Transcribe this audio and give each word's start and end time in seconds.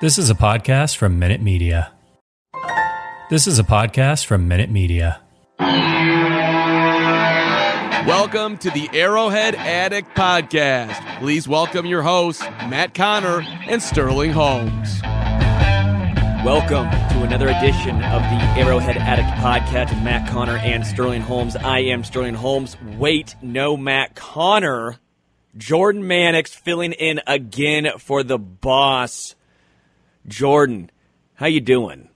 This 0.00 0.16
is 0.16 0.30
a 0.30 0.34
podcast 0.34 0.96
from 0.96 1.18
Minute 1.18 1.40
Media. 1.40 1.90
This 3.30 3.48
is 3.48 3.58
a 3.58 3.64
podcast 3.64 4.26
from 4.26 4.46
Minute 4.46 4.70
Media. 4.70 5.20
Welcome 8.06 8.58
to 8.58 8.70
the 8.70 8.88
Arrowhead 8.92 9.56
Addict 9.56 10.16
Podcast. 10.16 11.18
Please 11.18 11.48
welcome 11.48 11.84
your 11.84 12.02
hosts, 12.02 12.42
Matt 12.68 12.94
Connor 12.94 13.40
and 13.66 13.82
Sterling 13.82 14.30
Holmes. 14.30 15.02
Welcome 16.44 16.88
to 17.10 17.24
another 17.24 17.48
edition 17.48 17.96
of 18.04 18.22
the 18.22 18.40
Arrowhead 18.56 18.98
Addict 18.98 19.28
Podcast 19.40 19.92
with 19.92 20.04
Matt 20.04 20.30
Connor 20.30 20.58
and 20.58 20.86
Sterling 20.86 21.22
Holmes. 21.22 21.56
I 21.56 21.80
am 21.80 22.04
Sterling 22.04 22.34
Holmes. 22.34 22.76
Wait, 22.96 23.34
no 23.42 23.76
Matt 23.76 24.14
Connor. 24.14 25.00
Jordan 25.56 26.06
Mannix 26.06 26.54
filling 26.54 26.92
in 26.92 27.20
again 27.26 27.88
for 27.98 28.22
the 28.22 28.38
boss. 28.38 29.34
Jordan, 30.28 30.90
how 31.34 31.46
you 31.46 31.60
doing? 31.60 32.08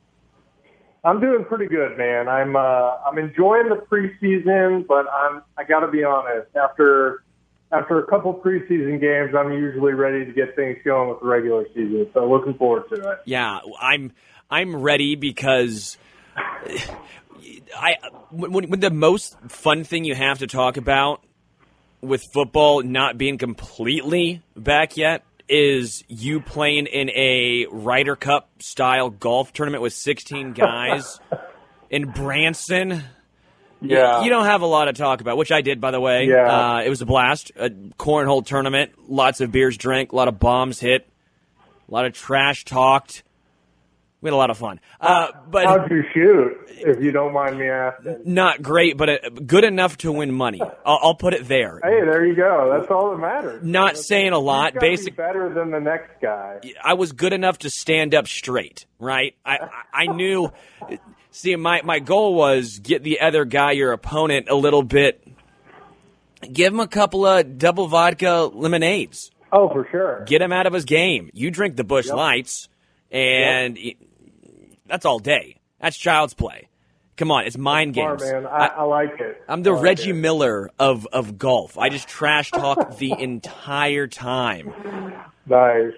I'm 1.04 1.20
doing 1.20 1.44
pretty 1.44 1.66
good, 1.66 1.98
man. 1.98 2.28
I'm 2.28 2.54
uh, 2.54 2.96
I'm 3.04 3.18
enjoying 3.18 3.68
the 3.68 3.76
preseason, 3.90 4.86
but 4.86 5.06
I'm 5.10 5.42
I 5.58 5.64
got 5.64 5.80
to 5.80 5.88
be 5.88 6.04
honest. 6.04 6.54
After 6.56 7.24
after 7.72 7.98
a 7.98 8.06
couple 8.06 8.34
preseason 8.34 9.00
games, 9.00 9.34
I'm 9.36 9.52
usually 9.52 9.94
ready 9.94 10.24
to 10.24 10.32
get 10.32 10.54
things 10.54 10.78
going 10.84 11.08
with 11.08 11.20
the 11.20 11.26
regular 11.26 11.66
season. 11.74 12.08
So 12.14 12.30
looking 12.30 12.54
forward 12.54 12.84
to 12.90 13.10
it. 13.12 13.18
Yeah, 13.24 13.58
I'm 13.80 14.12
I'm 14.48 14.76
ready 14.76 15.16
because 15.16 15.98
I 16.36 17.96
when, 18.30 18.68
when 18.68 18.80
the 18.80 18.90
most 18.90 19.36
fun 19.48 19.82
thing 19.82 20.04
you 20.04 20.14
have 20.14 20.38
to 20.38 20.46
talk 20.46 20.76
about 20.76 21.24
with 22.00 22.22
football 22.32 22.82
not 22.82 23.18
being 23.18 23.38
completely 23.38 24.42
back 24.56 24.96
yet 24.96 25.24
is 25.48 26.04
you 26.08 26.40
playing 26.40 26.86
in 26.86 27.10
a 27.10 27.66
Ryder 27.70 28.16
Cup 28.16 28.50
style 28.60 29.10
golf 29.10 29.52
tournament 29.52 29.82
with 29.82 29.92
16 29.92 30.52
guys 30.54 31.20
in 31.90 32.10
Branson. 32.10 33.02
Yeah. 33.80 34.18
You, 34.18 34.24
you 34.24 34.30
don't 34.30 34.44
have 34.46 34.62
a 34.62 34.66
lot 34.66 34.86
to 34.86 34.92
talk 34.92 35.20
about, 35.20 35.36
which 35.36 35.52
I 35.52 35.60
did, 35.60 35.80
by 35.80 35.90
the 35.90 36.00
way. 36.00 36.26
Yeah. 36.26 36.76
Uh, 36.76 36.82
it 36.82 36.88
was 36.88 37.02
a 37.02 37.06
blast. 37.06 37.52
A 37.56 37.70
cornhole 37.70 38.44
tournament, 38.44 38.92
lots 39.10 39.40
of 39.40 39.50
beers 39.52 39.76
drank, 39.76 40.12
a 40.12 40.16
lot 40.16 40.28
of 40.28 40.38
bombs 40.38 40.78
hit, 40.80 41.08
a 41.88 41.92
lot 41.92 42.06
of 42.06 42.12
trash 42.12 42.64
talked. 42.64 43.22
We 44.22 44.28
had 44.28 44.34
a 44.34 44.36
lot 44.36 44.50
of 44.50 44.56
fun. 44.56 44.80
Uh, 45.00 45.32
but 45.50 45.66
How'd 45.66 45.90
you 45.90 46.04
shoot, 46.14 46.56
if 46.68 47.02
you 47.02 47.10
don't 47.10 47.32
mind 47.34 47.58
me 47.58 47.68
asking? 47.68 48.22
not 48.24 48.62
great, 48.62 48.96
but 48.96 49.08
uh, 49.08 49.18
good 49.44 49.64
enough 49.64 49.98
to 49.98 50.12
win 50.12 50.32
money. 50.32 50.60
I'll, 50.62 50.98
I'll 51.02 51.14
put 51.16 51.34
it 51.34 51.46
there. 51.48 51.80
Hey, 51.82 52.00
there 52.04 52.24
you 52.24 52.36
go. 52.36 52.74
That's 52.78 52.90
all 52.90 53.10
that 53.10 53.18
matters. 53.18 53.64
Not 53.64 53.98
saying 53.98 54.32
a 54.32 54.38
lot. 54.38 54.74
You've 54.80 55.04
be 55.04 55.10
better 55.10 55.52
than 55.52 55.72
the 55.72 55.80
next 55.80 56.22
guy. 56.22 56.60
I 56.82 56.94
was 56.94 57.12
good 57.12 57.32
enough 57.32 57.58
to 57.58 57.70
stand 57.70 58.14
up 58.14 58.28
straight, 58.28 58.86
right? 58.98 59.34
I 59.44 59.58
I 59.58 60.04
I 60.04 60.06
knew. 60.06 60.52
See, 61.32 61.56
my 61.56 61.82
my 61.82 61.98
goal 61.98 62.34
was 62.34 62.78
get 62.78 63.02
the 63.02 63.20
other 63.20 63.44
guy, 63.44 63.72
your 63.72 63.92
opponent, 63.92 64.46
a 64.48 64.54
little 64.54 64.82
bit. 64.84 65.26
Give 66.52 66.72
him 66.72 66.80
a 66.80 66.88
couple 66.88 67.26
of 67.26 67.58
double 67.58 67.88
vodka 67.88 68.50
lemonades. 68.52 69.30
Oh, 69.52 69.68
for 69.68 69.86
sure. 69.90 70.24
Get 70.26 70.40
him 70.42 70.52
out 70.52 70.66
of 70.66 70.72
his 70.72 70.84
game. 70.84 71.30
You 71.34 71.50
drink 71.50 71.76
the 71.76 71.84
Busch 71.84 72.08
Lights, 72.08 72.68
and 73.10 73.76
y- 73.76 73.96
that's 74.92 75.06
all 75.06 75.18
day. 75.18 75.56
That's 75.80 75.96
child's 75.96 76.34
play. 76.34 76.68
Come 77.16 77.30
on, 77.30 77.46
it's 77.46 77.56
mind 77.56 77.94
games. 77.94 78.20
man. 78.22 78.46
I, 78.46 78.66
I 78.66 78.82
like 78.82 79.18
it. 79.20 79.42
I'm 79.48 79.62
the 79.62 79.72
like 79.72 79.82
Reggie 79.82 80.10
it. 80.10 80.16
Miller 80.16 80.70
of 80.78 81.06
of 81.14 81.38
golf. 81.38 81.78
I 81.78 81.88
just 81.88 82.08
trash 82.08 82.50
talk 82.50 82.98
the 82.98 83.12
entire 83.18 84.06
time. 84.06 84.70
Nice, 85.46 85.94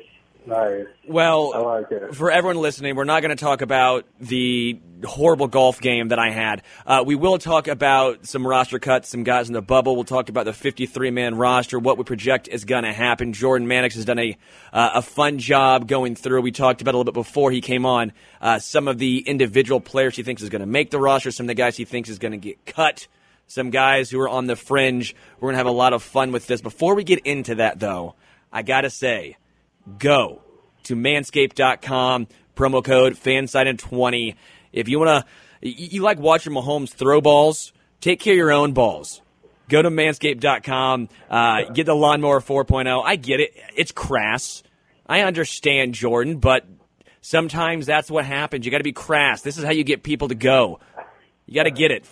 nice. 0.47 0.87
Well, 1.07 1.53
I 1.55 1.59
like 1.59 1.91
it. 1.91 2.15
for 2.15 2.31
everyone 2.31 2.59
listening, 2.59 2.97
we're 2.97 3.05
not 3.05 3.21
going 3.21 3.37
to 3.37 3.43
talk 3.43 3.63
about 3.63 4.07
the 4.21 4.81
horrible 5.05 5.49
golf 5.49 5.81
game 5.81 6.09
that 6.09 6.19
I 6.19 6.31
had. 6.31 6.63
Uh, 6.87 7.05
we 7.07 7.15
will 7.15 7.39
talk 7.39 7.69
about 7.69 8.27
some 8.27 8.47
roster 8.47 8.79
cuts, 8.79 9.09
some 9.09 9.23
guys 9.23 9.49
in 9.49 9.55
the 9.55 9.63
bubble. 9.63 9.95
We'll 9.95 10.05
talk 10.05 10.29
about 10.29 10.45
the 10.45 10.53
53 10.53 11.11
man 11.11 11.35
roster, 11.35 11.79
what 11.79 11.99
we 11.99 12.05
project 12.05 12.49
is 12.49 12.65
going 12.65 12.85
to 12.85 12.93
happen. 12.93 13.33
Jordan 13.33 13.69
Mannix 13.69 13.95
has 13.95 14.05
done 14.05 14.19
a 14.19 14.37
uh, 14.73 14.91
a 14.95 15.03
fun 15.03 15.39
job 15.39 15.87
going 15.89 16.15
through. 16.15 16.41
We 16.43 16.53
talked 16.53 16.81
about 16.81 16.95
a 16.95 16.99
little 16.99 17.13
bit 17.13 17.19
before 17.19 17.51
he 17.51 17.61
came 17.61 17.87
on 17.87 18.13
uh, 18.41 18.59
some 18.59 18.89
of 18.89 18.99
the 18.99 19.19
individual 19.19 19.81
players 19.81 20.17
he 20.17 20.23
thinks 20.23 20.43
is 20.43 20.49
going 20.51 20.61
to 20.61 20.67
make 20.67 20.91
the 20.91 20.99
roster, 21.01 21.31
some 21.31 21.45
of 21.45 21.49
the 21.49 21.55
guys 21.55 21.77
he 21.77 21.85
thinks 21.85 22.09
is 22.09 22.19
going 22.19 22.33
to 22.33 22.39
get 22.39 22.65
cut. 22.67 23.07
Some 23.47 23.71
guys 23.71 24.11
who 24.11 24.21
are 24.21 24.29
on 24.29 24.47
the 24.47 24.57
fringe. 24.57 25.15
We're 25.39 25.49
going 25.49 25.55
to 25.55 25.59
have 25.59 25.67
a 25.67 25.71
lot 25.71 25.93
of 25.93 26.03
fun 26.03 26.33
with 26.33 26.47
this. 26.47 26.63
Before 26.63 26.95
we 26.95 27.05
get 27.05 27.21
into 27.27 27.57
that, 27.57 27.79
though, 27.79 28.15
I 28.51 28.63
got 28.63 28.83
to 28.83 28.91
say, 28.91 29.37
go 29.99 30.43
to 30.85 30.97
manscaped.com, 30.97 32.29
promo 32.57 32.85
code 32.85 33.15
FANSIDED20. 33.15 34.37
If 34.73 34.89
you 34.89 34.99
want 34.99 35.27
to, 35.61 35.69
you 35.69 36.03
like 36.03 36.19
watching 36.19 36.53
Mahomes 36.53 36.91
throw 36.91 37.21
balls, 37.21 37.73
take 38.01 38.21
care 38.21 38.35
of 38.35 38.39
your 38.39 38.53
own 38.53 38.73
balls. 38.73 39.23
Go 39.69 39.81
to 39.81 39.91
manscaped.com, 39.91 41.09
uh, 41.31 41.63
get 41.73 41.87
the 41.87 41.95
lawnmower 41.95 42.41
4.0. 42.41 43.03
I 43.05 43.17
get 43.17 43.41
it. 43.41 43.55
It's 43.75 43.93
crass. 43.93 44.63
I 45.07 45.21
understand, 45.23 45.95
Jordan, 45.95 46.39
but 46.39 46.67
sometimes 47.21 47.87
that's 47.87 48.11
what 48.11 48.25
happens. 48.25 48.65
You 48.65 48.71
got 48.71 48.79
to 48.79 48.85
be 48.85 48.93
crass. 48.93 49.43
This 49.43 49.57
is 49.57 49.65
how 49.65 49.71
you 49.71 49.85
get 49.85 50.03
people 50.03 50.29
to 50.29 50.35
go. 50.35 50.81
You 51.47 51.55
got 51.55 51.65
to 51.65 51.71
get 51.71 51.91
it. 51.91 52.07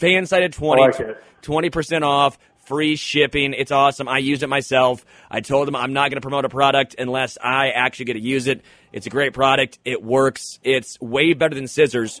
Fansided 0.00 0.52
20, 0.52 0.82
I 0.82 0.86
like 0.86 1.16
20% 1.42 2.02
off, 2.02 2.38
free 2.68 2.96
shipping. 2.96 3.54
It's 3.54 3.72
awesome. 3.72 4.08
I 4.08 4.18
used 4.18 4.42
it 4.42 4.48
myself. 4.48 5.04
I 5.30 5.40
told 5.40 5.66
them 5.66 5.74
I'm 5.74 5.94
not 5.94 6.10
going 6.10 6.16
to 6.16 6.20
promote 6.20 6.44
a 6.44 6.50
product 6.50 6.94
unless 6.98 7.38
I 7.42 7.70
actually 7.70 8.04
get 8.04 8.12
to 8.14 8.20
use 8.20 8.46
it. 8.46 8.62
It's 8.92 9.06
a 9.06 9.10
great 9.10 9.32
product. 9.32 9.78
It 9.84 10.02
works. 10.02 10.60
It's 10.62 11.00
way 11.00 11.32
better 11.32 11.54
than 11.54 11.66
scissors. 11.66 12.20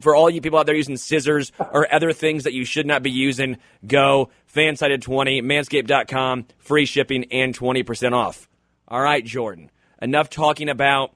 For 0.00 0.14
all 0.14 0.30
you 0.30 0.40
people 0.40 0.58
out 0.58 0.66
there 0.66 0.74
using 0.74 0.96
scissors 0.96 1.52
or 1.58 1.92
other 1.92 2.12
things 2.12 2.44
that 2.44 2.52
you 2.52 2.64
should 2.64 2.86
not 2.86 3.02
be 3.02 3.10
using, 3.10 3.58
go 3.86 4.30
fansided20, 4.54 5.42
manscaped.com, 5.42 6.46
free 6.58 6.86
shipping 6.86 7.24
and 7.32 7.56
20% 7.56 8.12
off. 8.12 8.48
All 8.88 9.00
right, 9.00 9.24
Jordan. 9.24 9.70
Enough 10.00 10.30
talking 10.30 10.68
about 10.68 11.14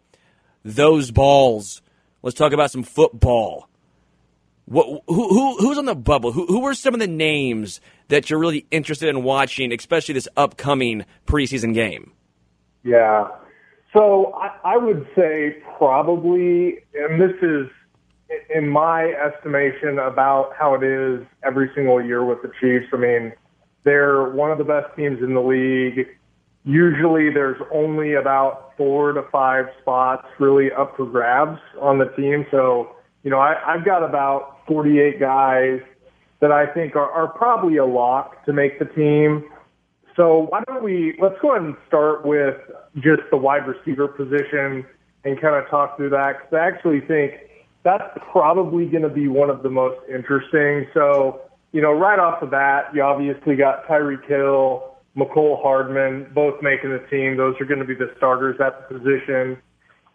those 0.64 1.10
balls. 1.10 1.80
Let's 2.22 2.36
talk 2.36 2.52
about 2.52 2.70
some 2.70 2.82
football. 2.82 3.68
What, 4.66 5.02
who, 5.06 5.28
who, 5.28 5.56
who's 5.58 5.78
on 5.78 5.84
the 5.84 5.94
bubble? 5.94 6.32
Who, 6.32 6.46
who 6.46 6.64
are 6.64 6.74
some 6.74 6.94
of 6.94 7.00
the 7.00 7.06
names 7.06 7.80
that 8.08 8.30
you're 8.30 8.38
really 8.38 8.66
interested 8.70 9.08
in 9.08 9.22
watching, 9.22 9.72
especially 9.72 10.14
this 10.14 10.28
upcoming 10.36 11.04
preseason 11.26 11.74
game? 11.74 12.12
Yeah. 12.82 13.28
So 13.92 14.34
I, 14.34 14.74
I 14.74 14.76
would 14.76 15.06
say 15.14 15.62
probably, 15.76 16.78
and 16.94 17.20
this 17.20 17.36
is 17.42 17.68
in 18.54 18.68
my 18.68 19.12
estimation 19.12 19.98
about 19.98 20.52
how 20.58 20.74
it 20.74 20.82
is 20.82 21.26
every 21.44 21.70
single 21.74 22.02
year 22.02 22.24
with 22.24 22.42
the 22.42 22.50
Chiefs. 22.60 22.86
I 22.92 22.96
mean, 22.96 23.32
they're 23.84 24.30
one 24.30 24.50
of 24.50 24.58
the 24.58 24.64
best 24.64 24.96
teams 24.96 25.22
in 25.22 25.34
the 25.34 25.40
league. 25.40 26.08
Usually 26.64 27.30
there's 27.32 27.60
only 27.72 28.14
about 28.14 28.72
four 28.76 29.12
to 29.12 29.22
five 29.30 29.66
spots 29.82 30.26
really 30.38 30.72
up 30.72 30.96
for 30.96 31.04
grabs 31.04 31.60
on 31.80 31.98
the 31.98 32.06
team. 32.16 32.46
So, 32.50 32.96
you 33.22 33.30
know, 33.30 33.38
I, 33.38 33.54
I've 33.66 33.84
got 33.84 34.02
about 34.02 34.53
48 34.66 35.20
guys 35.20 35.80
that 36.40 36.52
I 36.52 36.66
think 36.66 36.96
are, 36.96 37.10
are 37.10 37.28
probably 37.28 37.76
a 37.76 37.86
lock 37.86 38.44
to 38.46 38.52
make 38.52 38.78
the 38.78 38.84
team. 38.84 39.44
So 40.16 40.46
why 40.50 40.62
don't 40.66 40.82
we, 40.84 41.16
let's 41.20 41.36
go 41.40 41.52
ahead 41.52 41.66
and 41.66 41.76
start 41.88 42.24
with 42.24 42.56
just 42.96 43.22
the 43.30 43.36
wide 43.36 43.66
receiver 43.66 44.08
position 44.08 44.86
and 45.24 45.40
kind 45.40 45.56
of 45.56 45.68
talk 45.70 45.96
through 45.96 46.10
that 46.10 46.36
because 46.38 46.52
I 46.52 46.66
actually 46.66 47.00
think 47.00 47.32
that's 47.82 48.16
probably 48.30 48.86
going 48.86 49.02
to 49.02 49.08
be 49.08 49.28
one 49.28 49.50
of 49.50 49.62
the 49.62 49.70
most 49.70 49.98
interesting. 50.08 50.86
So, 50.94 51.42
you 51.72 51.82
know, 51.82 51.92
right 51.92 52.18
off 52.18 52.40
the 52.40 52.46
bat, 52.46 52.86
you 52.94 53.02
obviously 53.02 53.56
got 53.56 53.86
Tyreek 53.86 54.26
Hill, 54.26 54.96
Mecole 55.16 55.62
Hardman, 55.62 56.30
both 56.34 56.62
making 56.62 56.90
the 56.90 57.04
team. 57.10 57.36
Those 57.36 57.54
are 57.60 57.64
going 57.64 57.80
to 57.80 57.86
be 57.86 57.94
the 57.94 58.12
starters 58.16 58.60
at 58.60 58.88
the 58.88 58.98
position. 58.98 59.58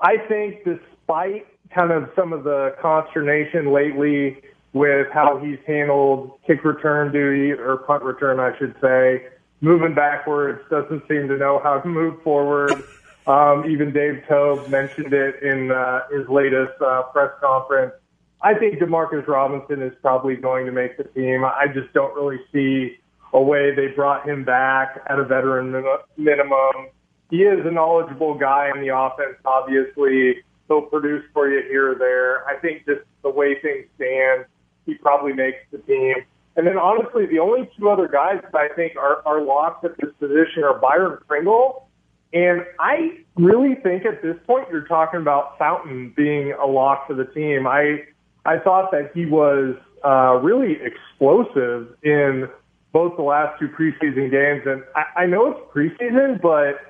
I 0.01 0.17
think 0.27 0.63
despite 0.63 1.45
kind 1.73 1.91
of 1.91 2.09
some 2.15 2.33
of 2.33 2.43
the 2.43 2.75
consternation 2.81 3.71
lately 3.71 4.41
with 4.73 5.07
how 5.11 5.37
he's 5.37 5.59
handled 5.65 6.39
kick 6.45 6.63
return 6.63 7.11
duty 7.11 7.51
or 7.51 7.77
punt 7.77 8.03
return, 8.03 8.39
I 8.39 8.57
should 8.57 8.75
say, 8.81 9.27
moving 9.61 9.93
backwards, 9.93 10.61
doesn't 10.69 11.07
seem 11.07 11.27
to 11.27 11.37
know 11.37 11.59
how 11.63 11.79
to 11.79 11.87
move 11.87 12.21
forward. 12.23 12.71
Um, 13.27 13.69
even 13.69 13.93
Dave 13.93 14.23
Toub 14.27 14.69
mentioned 14.69 15.13
it 15.13 15.43
in 15.43 15.71
uh, 15.71 15.99
his 16.11 16.27
latest 16.29 16.81
uh, 16.81 17.03
press 17.13 17.29
conference. 17.39 17.93
I 18.41 18.55
think 18.55 18.79
Demarcus 18.79 19.27
Robinson 19.27 19.83
is 19.83 19.93
probably 20.01 20.35
going 20.35 20.65
to 20.65 20.71
make 20.71 20.97
the 20.97 21.03
team. 21.03 21.45
I 21.45 21.67
just 21.71 21.93
don't 21.93 22.15
really 22.15 22.39
see 22.51 22.97
a 23.31 23.39
way 23.39 23.75
they 23.75 23.87
brought 23.87 24.27
him 24.27 24.43
back 24.43 25.03
at 25.05 25.19
a 25.19 25.25
veteran 25.25 25.71
minimum. 26.17 26.87
He 27.29 27.43
is 27.43 27.63
a 27.67 27.71
knowledgeable 27.71 28.33
guy 28.33 28.71
in 28.73 28.81
the 28.81 28.95
offense, 28.95 29.35
obviously. 29.45 30.37
He'll 30.69 30.83
produce 30.83 31.25
for 31.33 31.49
you 31.49 31.61
here 31.69 31.91
or 31.91 31.95
there. 31.95 32.47
I 32.47 32.55
think 32.61 32.85
just 32.85 33.01
the 33.23 33.29
way 33.29 33.59
things 33.61 33.87
stand, 33.95 34.45
he 34.85 34.93
probably 34.93 35.33
makes 35.33 35.57
the 35.71 35.79
team. 35.79 36.15
And 36.55 36.65
then 36.65 36.77
honestly, 36.77 37.25
the 37.25 37.39
only 37.39 37.69
two 37.77 37.89
other 37.89 38.07
guys 38.07 38.39
that 38.41 38.55
I 38.55 38.69
think 38.75 38.95
are, 38.95 39.21
are 39.25 39.41
locked 39.41 39.83
at 39.83 39.97
this 39.97 40.11
position 40.19 40.63
are 40.63 40.79
Byron 40.79 41.17
Pringle 41.27 41.89
and 42.33 42.63
I 42.79 43.19
really 43.35 43.75
think 43.75 44.05
at 44.05 44.21
this 44.21 44.35
point 44.45 44.67
you're 44.71 44.87
talking 44.87 45.19
about 45.19 45.57
Fountain 45.57 46.13
being 46.15 46.53
a 46.53 46.65
lock 46.65 47.07
for 47.07 47.15
the 47.15 47.25
team. 47.25 47.65
I 47.65 48.03
I 48.45 48.59
thought 48.59 48.91
that 48.91 49.11
he 49.13 49.25
was 49.25 49.75
uh, 50.05 50.39
really 50.41 50.77
explosive 50.81 51.95
in 52.03 52.47
both 52.91 53.17
the 53.17 53.23
last 53.23 53.59
two 53.59 53.67
preseason 53.67 54.31
games, 54.31 54.63
and 54.65 54.83
I, 54.95 55.23
I 55.23 55.25
know 55.25 55.51
it's 55.51 55.59
preseason, 55.73 56.41
but 56.41 56.88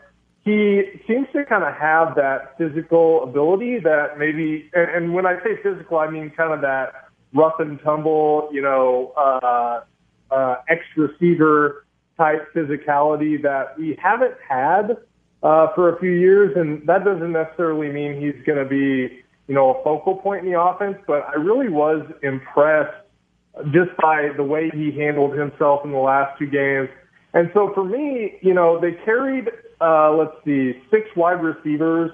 he 0.49 1.01
seems 1.07 1.27
to 1.33 1.45
kind 1.45 1.63
of 1.63 1.73
have 1.75 2.15
that 2.15 2.57
physical 2.57 3.23
ability 3.23 3.79
that 3.79 4.17
maybe, 4.17 4.69
and, 4.73 4.89
and 4.89 5.13
when 5.13 5.25
I 5.25 5.35
say 5.43 5.61
physical, 5.61 5.99
I 5.99 6.09
mean 6.09 6.31
kind 6.35 6.53
of 6.53 6.61
that 6.61 7.09
rough 7.33 7.59
and 7.59 7.79
tumble, 7.83 8.49
you 8.51 8.61
know, 8.61 9.13
uh, 9.15 9.81
uh, 10.31 10.55
X 10.67 10.81
receiver 10.95 11.85
type 12.17 12.53
physicality 12.53 13.41
that 13.41 13.77
we 13.77 13.97
haven't 14.01 14.35
had 14.47 14.97
uh, 15.43 15.67
for 15.75 15.95
a 15.95 15.99
few 15.99 16.11
years, 16.11 16.55
and 16.55 16.85
that 16.87 17.05
doesn't 17.05 17.31
necessarily 17.31 17.89
mean 17.89 18.19
he's 18.19 18.43
going 18.45 18.59
to 18.59 18.65
be, 18.65 19.21
you 19.47 19.55
know, 19.55 19.75
a 19.75 19.83
focal 19.83 20.15
point 20.15 20.45
in 20.45 20.51
the 20.51 20.59
offense. 20.59 20.97
But 21.07 21.27
I 21.27 21.35
really 21.35 21.69
was 21.69 22.05
impressed 22.23 22.95
just 23.71 23.95
by 24.01 24.29
the 24.35 24.43
way 24.43 24.69
he 24.73 24.91
handled 24.91 25.37
himself 25.37 25.81
in 25.83 25.91
the 25.91 25.97
last 25.97 26.37
two 26.39 26.47
games. 26.47 26.89
And 27.33 27.51
so 27.53 27.71
for 27.73 27.83
me, 27.83 28.39
you 28.41 28.53
know, 28.53 28.79
they 28.79 28.93
carried, 29.05 29.49
uh, 29.81 30.13
let's 30.13 30.35
see, 30.45 30.81
six 30.91 31.07
wide 31.15 31.41
receivers 31.41 32.11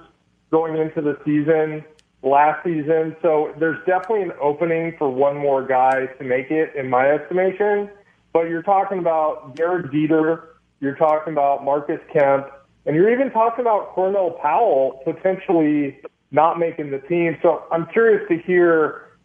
going 0.51 0.77
into 0.77 1.01
the 1.01 1.17
season 1.25 1.83
last 2.25 2.63
season. 2.63 3.15
So 3.21 3.53
there's 3.59 3.77
definitely 3.85 4.23
an 4.23 4.33
opening 4.41 4.95
for 4.97 5.09
one 5.09 5.37
more 5.37 5.65
guy 5.65 6.07
to 6.07 6.23
make 6.23 6.51
it, 6.51 6.75
in 6.75 6.89
my 6.89 7.11
estimation. 7.11 7.89
But 8.33 8.49
you're 8.49 8.63
talking 8.63 8.99
about 8.99 9.55
Gehrig 9.55 9.93
Dieter, 9.93 10.47
you're 10.81 10.95
talking 10.95 11.31
about 11.31 11.63
Marcus 11.63 12.01
Kemp, 12.11 12.47
and 12.85 12.95
you're 12.95 13.11
even 13.11 13.31
talking 13.31 13.61
about 13.61 13.93
Cornell 13.93 14.31
Powell 14.41 15.01
potentially 15.05 15.99
not 16.31 16.59
making 16.59 16.91
the 16.91 16.99
team. 16.99 17.37
So 17.41 17.63
I'm 17.71 17.85
curious 17.87 18.27
to 18.27 18.37
hear, 18.37 19.17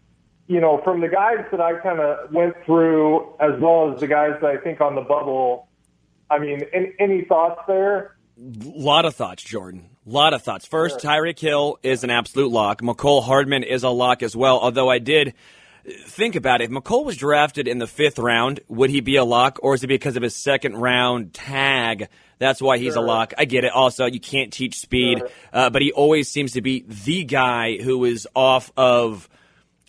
you 0.47 0.61
know, 0.61 0.81
from 0.85 1.01
the 1.01 1.09
guys 1.09 1.45
that 1.51 1.61
I 1.61 1.75
kind 1.81 2.01
of 2.01 2.31
went 2.33 2.55
through, 2.65 3.35
as 3.41 3.59
well 3.61 3.93
as 3.93 4.01
the 4.01 4.07
guys 4.07 4.35
that 4.41 4.51
I 4.51 4.57
think 4.59 4.81
on 4.81 4.95
the 4.95 5.01
bubble. 5.01 5.69
I 6.31 6.39
mean, 6.39 6.63
any, 6.73 6.93
any 7.01 7.23
thoughts 7.23 7.63
there? 7.67 8.17
A 8.41 8.47
lot 8.65 9.05
of 9.05 9.15
thoughts, 9.15 9.43
Jordan. 9.43 9.91
A 10.07 10.11
lot 10.11 10.33
of 10.33 10.43
thoughts. 10.43 10.67
First, 10.67 11.01
Tyreek 11.01 11.39
Hill 11.39 11.79
is 11.83 12.05
an 12.05 12.11
absolute 12.11 12.51
lock. 12.51 12.81
Mecole 12.81 13.23
Hardman 13.23 13.65
is 13.65 13.83
a 13.83 13.91
lock 13.91 14.23
as 14.23 14.35
well, 14.35 14.59
although 14.59 14.89
I 14.89 14.99
did 14.99 15.35
think 16.07 16.37
about 16.37 16.63
it. 16.63 16.65
If 16.65 16.71
Mecole 16.71 17.05
was 17.05 17.17
drafted 17.19 17.69
in 17.69 17.79
the 17.79 17.87
fifth 17.87 18.19
round, 18.19 18.61
would 18.69 18.89
he 18.89 19.01
be 19.01 19.17
a 19.17 19.25
lock, 19.25 19.59
or 19.63 19.75
is 19.75 19.85
it 19.85 19.89
because 19.89 20.17
of 20.17 20.23
his 20.23 20.35
second 20.35 20.77
round 20.77 21.35
tag 21.35 22.09
that's 22.41 22.61
why 22.63 22.79
he's 22.79 22.95
sure. 22.95 23.05
a 23.05 23.07
lock. 23.07 23.35
I 23.37 23.45
get 23.45 23.65
it. 23.65 23.73
Also, 23.73 24.07
you 24.07 24.19
can't 24.19 24.51
teach 24.51 24.79
speed, 24.79 25.19
sure. 25.19 25.29
uh, 25.53 25.71
but 25.71 25.83
he 25.83 25.93
always 25.93 26.29
seems 26.29 26.53
to 26.53 26.63
be 26.63 26.85
the 26.89 27.23
guy 27.25 27.77
who 27.77 28.05
is 28.07 28.27
off 28.35 28.73
of 28.79 29.29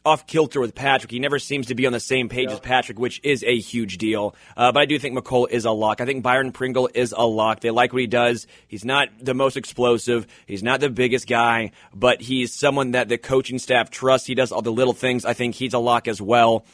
off 0.06 0.26
kilter 0.26 0.60
with 0.60 0.74
Patrick. 0.74 1.12
He 1.12 1.20
never 1.20 1.40
seems 1.40 1.68
to 1.68 1.76
be 1.76 1.86
on 1.86 1.94
the 1.94 2.00
same 2.00 2.30
page 2.30 2.48
yeah. 2.48 2.56
as 2.56 2.60
Patrick, 2.60 2.98
which 2.98 3.20
is 3.24 3.44
a 3.44 3.58
huge 3.60 3.98
deal. 3.98 4.36
Uh, 4.58 4.72
but 4.72 4.80
I 4.80 4.86
do 4.86 4.98
think 4.98 5.18
Mecole 5.18 5.50
is 5.50 5.66
a 5.66 5.72
lock. 5.72 6.02
I 6.02 6.06
think 6.06 6.24
Byron 6.24 6.52
Pringle 6.52 6.90
is 6.94 7.14
a 7.16 7.26
lock. 7.26 7.62
They 7.62 7.72
like 7.72 7.94
what 7.94 8.02
he 8.02 8.08
does. 8.08 8.48
He's 8.68 8.84
not 8.84 9.10
the 9.20 9.34
most 9.34 9.58
explosive. 9.58 10.28
He's 10.48 10.64
not 10.64 10.80
the 10.80 10.90
biggest 10.90 11.28
guy, 11.28 11.72
but 11.94 12.22
he's 12.22 12.54
someone 12.54 12.92
that 12.92 13.10
the 13.10 13.18
coaching 13.18 13.60
staff 13.60 13.90
trusts. 13.90 14.28
He 14.28 14.36
does 14.36 14.52
all 14.52 14.62
the 14.62 14.72
little 14.72 14.94
things. 14.94 15.26
I 15.26 15.34
think 15.34 15.56
he's 15.56 15.74
a 15.74 15.80
lock 15.80 16.08
as 16.08 16.22
well. 16.22 16.66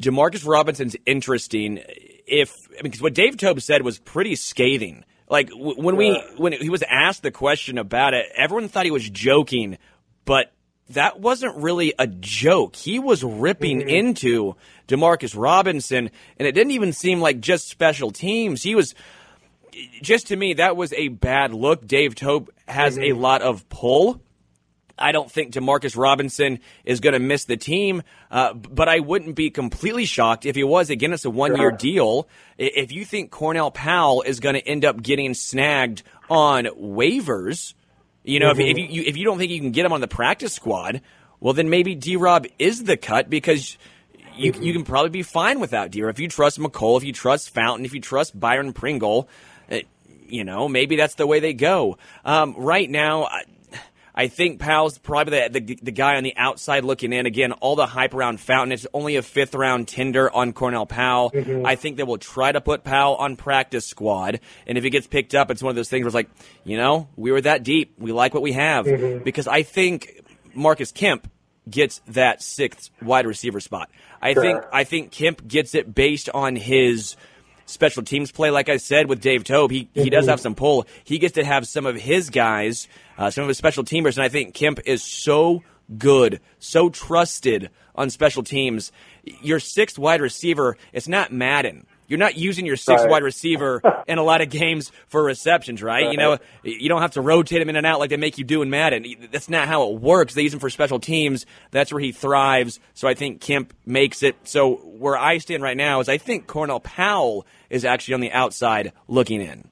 Demarcus 0.00 0.46
Robinson's 0.46 0.96
interesting 1.06 1.80
if 2.26 2.68
because 2.82 3.00
what 3.00 3.14
Dave 3.14 3.36
Toub 3.36 3.60
said 3.60 3.82
was 3.82 3.98
pretty 3.98 4.36
scathing. 4.36 5.04
Like 5.28 5.50
when 5.54 5.96
we 5.96 6.22
when 6.36 6.52
he 6.52 6.68
was 6.68 6.82
asked 6.82 7.22
the 7.22 7.30
question 7.30 7.78
about 7.78 8.14
it, 8.14 8.26
everyone 8.34 8.68
thought 8.68 8.84
he 8.84 8.90
was 8.90 9.08
joking, 9.08 9.78
but 10.24 10.52
that 10.90 11.20
wasn't 11.20 11.56
really 11.56 11.94
a 11.98 12.06
joke. 12.06 12.76
He 12.76 12.98
was 12.98 13.24
ripping 13.24 13.80
mm-hmm. 13.80 13.88
into 13.88 14.56
Demarcus 14.88 15.34
Robinson, 15.36 16.10
and 16.38 16.48
it 16.48 16.52
didn't 16.52 16.72
even 16.72 16.92
seem 16.92 17.20
like 17.20 17.40
just 17.40 17.68
special 17.68 18.10
teams. 18.10 18.62
He 18.62 18.74
was 18.74 18.94
just 20.02 20.26
to 20.28 20.36
me 20.36 20.54
that 20.54 20.76
was 20.76 20.92
a 20.92 21.08
bad 21.08 21.54
look. 21.54 21.86
Dave 21.86 22.14
Toub 22.14 22.50
has 22.68 22.96
mm-hmm. 22.96 23.16
a 23.16 23.18
lot 23.18 23.42
of 23.42 23.68
pull 23.68 24.20
I 24.98 25.12
don't 25.12 25.30
think 25.30 25.52
Demarcus 25.52 25.96
Robinson 25.96 26.60
is 26.84 27.00
going 27.00 27.14
to 27.14 27.18
miss 27.18 27.44
the 27.44 27.56
team, 27.56 28.02
uh, 28.30 28.54
but 28.54 28.88
I 28.88 29.00
wouldn't 29.00 29.34
be 29.34 29.50
completely 29.50 30.04
shocked 30.04 30.46
if 30.46 30.54
he 30.54 30.64
was. 30.64 30.90
Again, 30.90 31.12
it's 31.12 31.24
a 31.24 31.30
one 31.30 31.56
year 31.56 31.70
deal. 31.70 32.28
If 32.58 32.92
you 32.92 33.04
think 33.04 33.30
Cornell 33.30 33.70
Powell 33.70 34.22
is 34.22 34.40
going 34.40 34.54
to 34.54 34.66
end 34.66 34.84
up 34.84 35.02
getting 35.02 35.34
snagged 35.34 36.02
on 36.30 36.66
waivers, 36.66 37.74
you 38.24 38.40
know, 38.40 38.52
mm-hmm. 38.52 38.60
if, 38.60 38.78
if, 38.78 38.90
you, 38.90 39.02
if 39.02 39.16
you 39.16 39.24
don't 39.24 39.38
think 39.38 39.50
you 39.50 39.60
can 39.60 39.72
get 39.72 39.84
him 39.84 39.92
on 39.92 40.00
the 40.00 40.08
practice 40.08 40.52
squad, 40.52 41.00
well, 41.40 41.54
then 41.54 41.70
maybe 41.70 41.94
D 41.94 42.16
Rob 42.16 42.46
is 42.58 42.84
the 42.84 42.96
cut 42.96 43.28
because 43.28 43.76
you, 44.36 44.52
you 44.60 44.72
can 44.72 44.84
probably 44.84 45.10
be 45.10 45.22
fine 45.22 45.60
without 45.60 45.90
D 45.90 46.02
Rob 46.02 46.14
If 46.14 46.20
you 46.20 46.28
trust 46.28 46.58
Mecole, 46.58 46.98
if 46.98 47.04
you 47.04 47.12
trust 47.12 47.50
Fountain, 47.50 47.84
if 47.84 47.94
you 47.94 48.00
trust 48.00 48.38
Byron 48.38 48.72
Pringle, 48.72 49.28
uh, 49.70 49.78
you 50.28 50.44
know, 50.44 50.68
maybe 50.68 50.96
that's 50.96 51.16
the 51.16 51.26
way 51.26 51.40
they 51.40 51.52
go. 51.52 51.98
Um, 52.24 52.54
right 52.56 52.88
now, 52.88 53.28
I 54.14 54.28
think 54.28 54.60
Powell's 54.60 54.98
probably 54.98 55.48
the, 55.48 55.60
the, 55.60 55.78
the, 55.82 55.90
guy 55.90 56.16
on 56.16 56.22
the 56.22 56.36
outside 56.36 56.84
looking 56.84 57.12
in. 57.12 57.24
Again, 57.24 57.52
all 57.52 57.76
the 57.76 57.86
hype 57.86 58.12
around 58.12 58.40
Fountain. 58.40 58.72
It's 58.72 58.86
only 58.92 59.16
a 59.16 59.22
fifth 59.22 59.54
round 59.54 59.88
tender 59.88 60.30
on 60.30 60.52
Cornell 60.52 60.86
Powell. 60.86 61.30
Mm-hmm. 61.30 61.64
I 61.64 61.76
think 61.76 61.96
they 61.96 62.02
will 62.02 62.18
try 62.18 62.52
to 62.52 62.60
put 62.60 62.84
Powell 62.84 63.16
on 63.16 63.36
practice 63.36 63.86
squad. 63.86 64.40
And 64.66 64.76
if 64.76 64.84
he 64.84 64.90
gets 64.90 65.06
picked 65.06 65.34
up, 65.34 65.50
it's 65.50 65.62
one 65.62 65.70
of 65.70 65.76
those 65.76 65.88
things 65.88 66.02
where 66.02 66.08
it's 66.08 66.14
like, 66.14 66.30
you 66.64 66.76
know, 66.76 67.08
we 67.16 67.32
were 67.32 67.40
that 67.40 67.62
deep. 67.62 67.94
We 67.98 68.12
like 68.12 68.34
what 68.34 68.42
we 68.42 68.52
have. 68.52 68.84
Mm-hmm. 68.84 69.24
Because 69.24 69.48
I 69.48 69.62
think 69.62 70.20
Marcus 70.54 70.92
Kemp 70.92 71.30
gets 71.68 72.00
that 72.08 72.42
sixth 72.42 72.90
wide 73.00 73.26
receiver 73.26 73.60
spot. 73.60 73.90
I 74.20 74.34
sure. 74.34 74.42
think 74.42 74.64
I 74.72 74.84
think 74.84 75.10
Kemp 75.10 75.46
gets 75.46 75.74
it 75.74 75.94
based 75.94 76.28
on 76.34 76.56
his 76.56 77.16
special 77.72 78.02
teams 78.02 78.30
play. 78.30 78.50
Like 78.50 78.68
I 78.68 78.76
said 78.76 79.08
with 79.08 79.20
Dave 79.20 79.44
Toub, 79.44 79.70
he, 79.70 79.88
he 79.94 80.10
does 80.10 80.26
have 80.26 80.40
some 80.40 80.54
pull. 80.54 80.86
He 81.04 81.18
gets 81.18 81.34
to 81.34 81.44
have 81.44 81.66
some 81.66 81.86
of 81.86 81.96
his 81.96 82.30
guys, 82.30 82.88
uh, 83.18 83.30
some 83.30 83.42
of 83.42 83.48
his 83.48 83.58
special 83.58 83.84
teamers, 83.84 84.16
and 84.16 84.24
I 84.24 84.28
think 84.28 84.54
Kemp 84.54 84.80
is 84.84 85.02
so 85.02 85.62
good, 85.98 86.40
so 86.58 86.88
trusted 86.88 87.70
on 87.94 88.10
special 88.10 88.42
teams. 88.42 88.92
Your 89.24 89.60
sixth 89.60 89.98
wide 89.98 90.20
receiver, 90.20 90.76
it's 90.92 91.08
not 91.08 91.32
Madden. 91.32 91.86
You're 92.12 92.18
not 92.18 92.36
using 92.36 92.66
your 92.66 92.76
sixth 92.76 93.04
right. 93.04 93.10
wide 93.10 93.22
receiver 93.22 93.80
in 94.06 94.18
a 94.18 94.22
lot 94.22 94.42
of 94.42 94.50
games 94.50 94.92
for 95.08 95.24
receptions, 95.24 95.82
right? 95.82 96.04
right? 96.04 96.12
You 96.12 96.18
know, 96.18 96.38
you 96.62 96.90
don't 96.90 97.00
have 97.00 97.12
to 97.12 97.22
rotate 97.22 97.62
him 97.62 97.70
in 97.70 97.76
and 97.76 97.86
out 97.86 98.00
like 98.00 98.10
they 98.10 98.18
make 98.18 98.36
you 98.36 98.44
do 98.44 98.60
in 98.60 98.68
Madden. 98.68 99.28
That's 99.32 99.48
not 99.48 99.66
how 99.66 99.88
it 99.88 99.98
works. 99.98 100.34
They 100.34 100.42
use 100.42 100.52
him 100.52 100.60
for 100.60 100.68
special 100.68 101.00
teams. 101.00 101.46
That's 101.70 101.90
where 101.90 102.02
he 102.02 102.12
thrives. 102.12 102.80
So 102.92 103.08
I 103.08 103.14
think 103.14 103.40
Kemp 103.40 103.72
makes 103.86 104.22
it. 104.22 104.36
So 104.44 104.74
where 104.74 105.16
I 105.16 105.38
stand 105.38 105.62
right 105.62 105.74
now 105.74 106.00
is 106.00 106.10
I 106.10 106.18
think 106.18 106.46
Cornell 106.46 106.80
Powell 106.80 107.46
is 107.70 107.86
actually 107.86 108.12
on 108.12 108.20
the 108.20 108.32
outside 108.32 108.92
looking 109.08 109.40
in. 109.40 109.66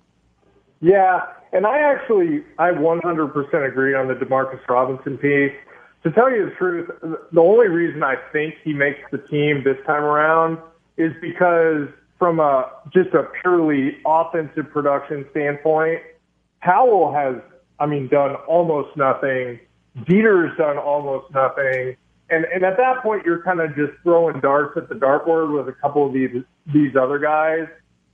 Yeah, 0.80 1.20
and 1.52 1.66
I 1.66 1.80
actually 1.92 2.42
I 2.58 2.70
100% 2.70 3.68
agree 3.68 3.94
on 3.94 4.08
the 4.08 4.14
Demarcus 4.14 4.66
Robinson 4.66 5.18
piece. 5.18 5.52
To 6.04 6.10
tell 6.12 6.30
you 6.30 6.46
the 6.46 6.54
truth, 6.56 6.88
the 7.02 7.40
only 7.42 7.68
reason 7.68 8.02
I 8.02 8.14
think 8.32 8.54
he 8.64 8.72
makes 8.72 9.00
the 9.10 9.18
team 9.18 9.62
this 9.62 9.76
time 9.86 10.04
around 10.04 10.56
is 10.96 11.12
because 11.20 11.88
from 12.20 12.38
a 12.38 12.70
just 12.92 13.08
a 13.14 13.24
purely 13.42 13.96
offensive 14.06 14.70
production 14.70 15.26
standpoint, 15.32 16.00
Powell 16.60 17.12
has, 17.12 17.36
I 17.80 17.86
mean, 17.86 18.08
done 18.08 18.36
almost 18.46 18.96
nothing. 18.96 19.58
Dieter's 20.04 20.56
done 20.56 20.76
almost 20.76 21.32
nothing. 21.34 21.96
And, 22.28 22.44
and 22.44 22.62
at 22.62 22.76
that 22.76 23.02
point, 23.02 23.24
you're 23.24 23.42
kind 23.42 23.60
of 23.60 23.74
just 23.74 23.92
throwing 24.04 24.38
darts 24.40 24.76
at 24.76 24.88
the 24.88 24.94
dartboard 24.94 25.52
with 25.56 25.68
a 25.68 25.72
couple 25.80 26.06
of 26.06 26.12
these, 26.12 26.44
these 26.72 26.94
other 26.94 27.18
guys. 27.18 27.66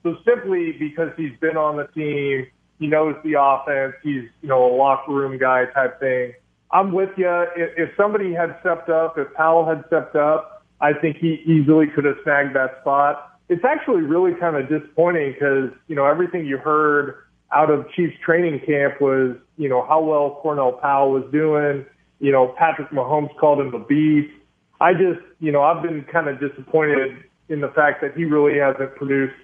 So 0.05 0.17
simply 0.25 0.73
because 0.79 1.11
he's 1.17 1.37
been 1.41 1.57
on 1.57 1.77
the 1.77 1.89
team, 1.89 2.47
he 2.79 2.87
knows 2.87 3.17
the 3.25 3.35
offense, 3.39 3.95
he's, 4.03 4.23
you 4.41 4.49
know, 4.49 4.73
a 4.73 4.73
locker 4.75 5.13
room 5.13 5.37
guy 5.37 5.65
type 5.75 5.99
thing. 5.99 6.33
I'm 6.71 6.93
with 6.93 7.11
you. 7.17 7.29
If, 7.57 7.71
if 7.77 7.97
somebody 7.97 8.33
had 8.33 8.57
stepped 8.61 8.89
up, 8.89 9.19
if 9.19 9.33
Powell 9.35 9.67
had 9.67 9.85
stepped 9.89 10.15
up, 10.15 10.65
I 10.81 10.93
think 10.93 11.17
he 11.17 11.43
easily 11.45 11.89
could 11.89 12.05
have 12.05 12.17
snagged 12.23 12.55
that 12.55 12.79
spot. 12.83 13.36
It's 13.49 13.65
actually 13.65 14.03
really 14.03 14.35
kind 14.35 14.57
of 14.57 14.69
disappointing 14.69 15.33
because, 15.33 15.71
you 15.87 15.95
know, 15.95 16.05
everything 16.05 16.47
you 16.47 16.59
heard 16.59 17.15
out 17.53 17.71
of 17.71 17.89
Chiefs 17.93 18.15
training 18.25 18.61
camp 18.67 19.01
was, 19.01 19.37
you 19.57 19.69
know, 19.69 19.87
how 19.87 20.03
well 20.03 20.39
Cornell 20.43 20.73
Powell 20.73 21.13
was 21.13 21.25
doing 21.31 21.87
you 22.19 22.33
know, 22.33 22.55
Patrick 22.59 22.91
Mahomes 22.91 23.35
called 23.39 23.61
him 23.61 23.71
the 23.71 23.79
beast. 23.79 24.33
I 24.81 24.93
just, 24.93 25.21
you 25.41 25.53
know, 25.53 25.63
I've 25.63 25.83
been 25.83 26.05
kind 26.05 26.29
of 26.29 26.41
disappointed 26.41 27.25
in 27.49 27.61
the 27.61 27.69
fact 27.69 28.01
that 28.03 28.17
he 28.17 28.25
really 28.25 28.59
hasn't 28.59 28.95
produced 28.97 29.35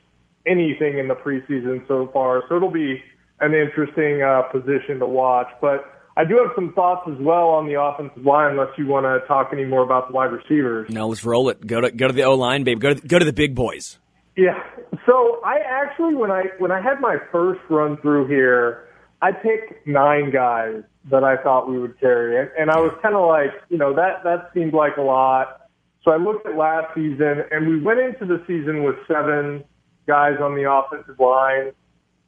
anything 0.46 0.98
in 0.98 1.08
the 1.08 1.14
preseason 1.14 1.86
so 1.86 2.10
far. 2.12 2.42
So 2.48 2.56
it'll 2.56 2.70
be 2.70 3.02
an 3.40 3.54
interesting 3.54 4.22
uh, 4.22 4.42
position 4.42 4.98
to 4.98 5.06
watch. 5.06 5.48
But 5.60 5.84
I 6.16 6.24
do 6.24 6.36
have 6.38 6.52
some 6.54 6.72
thoughts 6.74 7.08
as 7.10 7.18
well 7.18 7.48
on 7.48 7.66
the 7.66 7.80
offensive 7.80 8.24
line, 8.24 8.52
unless 8.52 8.76
you 8.76 8.86
want 8.86 9.04
to 9.06 9.26
talk 9.26 9.50
any 9.52 9.64
more 9.64 9.82
about 9.82 10.08
the 10.08 10.14
wide 10.14 10.32
receivers. 10.32 10.90
No, 10.90 11.08
let's 11.08 11.24
roll 11.24 11.48
it. 11.48 11.66
Go 11.66 11.80
to 11.80 11.90
go 11.90 12.06
to 12.06 12.12
the 12.12 12.24
O 12.24 12.34
line, 12.34 12.64
babe. 12.64 12.80
Go 12.80 12.94
to 12.94 13.00
go 13.06 13.18
to 13.18 13.24
the 13.24 13.32
big 13.32 13.54
boys. 13.54 13.98
Yeah. 14.36 14.62
So 15.06 15.40
I 15.44 15.58
actually, 15.66 16.14
when 16.14 16.30
I 16.30 16.44
when 16.58 16.70
I 16.70 16.80
had 16.80 17.00
my 17.00 17.16
first 17.30 17.60
run 17.68 17.96
through 17.98 18.28
here, 18.28 18.88
I 19.22 19.30
picked 19.30 19.86
nine 19.86 20.32
guys 20.32 20.82
that 21.10 21.24
I 21.24 21.36
thought 21.42 21.68
we 21.68 21.78
would 21.78 21.98
carry. 22.00 22.38
And, 22.38 22.50
and 22.58 22.70
I 22.70 22.78
was 22.78 22.92
kind 23.02 23.14
of 23.14 23.26
like, 23.26 23.50
you 23.68 23.78
know, 23.78 23.94
that, 23.94 24.24
that 24.24 24.50
seemed 24.54 24.72
like 24.72 24.96
a 24.96 25.02
lot. 25.02 25.68
So 26.04 26.10
I 26.10 26.16
looked 26.16 26.46
at 26.46 26.56
last 26.56 26.94
season 26.94 27.44
and 27.50 27.68
we 27.68 27.80
went 27.80 28.00
into 28.00 28.26
the 28.26 28.42
season 28.46 28.82
with 28.82 28.96
seven 29.06 29.64
guys 30.06 30.34
on 30.40 30.56
the 30.56 30.70
offensive 30.70 31.18
line. 31.20 31.70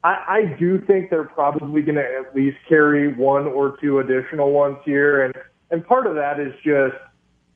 I, 0.05 0.25
I 0.27 0.55
do 0.59 0.79
think 0.85 1.09
they're 1.09 1.23
probably 1.23 1.81
going 1.81 1.95
to 1.95 2.03
at 2.03 2.35
least 2.35 2.57
carry 2.69 3.11
one 3.11 3.47
or 3.47 3.75
two 3.81 3.97
additional 3.99 4.51
ones 4.51 4.77
here. 4.85 5.25
And, 5.25 5.33
and 5.71 5.83
part 5.83 6.05
of 6.05 6.13
that 6.13 6.39
is 6.39 6.53
just 6.63 6.95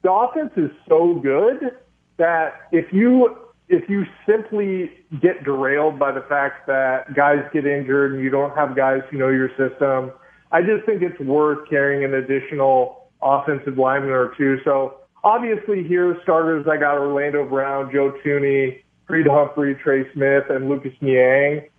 the 0.02 0.12
offense 0.12 0.52
is 0.58 0.72
so 0.88 1.14
good 1.22 1.78
that 2.18 2.68
if 2.72 2.92
you 2.92 3.38
if 3.68 3.88
you 3.88 4.04
simply 4.28 4.90
get 5.22 5.44
derailed 5.44 6.00
by 6.00 6.12
the 6.12 6.22
fact 6.22 6.66
that 6.66 7.14
guys 7.14 7.38
get 7.54 7.68
injured 7.68 8.14
and 8.14 8.24
you 8.24 8.32
don't 8.32 8.56
have 8.58 8.76
guys 8.76 9.02
who 9.12 9.20
know 9.20 9.30
your 9.30 9.50
system, 9.50 10.12
I 10.52 10.64
just 10.64 10.88
think 10.88 11.04
it's 11.04 11.20
worth 11.20 11.70
carrying 11.70 12.04
an 12.04 12.16
additional 12.16 13.12
offensive 13.22 13.78
lineman 13.78 14.10
or 14.10 14.34
two. 14.36 14.58
So 14.66 15.02
obviously 15.24 15.84
here 15.84 16.18
starters, 16.24 16.66
I 16.68 16.78
got 16.78 16.98
Orlando 16.98 17.48
Brown, 17.48 17.92
Joe 17.94 18.18
Thuney, 18.26 18.82
Creed 19.06 19.28
Humphrey, 19.30 19.76
Trey 19.76 20.12
Smith, 20.14 20.46
and 20.50 20.68
Lucas 20.68 20.94
Niang. 21.00 21.70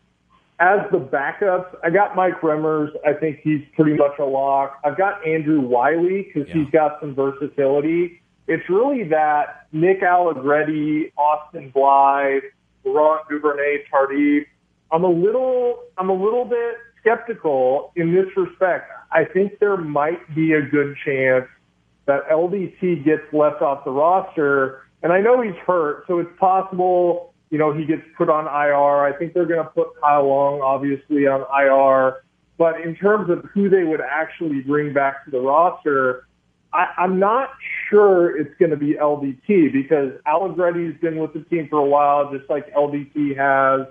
As 0.60 0.80
the 0.92 0.98
backups, 0.98 1.74
I 1.82 1.88
got 1.88 2.14
Mike 2.14 2.42
Remmers. 2.42 2.90
I 3.06 3.14
think 3.14 3.38
he's 3.42 3.62
pretty 3.74 3.94
much 3.94 4.18
a 4.18 4.24
lock. 4.24 4.78
I've 4.84 4.98
got 4.98 5.26
Andrew 5.26 5.60
Wiley 5.60 6.28
because 6.32 6.48
yeah. 6.48 6.62
he's 6.62 6.70
got 6.70 7.00
some 7.00 7.14
versatility. 7.14 8.20
It's 8.46 8.68
really 8.68 9.04
that 9.04 9.66
Nick 9.72 10.02
Allegretti, 10.02 11.12
Austin 11.16 11.70
Blythe, 11.70 12.42
Laurent 12.84 13.26
Duvernay 13.30 13.84
Tardif. 13.90 14.44
I'm 14.92 15.04
a 15.04 15.10
little, 15.10 15.84
I'm 15.96 16.10
a 16.10 16.14
little 16.14 16.44
bit 16.44 16.74
skeptical 17.00 17.92
in 17.96 18.14
this 18.14 18.26
respect. 18.36 18.90
I 19.12 19.24
think 19.24 19.58
there 19.60 19.78
might 19.78 20.34
be 20.34 20.52
a 20.52 20.62
good 20.62 20.94
chance 21.04 21.46
that 22.06 22.28
LDT 22.28 23.04
gets 23.04 23.22
left 23.32 23.62
off 23.62 23.84
the 23.84 23.92
roster. 23.92 24.82
And 25.02 25.12
I 25.12 25.20
know 25.20 25.40
he's 25.40 25.56
hurt, 25.66 26.04
so 26.06 26.18
it's 26.18 26.30
possible, 26.38 27.32
you 27.50 27.58
know, 27.58 27.72
he 27.72 27.84
gets 27.84 28.02
put 28.16 28.30
on 28.30 28.46
IR. 28.46 29.04
I 29.04 29.12
think 29.18 29.34
they're 29.34 29.46
going 29.46 29.64
to 29.64 29.70
put 29.70 29.88
Kyle 30.00 30.26
Long, 30.26 30.60
obviously, 30.62 31.26
on 31.26 31.40
IR. 31.52 32.22
But 32.56 32.80
in 32.80 32.94
terms 32.94 33.30
of 33.30 33.44
who 33.52 33.68
they 33.68 33.84
would 33.84 34.00
actually 34.00 34.60
bring 34.60 34.92
back 34.92 35.24
to 35.24 35.30
the 35.30 35.40
roster, 35.40 36.28
I, 36.72 36.86
I'm 36.98 37.18
not 37.18 37.50
sure 37.88 38.36
it's 38.36 38.54
going 38.58 38.70
to 38.70 38.76
be 38.76 38.94
LDT 38.94 39.72
because 39.72 40.12
Allegretti's 40.26 40.98
been 41.00 41.18
with 41.18 41.32
the 41.32 41.40
team 41.40 41.68
for 41.68 41.78
a 41.78 41.84
while, 41.84 42.30
just 42.32 42.48
like 42.48 42.72
LDT 42.74 43.36
has. 43.36 43.86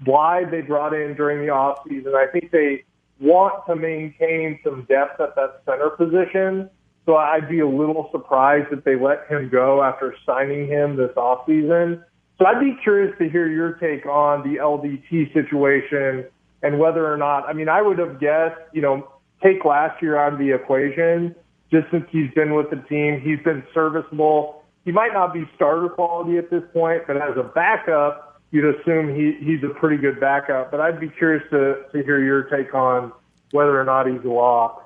Blythe 0.00 0.50
they 0.50 0.60
brought 0.60 0.92
in 0.92 1.14
during 1.14 1.46
the 1.46 1.52
offseason. 1.52 2.14
I 2.14 2.26
think 2.30 2.50
they 2.50 2.84
want 3.20 3.64
to 3.66 3.76
maintain 3.76 4.58
some 4.64 4.84
depth 4.88 5.20
at 5.20 5.36
that 5.36 5.62
center 5.64 5.90
position. 5.90 6.68
So 7.06 7.16
I'd 7.16 7.48
be 7.48 7.60
a 7.60 7.68
little 7.68 8.08
surprised 8.10 8.72
if 8.72 8.82
they 8.82 8.96
let 8.96 9.26
him 9.28 9.48
go 9.50 9.82
after 9.82 10.14
signing 10.26 10.66
him 10.66 10.96
this 10.96 11.12
offseason. 11.16 12.02
So 12.38 12.46
I'd 12.46 12.60
be 12.60 12.76
curious 12.82 13.16
to 13.18 13.28
hear 13.28 13.48
your 13.48 13.74
take 13.74 14.06
on 14.06 14.42
the 14.42 14.58
LDT 14.58 15.32
situation 15.32 16.24
and 16.62 16.78
whether 16.78 17.10
or 17.10 17.16
not, 17.16 17.48
I 17.48 17.52
mean, 17.52 17.68
I 17.68 17.80
would 17.82 17.98
have 17.98 18.18
guessed, 18.18 18.58
you 18.72 18.82
know, 18.82 19.08
take 19.42 19.64
last 19.64 20.02
year 20.02 20.16
out 20.16 20.32
of 20.32 20.38
the 20.38 20.52
equation 20.52 21.34
just 21.70 21.90
since 21.90 22.04
he's 22.10 22.30
been 22.34 22.54
with 22.54 22.70
the 22.70 22.76
team. 22.88 23.20
He's 23.20 23.38
been 23.44 23.62
serviceable. 23.72 24.62
He 24.84 24.92
might 24.92 25.12
not 25.12 25.32
be 25.32 25.48
starter 25.54 25.88
quality 25.88 26.38
at 26.38 26.50
this 26.50 26.62
point, 26.72 27.02
but 27.06 27.16
as 27.16 27.36
a 27.36 27.42
backup, 27.42 28.40
you'd 28.50 28.64
assume 28.76 29.14
he, 29.14 29.36
he's 29.44 29.62
a 29.62 29.72
pretty 29.78 29.96
good 29.96 30.18
backup. 30.18 30.70
But 30.70 30.80
I'd 30.80 30.98
be 30.98 31.08
curious 31.08 31.42
to, 31.50 31.84
to 31.92 32.04
hear 32.04 32.22
your 32.22 32.44
take 32.44 32.74
on 32.74 33.12
whether 33.52 33.78
or 33.78 33.84
not 33.84 34.06
he's 34.06 34.24
a 34.24 34.28
lock. 34.28 34.83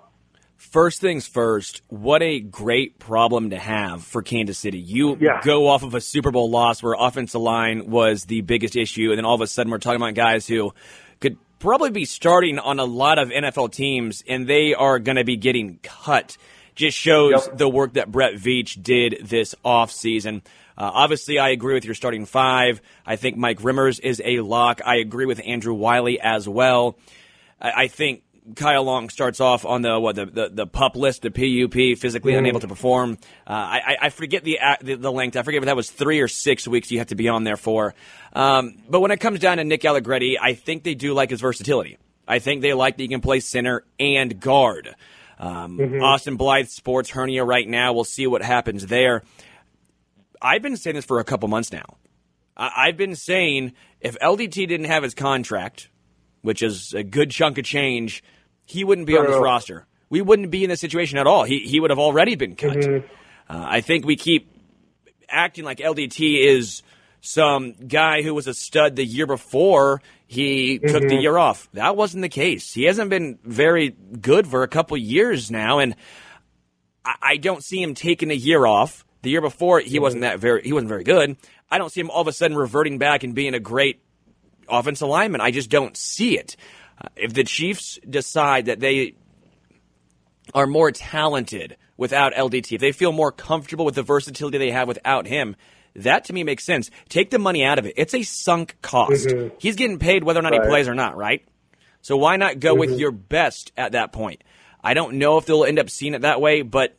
First 0.59 1.01
things 1.01 1.25
first, 1.25 1.83
what 1.87 2.21
a 2.21 2.41
great 2.41 2.99
problem 2.99 3.51
to 3.51 3.59
have 3.59 4.03
for 4.03 4.23
Kansas 4.23 4.59
City. 4.59 4.81
You 4.81 5.17
yeah. 5.21 5.41
go 5.41 5.69
off 5.69 5.85
of 5.85 5.95
a 5.95 6.01
Super 6.01 6.33
Bowl 6.33 6.51
loss 6.51 6.83
where 6.83 6.97
offensive 6.99 7.41
line 7.41 7.89
was 7.89 8.25
the 8.25 8.41
biggest 8.41 8.75
issue, 8.75 9.11
and 9.11 9.19
then 9.19 9.25
all 9.25 9.37
of 9.37 9.41
a 9.41 9.47
sudden 9.47 9.71
we're 9.71 9.79
talking 9.79 10.03
about 10.03 10.15
guys 10.15 10.49
who 10.49 10.75
could 11.21 11.39
probably 11.61 11.91
be 11.91 12.05
starting 12.05 12.59
on 12.59 12.81
a 12.81 12.85
lot 12.85 13.21
of 13.21 13.29
NFL 13.29 13.71
teams, 13.71 14.25
and 14.27 14.49
they 14.49 14.75
are 14.75 14.99
going 14.99 15.15
to 15.15 15.23
be 15.23 15.37
getting 15.37 15.79
cut. 15.85 16.37
Just 16.75 16.99
shows 16.99 17.47
yep. 17.47 17.57
the 17.57 17.69
work 17.69 17.95
that 17.95 18.11
Brett 18.11 18.35
Veach 18.35 18.83
did 18.83 19.19
this 19.23 19.55
offseason. 19.65 20.43
Uh, 20.77 20.91
obviously, 20.93 21.39
I 21.39 21.51
agree 21.51 21.75
with 21.75 21.85
your 21.85 21.95
starting 21.95 22.27
five. 22.27 22.83
I 23.07 23.15
think 23.15 23.37
Mike 23.37 23.61
Remmers 23.61 24.01
is 24.01 24.21
a 24.25 24.41
lock. 24.41 24.81
I 24.85 24.97
agree 24.97 25.27
with 25.27 25.41
Andrew 25.47 25.75
Wiley 25.75 26.21
as 26.21 26.49
well. 26.49 26.99
I, 27.61 27.85
I 27.85 27.89
think 27.89 28.23
Kyle 28.57 28.85
Long 28.85 29.09
starts 29.09 29.41
off 29.41 29.65
on 29.65 29.83
the 29.83 29.99
what 29.99 30.17
the 30.17 30.27
the, 30.27 30.49
the 30.49 30.67
pup 30.67 30.97
list, 30.97 31.23
the 31.23 31.31
PUP, 31.31 31.99
physically 31.99 32.33
mm. 32.33 32.39
unable 32.39 32.61
to 32.61 32.69
perform. 32.69 33.19
Uh, 33.47 33.53
I, 33.53 33.97
I 34.03 34.09
forget 34.11 34.45
the, 34.45 34.59
the, 34.81 34.95
the 34.95 35.13
length. 35.13 35.37
I 35.37 35.43
forget 35.43 35.63
if 35.63 35.67
that 35.67 35.77
was 35.77 35.91
three 35.91 36.21
or 36.21 36.29
six 36.29 36.67
weeks 36.67 36.91
you 36.91 36.99
have 36.99 37.09
to 37.09 37.15
be 37.15 37.29
on 37.29 37.45
there 37.45 37.57
for. 37.57 37.95
Um, 38.33 38.77
but 38.89 39.01
when 39.01 39.11
it 39.11 39.19
comes 39.19 39.41
down 39.41 39.59
to 39.59 39.65
Nick 39.65 39.85
Allegretti, 39.85 40.39
I 40.41 40.55
think 40.55 40.83
they 40.83 40.95
do 40.95 41.15
like 41.15 41.31
his 41.31 41.41
versatility. 41.41 41.99
I 42.27 42.39
think 42.39 42.63
they 42.63 42.75
like 42.75 42.97
that 42.97 43.03
he 43.03 43.09
can 43.09 43.21
play 43.21 43.41
center 43.41 43.85
and 43.99 44.39
guard. 44.39 44.95
Um, 45.39 45.79
mm-hmm. 45.79 46.03
Austin 46.03 46.37
Blythe 46.37 46.69
sports 46.69 47.11
hernia 47.11 47.45
right 47.45 47.67
now. 47.67 47.93
We'll 47.93 48.05
see 48.05 48.27
what 48.27 48.43
happens 48.43 48.87
there. 48.87 49.23
I've 50.43 50.63
been 50.63 50.77
saying 50.77 50.97
this 50.97 51.05
for 51.05 51.21
a 51.21 51.25
couple 51.25 51.49
months 51.49 51.73
now. 51.73 51.97
I- 52.57 52.87
have 52.87 52.97
been 52.97 53.15
saying 53.15 53.73
if 54.01 54.19
LDT 54.19 54.67
didn't 54.69 54.87
have 54.87 55.03
his 55.03 55.15
contract, 55.15 55.89
which 56.43 56.63
is 56.63 56.93
a 56.93 57.03
good 57.03 57.31
chunk 57.31 57.59
of 57.59 57.65
change, 57.65 58.23
he 58.69 58.85
wouldn't 58.85 59.07
be 59.07 59.17
on 59.17 59.27
this 59.27 59.37
roster. 59.37 59.87
We 60.11 60.21
wouldn't 60.23 60.51
be 60.51 60.65
in 60.65 60.71
this 60.71 60.81
situation 60.81 61.19
at 61.19 61.27
all. 61.27 61.45
He 61.45 61.61
he 61.61 61.81
would 61.81 61.91
have 61.91 61.99
already 61.99 62.35
been 62.35 62.55
cut. 62.55 62.77
Mm-hmm. 62.77 63.07
Uh, 63.49 63.65
I 63.67 63.81
think 63.81 64.05
we 64.05 64.17
keep 64.17 64.51
acting 65.29 65.65
like 65.65 65.79
LDT 65.79 66.47
is 66.47 66.83
some 67.21 67.73
guy 67.73 68.23
who 68.23 68.35
was 68.35 68.47
a 68.47 68.55
stud 68.55 68.97
the 68.97 69.05
year 69.05 69.27
before 69.27 70.01
he 70.27 70.79
mm-hmm. 70.79 70.87
took 70.87 71.03
the 71.03 71.09
mm-hmm. 71.09 71.23
year 71.23 71.37
off. 71.37 71.69
That 71.73 71.97
wasn't 71.97 72.23
the 72.23 72.29
case. 72.29 72.73
He 72.73 72.85
hasn't 72.85 73.11
been 73.11 73.39
very 73.43 73.91
good 73.91 74.47
for 74.47 74.63
a 74.63 74.69
couple 74.69 74.97
years 74.97 75.51
now, 75.51 75.79
and 75.79 75.97
I, 77.05 77.15
I 77.23 77.37
don't 77.37 77.65
see 77.65 77.83
him 77.83 77.95
taking 77.95 78.31
a 78.31 78.35
year 78.35 78.67
off. 78.67 79.05
The 79.23 79.31
year 79.31 79.41
before, 79.41 79.81
he 79.81 79.99
wasn't 79.99 80.23
that 80.23 80.39
very 80.39 80.63
he 80.63 80.73
wasn't 80.73 80.91
very 80.91 81.05
good. 81.05 81.37
I 81.71 81.79
don't 81.79 81.91
see 81.91 82.01
him 82.01 82.11
all 82.11 82.21
of 82.21 82.29
a 82.29 82.33
sudden 82.33 82.57
reverting 82.57 82.99
back 82.99 83.25
and 83.25 83.35
being 83.35 83.55
a 83.55 83.61
great 83.61 84.01
offensive 84.69 85.09
lineman. 85.09 85.41
I 85.41 85.51
just 85.51 85.71
don't 85.71 85.97
see 85.97 86.39
it. 86.39 86.57
If 87.17 87.35
the 87.35 87.45
Chiefs 87.45 87.99
decide 88.09 88.67
that 88.67 88.81
they 88.81 89.15
are 90.55 90.67
more 90.67 90.91
talented 90.91 91.77
without 91.97 92.33
LDT, 92.35 92.73
if 92.73 92.81
they 92.81 92.93
feel 92.93 93.13
more 93.13 93.33
comfortable 93.33 93.85
with 93.85 93.95
the 93.95 94.03
versatility 94.03 94.59
they 94.59 94.71
have 94.71 94.89
without 94.89 95.27
him, 95.27 95.57
that 95.95 96.25
to 96.25 96.33
me 96.33 96.45
makes 96.45 96.65
sense. 96.65 96.91
Take 97.09 97.31
the 97.31 97.39
money 97.39 97.65
out 97.65 97.79
of 97.79 97.87
it. 97.87 97.95
It's 97.97 98.15
a 98.15 98.23
sunk 98.23 98.77
cost. 98.83 99.27
Mm-hmm. 99.27 99.57
He's 99.59 99.77
getting 99.77 99.99
paid 99.99 100.25
whether 100.25 100.41
or 100.41 100.43
not 100.43 100.53
right. 100.53 100.63
he 100.63 100.69
plays 100.69 100.89
or 100.89 100.95
not, 100.95 101.17
right? 101.17 101.45
So 102.03 102.17
why 102.17 102.37
not 102.37 102.61
go 102.61 102.73
mm-hmm. 102.73 102.81
with 102.81 102.99
your 102.99 103.11
best 103.11 103.73
at 103.77 103.93
that 103.93 104.13
point? 104.13 104.43
I 104.83 104.95
don't 104.95 105.15
know 105.15 105.39
if 105.39 105.47
they'll 105.47 105.65
end 105.65 105.79
up 105.79 105.91
seeing 105.91 106.15
it 106.15 106.23
that 106.23 106.41
way, 106.41 106.63
but 106.63 106.97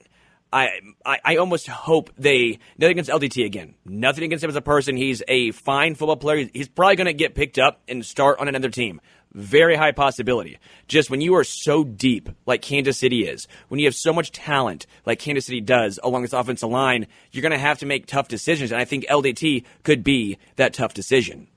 I, 0.51 0.79
I, 1.05 1.19
I 1.23 1.35
almost 1.37 1.67
hope 1.67 2.11
they 2.17 2.59
nothing 2.77 2.97
against 2.97 3.09
LDT 3.09 3.45
again. 3.45 3.75
Nothing 3.85 4.23
against 4.23 4.43
him 4.43 4.49
as 4.49 4.55
a 4.55 4.61
person. 4.61 4.97
He's 4.97 5.21
a 5.27 5.51
fine 5.51 5.95
football 5.95 6.17
player. 6.17 6.49
He's 6.53 6.67
probably 6.67 6.95
going 6.95 7.05
to 7.07 7.13
get 7.13 7.35
picked 7.35 7.59
up 7.59 7.81
and 7.87 8.03
start 8.03 8.39
on 8.39 8.47
another 8.47 8.69
team. 8.69 8.99
Very 9.31 9.75
high 9.75 9.91
possibility. 9.91 10.57
Just 10.87 11.11
when 11.11 11.21
you 11.21 11.35
are 11.35 11.43
so 11.43 11.83
deep, 11.83 12.29
like 12.47 12.63
Kansas 12.63 12.97
City 12.97 13.27
is, 13.27 13.47
when 13.67 13.79
you 13.79 13.85
have 13.85 13.93
so 13.93 14.11
much 14.11 14.31
talent, 14.31 14.87
like 15.05 15.19
Kansas 15.19 15.45
City 15.45 15.61
does, 15.61 15.99
along 16.03 16.23
this 16.23 16.33
offensive 16.33 16.69
line, 16.69 17.05
you're 17.31 17.43
going 17.43 17.51
to 17.51 17.59
have 17.59 17.77
to 17.79 17.85
make 17.85 18.07
tough 18.07 18.27
decisions. 18.27 18.71
And 18.71 18.81
I 18.81 18.85
think 18.85 19.05
LDT 19.05 19.65
could 19.83 20.03
be 20.03 20.39
that 20.55 20.73
tough 20.73 20.95
decision. 20.95 21.47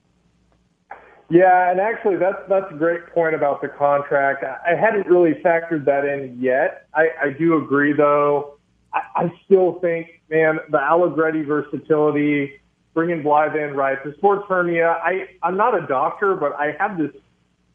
Yeah, 1.30 1.70
and 1.70 1.80
actually, 1.80 2.16
that's 2.16 2.36
that's 2.46 2.70
a 2.70 2.74
great 2.74 3.06
point 3.14 3.34
about 3.34 3.62
the 3.62 3.68
contract. 3.68 4.44
I 4.44 4.74
hadn't 4.78 5.06
really 5.06 5.32
factored 5.42 5.86
that 5.86 6.04
in 6.04 6.36
yet. 6.38 6.88
I, 6.92 7.06
I 7.22 7.30
do 7.30 7.56
agree, 7.56 7.94
though. 7.94 8.58
I, 8.94 9.00
I 9.14 9.32
still 9.44 9.78
think, 9.80 10.20
man, 10.30 10.58
the 10.70 10.78
Allegretti 10.78 11.42
versatility, 11.42 12.60
bringing 12.94 13.22
Blythe 13.22 13.56
in, 13.56 13.74
right? 13.74 14.02
The 14.04 14.14
sports 14.18 14.44
hernia. 14.48 14.98
I 15.02 15.26
I'm 15.42 15.56
not 15.56 15.80
a 15.80 15.86
doctor, 15.86 16.34
but 16.34 16.52
I 16.54 16.74
have 16.78 16.98
this. 16.98 17.10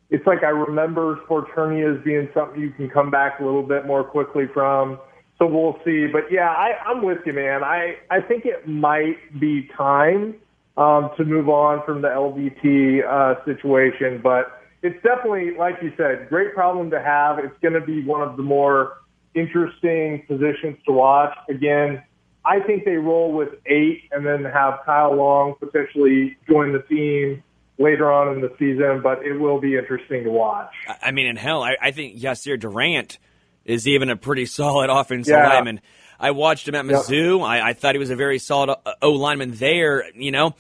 It's 0.10 0.26
like 0.26 0.44
I 0.44 0.50
remember 0.50 1.20
sports 1.26 1.50
hernia 1.54 1.96
as 1.96 2.04
being 2.04 2.30
something 2.34 2.62
you 2.62 2.72
can 2.72 2.90
come 2.90 3.12
back 3.12 3.40
a 3.40 3.44
little 3.44 3.64
bit 3.64 3.86
more 3.86 4.04
quickly 4.04 4.46
from. 4.54 5.00
So 5.38 5.46
we'll 5.46 5.78
see. 5.86 6.08
But 6.08 6.32
yeah, 6.32 6.50
I, 6.50 6.74
I'm 6.86 7.04
with 7.04 7.20
you, 7.26 7.34
man. 7.34 7.64
I 7.64 7.96
I 8.10 8.22
think 8.22 8.46
it 8.46 8.68
might 8.68 9.18
be 9.40 9.70
time 9.78 10.36
um, 10.78 11.10
to 11.18 11.26
move 11.26 11.50
on 11.50 11.84
from 11.86 12.02
the 12.02 12.08
LDT 12.08 13.04
uh, 13.06 13.44
situation. 13.46 14.22
But 14.24 14.62
it's 14.84 15.02
definitely, 15.04 15.58
like 15.58 15.76
you 15.82 15.92
said, 15.98 16.30
great 16.30 16.54
problem 16.54 16.90
to 16.92 17.02
have. 17.02 17.40
It's 17.40 17.58
going 17.62 17.74
to 17.74 17.82
be 17.82 18.04
one 18.06 18.22
of 18.22 18.38
the 18.38 18.44
more 18.44 18.98
interesting 19.38 20.24
positions 20.28 20.78
to 20.86 20.92
watch. 20.92 21.36
Again, 21.50 22.04
I 22.46 22.60
think 22.62 22.86
they 22.86 22.96
roll 22.96 23.34
with 23.34 23.50
eight 23.66 24.04
and 24.12 24.26
then 24.26 24.44
have 24.46 24.80
Kyle 24.86 25.16
Long 25.16 25.56
potentially 25.60 26.38
join 26.50 26.74
the 26.74 26.82
team 26.84 27.44
later 27.78 28.12
on 28.12 28.36
in 28.36 28.42
the 28.42 28.52
season, 28.58 29.02
but 29.04 29.24
it 29.24 29.34
will 29.34 29.60
be 29.60 29.76
interesting 29.76 30.24
to 30.24 30.32
watch. 30.32 30.72
I 31.02 31.12
mean, 31.12 31.28
in 31.28 31.36
hell, 31.36 31.62
I, 31.62 31.76
I 31.82 31.92
think 31.92 32.18
Yasir 32.18 32.60
Durant 32.60 33.20
is 33.66 33.88
even 33.88 34.10
a 34.10 34.16
pretty 34.16 34.46
solid 34.60 34.90
offensive 34.90 35.34
yeah. 35.34 35.50
lineman. 35.50 35.82
I 36.20 36.32
watched 36.32 36.68
him 36.68 36.76
at 36.76 36.86
Mizzou. 36.86 37.40
Yep. 37.40 37.48
I, 37.48 37.70
I, 37.70 37.74
thought 37.74 37.96
he 37.96 38.00
was 38.00 38.10
a 38.10 38.16
very 38.16 38.40
solid 38.40 38.76
uh, 38.86 38.94
O 39.02 39.12
lineman 39.12 39.52
there. 39.52 40.04
You 40.16 40.32
know, 40.32 40.56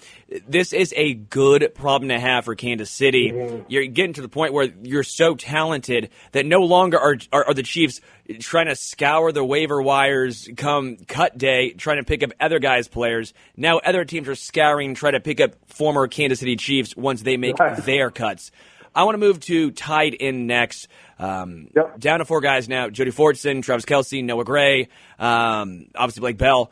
this 0.47 0.73
is 0.73 0.93
a 0.95 1.13
good 1.13 1.73
problem 1.75 2.09
to 2.09 2.19
have 2.19 2.45
for 2.45 2.55
Kansas 2.55 2.91
City. 2.91 3.31
Mm-hmm. 3.31 3.63
You're 3.67 3.87
getting 3.87 4.13
to 4.13 4.21
the 4.21 4.29
point 4.29 4.53
where 4.53 4.69
you're 4.83 5.03
so 5.03 5.35
talented 5.35 6.09
that 6.31 6.45
no 6.45 6.61
longer 6.61 6.99
are, 6.99 7.17
are, 7.31 7.47
are 7.47 7.53
the 7.53 7.63
Chiefs 7.63 8.01
trying 8.39 8.67
to 8.67 8.75
scour 8.75 9.31
the 9.31 9.43
waiver 9.43 9.81
wires 9.81 10.49
come 10.57 10.97
cut 10.97 11.37
day, 11.37 11.71
trying 11.71 11.97
to 11.97 12.03
pick 12.03 12.23
up 12.23 12.31
other 12.39 12.59
guys' 12.59 12.87
players. 12.87 13.33
Now 13.55 13.79
other 13.79 14.05
teams 14.05 14.27
are 14.27 14.35
scouring, 14.35 14.95
trying 14.95 15.13
to 15.13 15.19
pick 15.19 15.39
up 15.39 15.55
former 15.67 16.07
Kansas 16.07 16.39
City 16.39 16.55
Chiefs 16.55 16.95
once 16.95 17.21
they 17.21 17.37
make 17.37 17.57
right. 17.57 17.77
their 17.77 18.11
cuts. 18.11 18.51
I 18.93 19.03
want 19.03 19.15
to 19.15 19.19
move 19.19 19.39
to 19.41 19.71
tight 19.71 20.15
end 20.19 20.47
next. 20.47 20.87
Um, 21.19 21.69
yep. 21.75 21.99
Down 21.99 22.19
to 22.19 22.25
four 22.25 22.41
guys 22.41 22.69
now: 22.69 22.89
Jody 22.89 23.11
Fortson, 23.11 23.63
Travis 23.63 23.85
Kelce, 23.85 24.23
Noah 24.23 24.45
Gray, 24.45 24.89
um, 25.19 25.87
obviously 25.95 26.21
Blake 26.21 26.37
Bell. 26.37 26.71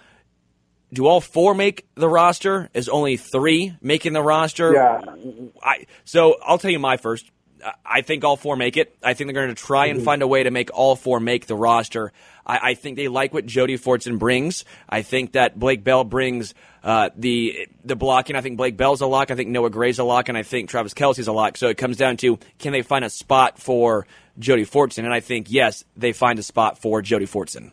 Do 0.93 1.07
all 1.07 1.19
four 1.19 1.53
make 1.53 1.87
the 1.95 2.07
roster? 2.07 2.69
Is 2.73 2.87
only 2.89 3.17
three 3.17 3.75
making 3.81 4.13
the 4.13 4.21
roster? 4.21 4.73
Yeah. 4.73 5.01
I, 5.61 5.85
so 6.05 6.35
I'll 6.41 6.57
tell 6.57 6.71
you 6.71 6.79
my 6.79 6.97
first. 6.97 7.29
I 7.83 8.01
think 8.01 8.23
all 8.23 8.37
four 8.37 8.55
make 8.55 8.77
it. 8.77 8.95
I 9.01 9.13
think 9.13 9.27
they're 9.27 9.43
going 9.43 9.55
to 9.55 9.61
try 9.61 9.87
and 9.87 9.97
mm-hmm. 9.97 10.05
find 10.05 10.21
a 10.21 10.27
way 10.27 10.43
to 10.43 10.51
make 10.51 10.69
all 10.71 10.95
four 10.95 11.19
make 11.19 11.47
the 11.47 11.55
roster. 11.55 12.13
I, 12.45 12.71
I 12.71 12.73
think 12.75 12.97
they 12.97 13.07
like 13.07 13.33
what 13.33 13.45
Jody 13.45 13.77
Fortson 13.77 14.19
brings. 14.19 14.65
I 14.87 15.01
think 15.01 15.33
that 15.33 15.57
Blake 15.57 15.83
Bell 15.83 16.03
brings 16.03 16.53
uh, 16.83 17.09
the 17.15 17.67
the 17.83 17.95
blocking. 17.95 18.35
I 18.35 18.41
think 18.41 18.57
Blake 18.57 18.77
Bell's 18.77 19.01
a 19.01 19.07
lock. 19.07 19.31
I 19.31 19.35
think 19.35 19.49
Noah 19.49 19.69
Gray's 19.69 19.99
a 19.99 20.03
lock, 20.03 20.29
and 20.29 20.37
I 20.37 20.43
think 20.43 20.69
Travis 20.69 20.93
Kelce's 20.93 21.27
a 21.27 21.33
lock. 21.33 21.57
So 21.57 21.67
it 21.67 21.77
comes 21.77 21.97
down 21.97 22.17
to 22.17 22.37
can 22.59 22.73
they 22.73 22.81
find 22.81 23.03
a 23.03 23.09
spot 23.09 23.59
for 23.59 24.05
Jody 24.37 24.65
Fortson? 24.65 24.99
And 24.99 25.13
I 25.13 25.19
think 25.19 25.47
yes, 25.49 25.83
they 25.97 26.13
find 26.13 26.37
a 26.39 26.43
spot 26.43 26.77
for 26.77 27.01
Jody 27.01 27.25
Fortson. 27.25 27.71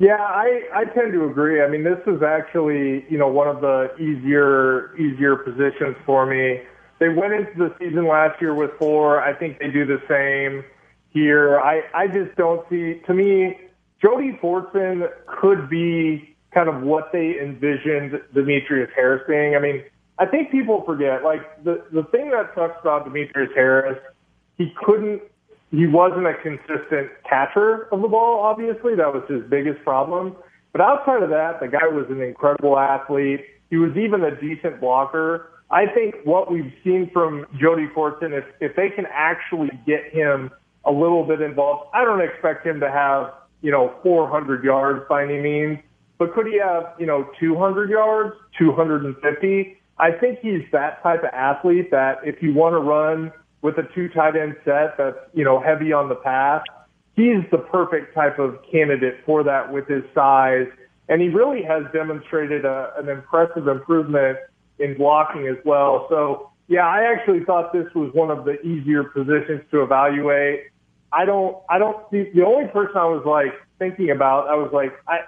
Yeah, 0.00 0.14
I, 0.14 0.62
I 0.72 0.84
tend 0.84 1.12
to 1.12 1.24
agree. 1.24 1.60
I 1.60 1.68
mean, 1.68 1.82
this 1.82 1.98
is 2.06 2.22
actually, 2.22 3.04
you 3.10 3.18
know, 3.18 3.26
one 3.26 3.48
of 3.48 3.60
the 3.60 3.92
easier 3.96 4.96
easier 4.96 5.34
positions 5.34 5.96
for 6.06 6.24
me. 6.24 6.62
They 7.00 7.08
went 7.08 7.32
into 7.32 7.52
the 7.56 7.74
season 7.80 8.06
last 8.06 8.40
year 8.40 8.54
with 8.54 8.70
four. 8.78 9.20
I 9.20 9.34
think 9.34 9.58
they 9.58 9.70
do 9.70 9.84
the 9.84 10.00
same 10.08 10.64
here. 11.18 11.60
I, 11.60 11.82
I 11.94 12.06
just 12.06 12.36
don't 12.36 12.66
see, 12.70 13.00
to 13.06 13.14
me, 13.14 13.58
Jody 14.00 14.38
Fortson 14.42 15.08
could 15.26 15.68
be 15.68 16.36
kind 16.54 16.68
of 16.68 16.82
what 16.82 17.10
they 17.12 17.38
envisioned 17.40 18.20
Demetrius 18.34 18.90
Harris 18.94 19.22
being. 19.28 19.54
I 19.54 19.58
mean, 19.60 19.82
I 20.18 20.26
think 20.26 20.50
people 20.50 20.82
forget, 20.84 21.22
like, 21.22 21.42
the, 21.64 21.84
the 21.92 22.04
thing 22.04 22.30
that 22.30 22.50
sucks 22.54 22.80
about 22.80 23.04
Demetrius 23.04 23.50
Harris, 23.54 23.98
he 24.56 24.72
couldn't, 24.84 25.22
he 25.70 25.86
wasn't 25.86 26.26
a 26.26 26.34
consistent 26.34 27.10
catcher 27.28 27.88
of 27.92 28.02
the 28.02 28.08
ball, 28.08 28.40
obviously. 28.40 28.94
That 28.96 29.12
was 29.12 29.22
his 29.28 29.42
biggest 29.48 29.82
problem. 29.84 30.36
But 30.72 30.80
outside 30.80 31.22
of 31.22 31.30
that, 31.30 31.60
the 31.60 31.68
guy 31.68 31.86
was 31.88 32.06
an 32.10 32.22
incredible 32.22 32.78
athlete. 32.78 33.44
He 33.70 33.76
was 33.76 33.96
even 33.96 34.22
a 34.24 34.34
decent 34.40 34.80
blocker. 34.80 35.50
I 35.70 35.86
think 35.86 36.14
what 36.24 36.50
we've 36.50 36.72
seen 36.82 37.10
from 37.12 37.44
Jody 37.60 37.86
Fortson, 37.94 38.32
if, 38.32 38.44
if 38.60 38.74
they 38.76 38.88
can 38.88 39.06
actually 39.12 39.70
get 39.86 40.12
him 40.12 40.50
a 40.88 40.92
little 40.92 41.24
bit 41.24 41.40
involved, 41.40 41.90
I 41.94 42.04
don't 42.04 42.20
expect 42.20 42.66
him 42.66 42.80
to 42.80 42.90
have, 42.90 43.32
you 43.62 43.70
know, 43.70 43.94
400 44.02 44.64
yards 44.64 45.04
by 45.08 45.22
any 45.22 45.40
means, 45.40 45.78
but 46.18 46.34
could 46.34 46.46
he 46.46 46.58
have, 46.58 46.94
you 46.98 47.06
know, 47.06 47.28
200 47.38 47.90
yards, 47.90 48.34
250? 48.58 49.76
I 49.98 50.12
think 50.12 50.40
he's 50.40 50.62
that 50.72 51.02
type 51.02 51.20
of 51.20 51.30
athlete 51.32 51.90
that 51.90 52.18
if 52.24 52.42
you 52.42 52.54
want 52.54 52.74
to 52.74 52.78
run 52.78 53.32
with 53.62 53.76
a 53.78 53.82
two 53.94 54.08
tight 54.08 54.36
end 54.36 54.56
set 54.64 54.96
that's, 54.96 55.18
you 55.34 55.44
know, 55.44 55.60
heavy 55.60 55.92
on 55.92 56.08
the 56.08 56.14
pass, 56.14 56.62
he's 57.14 57.44
the 57.50 57.58
perfect 57.58 58.14
type 58.14 58.38
of 58.38 58.58
candidate 58.70 59.18
for 59.26 59.42
that 59.44 59.72
with 59.72 59.86
his 59.88 60.02
size. 60.14 60.66
And 61.08 61.20
he 61.20 61.28
really 61.28 61.62
has 61.62 61.84
demonstrated 61.92 62.64
a, 62.64 62.92
an 62.96 63.08
impressive 63.08 63.66
improvement 63.66 64.38
in 64.78 64.96
blocking 64.96 65.48
as 65.48 65.56
well. 65.64 66.06
So 66.08 66.50
yeah, 66.68 66.86
I 66.86 67.10
actually 67.10 67.44
thought 67.44 67.72
this 67.72 67.92
was 67.94 68.10
one 68.12 68.30
of 68.30 68.44
the 68.44 68.60
easier 68.60 69.04
positions 69.04 69.62
to 69.70 69.82
evaluate. 69.82 70.64
I 71.12 71.24
don't, 71.24 71.56
I 71.68 71.78
don't 71.78 71.98
see 72.10 72.30
the 72.34 72.44
only 72.44 72.68
person 72.68 72.96
I 72.96 73.06
was 73.06 73.24
like 73.24 73.54
thinking 73.78 74.10
about. 74.10 74.48
I 74.48 74.54
was 74.54 74.70
like, 74.72 74.92
I 75.06 75.20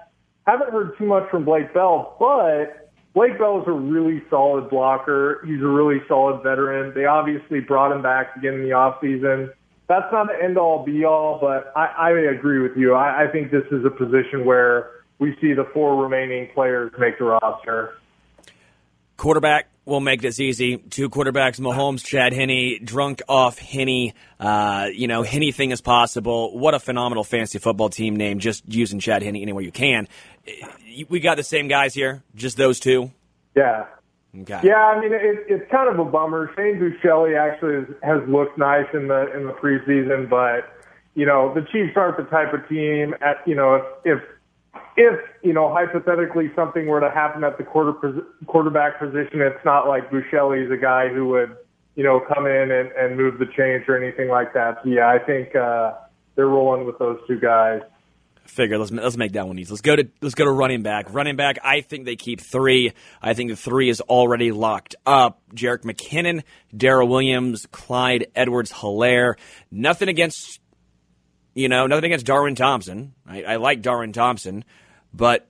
haven't 0.46 0.70
heard 0.70 0.96
too 0.98 1.06
much 1.06 1.28
from 1.30 1.44
Blake 1.44 1.72
Bell, 1.72 2.16
but 2.18 2.90
Blake 3.14 3.38
Bell 3.38 3.60
is 3.60 3.64
a 3.66 3.72
really 3.72 4.22
solid 4.30 4.70
blocker. 4.70 5.42
He's 5.44 5.60
a 5.60 5.66
really 5.66 6.00
solid 6.06 6.42
veteran. 6.42 6.92
They 6.94 7.06
obviously 7.06 7.60
brought 7.60 7.92
him 7.92 8.02
back 8.02 8.36
again 8.36 8.54
in 8.54 8.62
the 8.62 8.72
off 8.72 8.98
season. 9.00 9.50
That's 9.88 10.06
not 10.12 10.28
the 10.28 10.44
end 10.44 10.56
all 10.56 10.84
be 10.84 11.04
all, 11.04 11.38
but 11.40 11.72
I, 11.74 11.86
I 11.86 12.10
agree 12.32 12.60
with 12.60 12.76
you. 12.76 12.94
I, 12.94 13.24
I 13.24 13.32
think 13.32 13.50
this 13.50 13.64
is 13.72 13.84
a 13.84 13.90
position 13.90 14.44
where 14.44 14.90
we 15.18 15.36
see 15.40 15.52
the 15.52 15.66
four 15.74 16.00
remaining 16.00 16.48
players 16.54 16.92
make 16.98 17.18
the 17.18 17.24
roster. 17.24 17.94
Quarterback 19.16 19.68
will 19.90 20.00
make 20.00 20.22
this 20.22 20.40
easy. 20.40 20.78
Two 20.78 21.10
quarterbacks, 21.10 21.60
Mahomes, 21.60 22.04
Chad 22.04 22.32
Henne, 22.32 22.80
drunk 22.82 23.20
off 23.28 23.58
Henne. 23.58 24.12
Uh, 24.38 24.88
you 24.92 25.08
know, 25.08 25.22
anything 25.22 25.70
is 25.72 25.80
possible. 25.80 26.58
What 26.58 26.74
a 26.74 26.78
phenomenal 26.78 27.24
fantasy 27.24 27.58
football 27.58 27.90
team 27.90 28.16
name, 28.16 28.38
just 28.38 28.64
using 28.66 29.00
Chad 29.00 29.22
Henne 29.22 29.36
anywhere 29.36 29.62
you 29.62 29.72
can. 29.72 30.08
We 31.08 31.20
got 31.20 31.36
the 31.36 31.42
same 31.42 31.68
guys 31.68 31.92
here, 31.92 32.22
just 32.34 32.56
those 32.56 32.80
two. 32.80 33.10
Yeah. 33.54 33.86
Okay. 34.42 34.60
Yeah, 34.62 34.76
I 34.76 35.00
mean, 35.00 35.12
it, 35.12 35.44
it's 35.48 35.70
kind 35.70 35.88
of 35.88 35.98
a 35.98 36.08
bummer. 36.08 36.52
Shane 36.56 36.78
Buechele 36.78 37.36
actually 37.36 37.74
has, 37.74 38.20
has 38.20 38.28
looked 38.28 38.56
nice 38.56 38.86
in 38.94 39.08
the 39.08 39.36
in 39.36 39.46
the 39.46 39.52
preseason, 39.52 40.30
but 40.30 40.72
you 41.14 41.26
know, 41.26 41.52
the 41.52 41.62
Chiefs 41.72 41.96
aren't 41.96 42.16
the 42.16 42.30
type 42.30 42.54
of 42.54 42.68
team 42.68 43.14
at 43.20 43.36
you 43.44 43.56
know 43.56 43.74
if, 43.74 43.82
if 44.04 44.22
if 44.96 45.20
you 45.42 45.52
know 45.52 45.72
hypothetically 45.72 46.50
something 46.54 46.86
were 46.86 47.00
to 47.00 47.10
happen 47.10 47.44
at 47.44 47.58
the 47.58 47.64
quarter 47.64 48.22
quarterback 48.46 48.98
position, 48.98 49.40
it's 49.40 49.64
not 49.64 49.88
like 49.88 50.10
Buechele 50.10 50.64
is 50.64 50.70
a 50.70 50.76
guy 50.76 51.08
who 51.08 51.28
would 51.28 51.56
you 51.96 52.04
know 52.04 52.20
come 52.32 52.46
in 52.46 52.70
and, 52.70 52.90
and 52.92 53.16
move 53.16 53.38
the 53.38 53.46
change 53.46 53.88
or 53.88 54.02
anything 54.02 54.28
like 54.28 54.52
that. 54.54 54.78
So 54.82 54.90
yeah, 54.90 55.08
I 55.08 55.18
think 55.18 55.54
uh, 55.54 55.94
they're 56.34 56.48
rolling 56.48 56.86
with 56.86 56.98
those 56.98 57.18
two 57.26 57.38
guys. 57.40 57.80
Figure 58.44 58.78
let's 58.78 58.90
let's 58.90 59.16
make 59.16 59.32
that 59.32 59.46
one 59.46 59.58
easy. 59.58 59.70
Let's 59.70 59.80
go 59.80 59.94
to 59.94 60.08
let's 60.20 60.34
go 60.34 60.44
to 60.44 60.50
running 60.50 60.82
back. 60.82 61.12
Running 61.12 61.36
back, 61.36 61.58
I 61.62 61.82
think 61.82 62.04
they 62.04 62.16
keep 62.16 62.40
three. 62.40 62.92
I 63.22 63.34
think 63.34 63.50
the 63.50 63.56
three 63.56 63.88
is 63.88 64.00
already 64.00 64.50
locked 64.50 64.96
up. 65.06 65.40
Jerick 65.54 65.82
McKinnon, 65.82 66.42
Darrel 66.76 67.06
Williams, 67.06 67.66
Clyde 67.70 68.26
Edwards 68.34 68.72
Helaire. 68.72 69.34
Nothing 69.70 70.08
against 70.08 70.60
you 71.54 71.68
know, 71.68 71.86
nothing 71.86 72.04
against 72.04 72.26
Darwin 72.26 72.54
Thompson. 72.54 73.14
I, 73.26 73.42
I 73.42 73.56
like 73.56 73.82
Darwin 73.82 74.12
Thompson, 74.12 74.64
but 75.12 75.48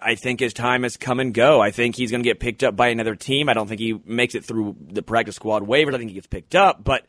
I 0.00 0.14
think 0.14 0.40
his 0.40 0.52
time 0.52 0.82
has 0.82 0.96
come 0.96 1.20
and 1.20 1.34
go. 1.34 1.60
I 1.60 1.70
think 1.70 1.96
he's 1.96 2.10
going 2.10 2.22
to 2.22 2.28
get 2.28 2.40
picked 2.40 2.62
up 2.62 2.76
by 2.76 2.88
another 2.88 3.14
team. 3.14 3.48
I 3.48 3.54
don't 3.54 3.66
think 3.66 3.80
he 3.80 4.00
makes 4.04 4.34
it 4.34 4.44
through 4.44 4.76
the 4.80 5.02
practice 5.02 5.36
squad 5.36 5.66
waivers. 5.66 5.94
I 5.94 5.98
think 5.98 6.10
he 6.10 6.14
gets 6.14 6.26
picked 6.26 6.54
up, 6.54 6.84
but 6.84 7.06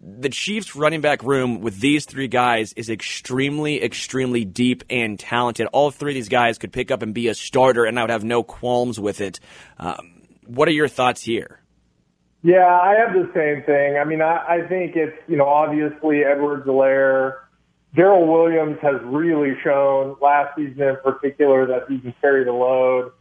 the 0.00 0.28
Chiefs 0.28 0.76
running 0.76 1.00
back 1.00 1.24
room 1.24 1.60
with 1.60 1.80
these 1.80 2.04
three 2.04 2.28
guys 2.28 2.72
is 2.74 2.88
extremely, 2.88 3.82
extremely 3.82 4.44
deep 4.44 4.84
and 4.88 5.18
talented. 5.18 5.66
All 5.72 5.90
three 5.90 6.12
of 6.12 6.14
these 6.14 6.28
guys 6.28 6.58
could 6.58 6.72
pick 6.72 6.92
up 6.92 7.02
and 7.02 7.12
be 7.12 7.26
a 7.26 7.34
starter, 7.34 7.84
and 7.84 7.98
I 7.98 8.02
would 8.04 8.10
have 8.10 8.22
no 8.22 8.44
qualms 8.44 9.00
with 9.00 9.20
it. 9.20 9.40
Um, 9.76 10.22
what 10.46 10.68
are 10.68 10.72
your 10.72 10.86
thoughts 10.86 11.22
here? 11.22 11.60
Yeah, 12.44 12.64
I 12.64 12.94
have 12.94 13.12
the 13.12 13.28
same 13.34 13.64
thing. 13.64 13.98
I 13.98 14.04
mean, 14.04 14.22
I, 14.22 14.60
I 14.62 14.68
think 14.68 14.94
it's, 14.94 15.16
you 15.26 15.36
know, 15.36 15.48
obviously 15.48 16.22
Edwards-Helaire. 16.22 17.38
Darrel 17.94 18.26
Williams 18.26 18.78
has 18.82 18.96
really 19.04 19.56
shown 19.64 20.16
last 20.20 20.56
season 20.56 20.82
in 20.82 20.96
particular 21.02 21.66
that 21.66 21.84
he 21.88 21.98
can 21.98 22.14
carry 22.20 22.44
the 22.44 22.52
load. 22.52 23.12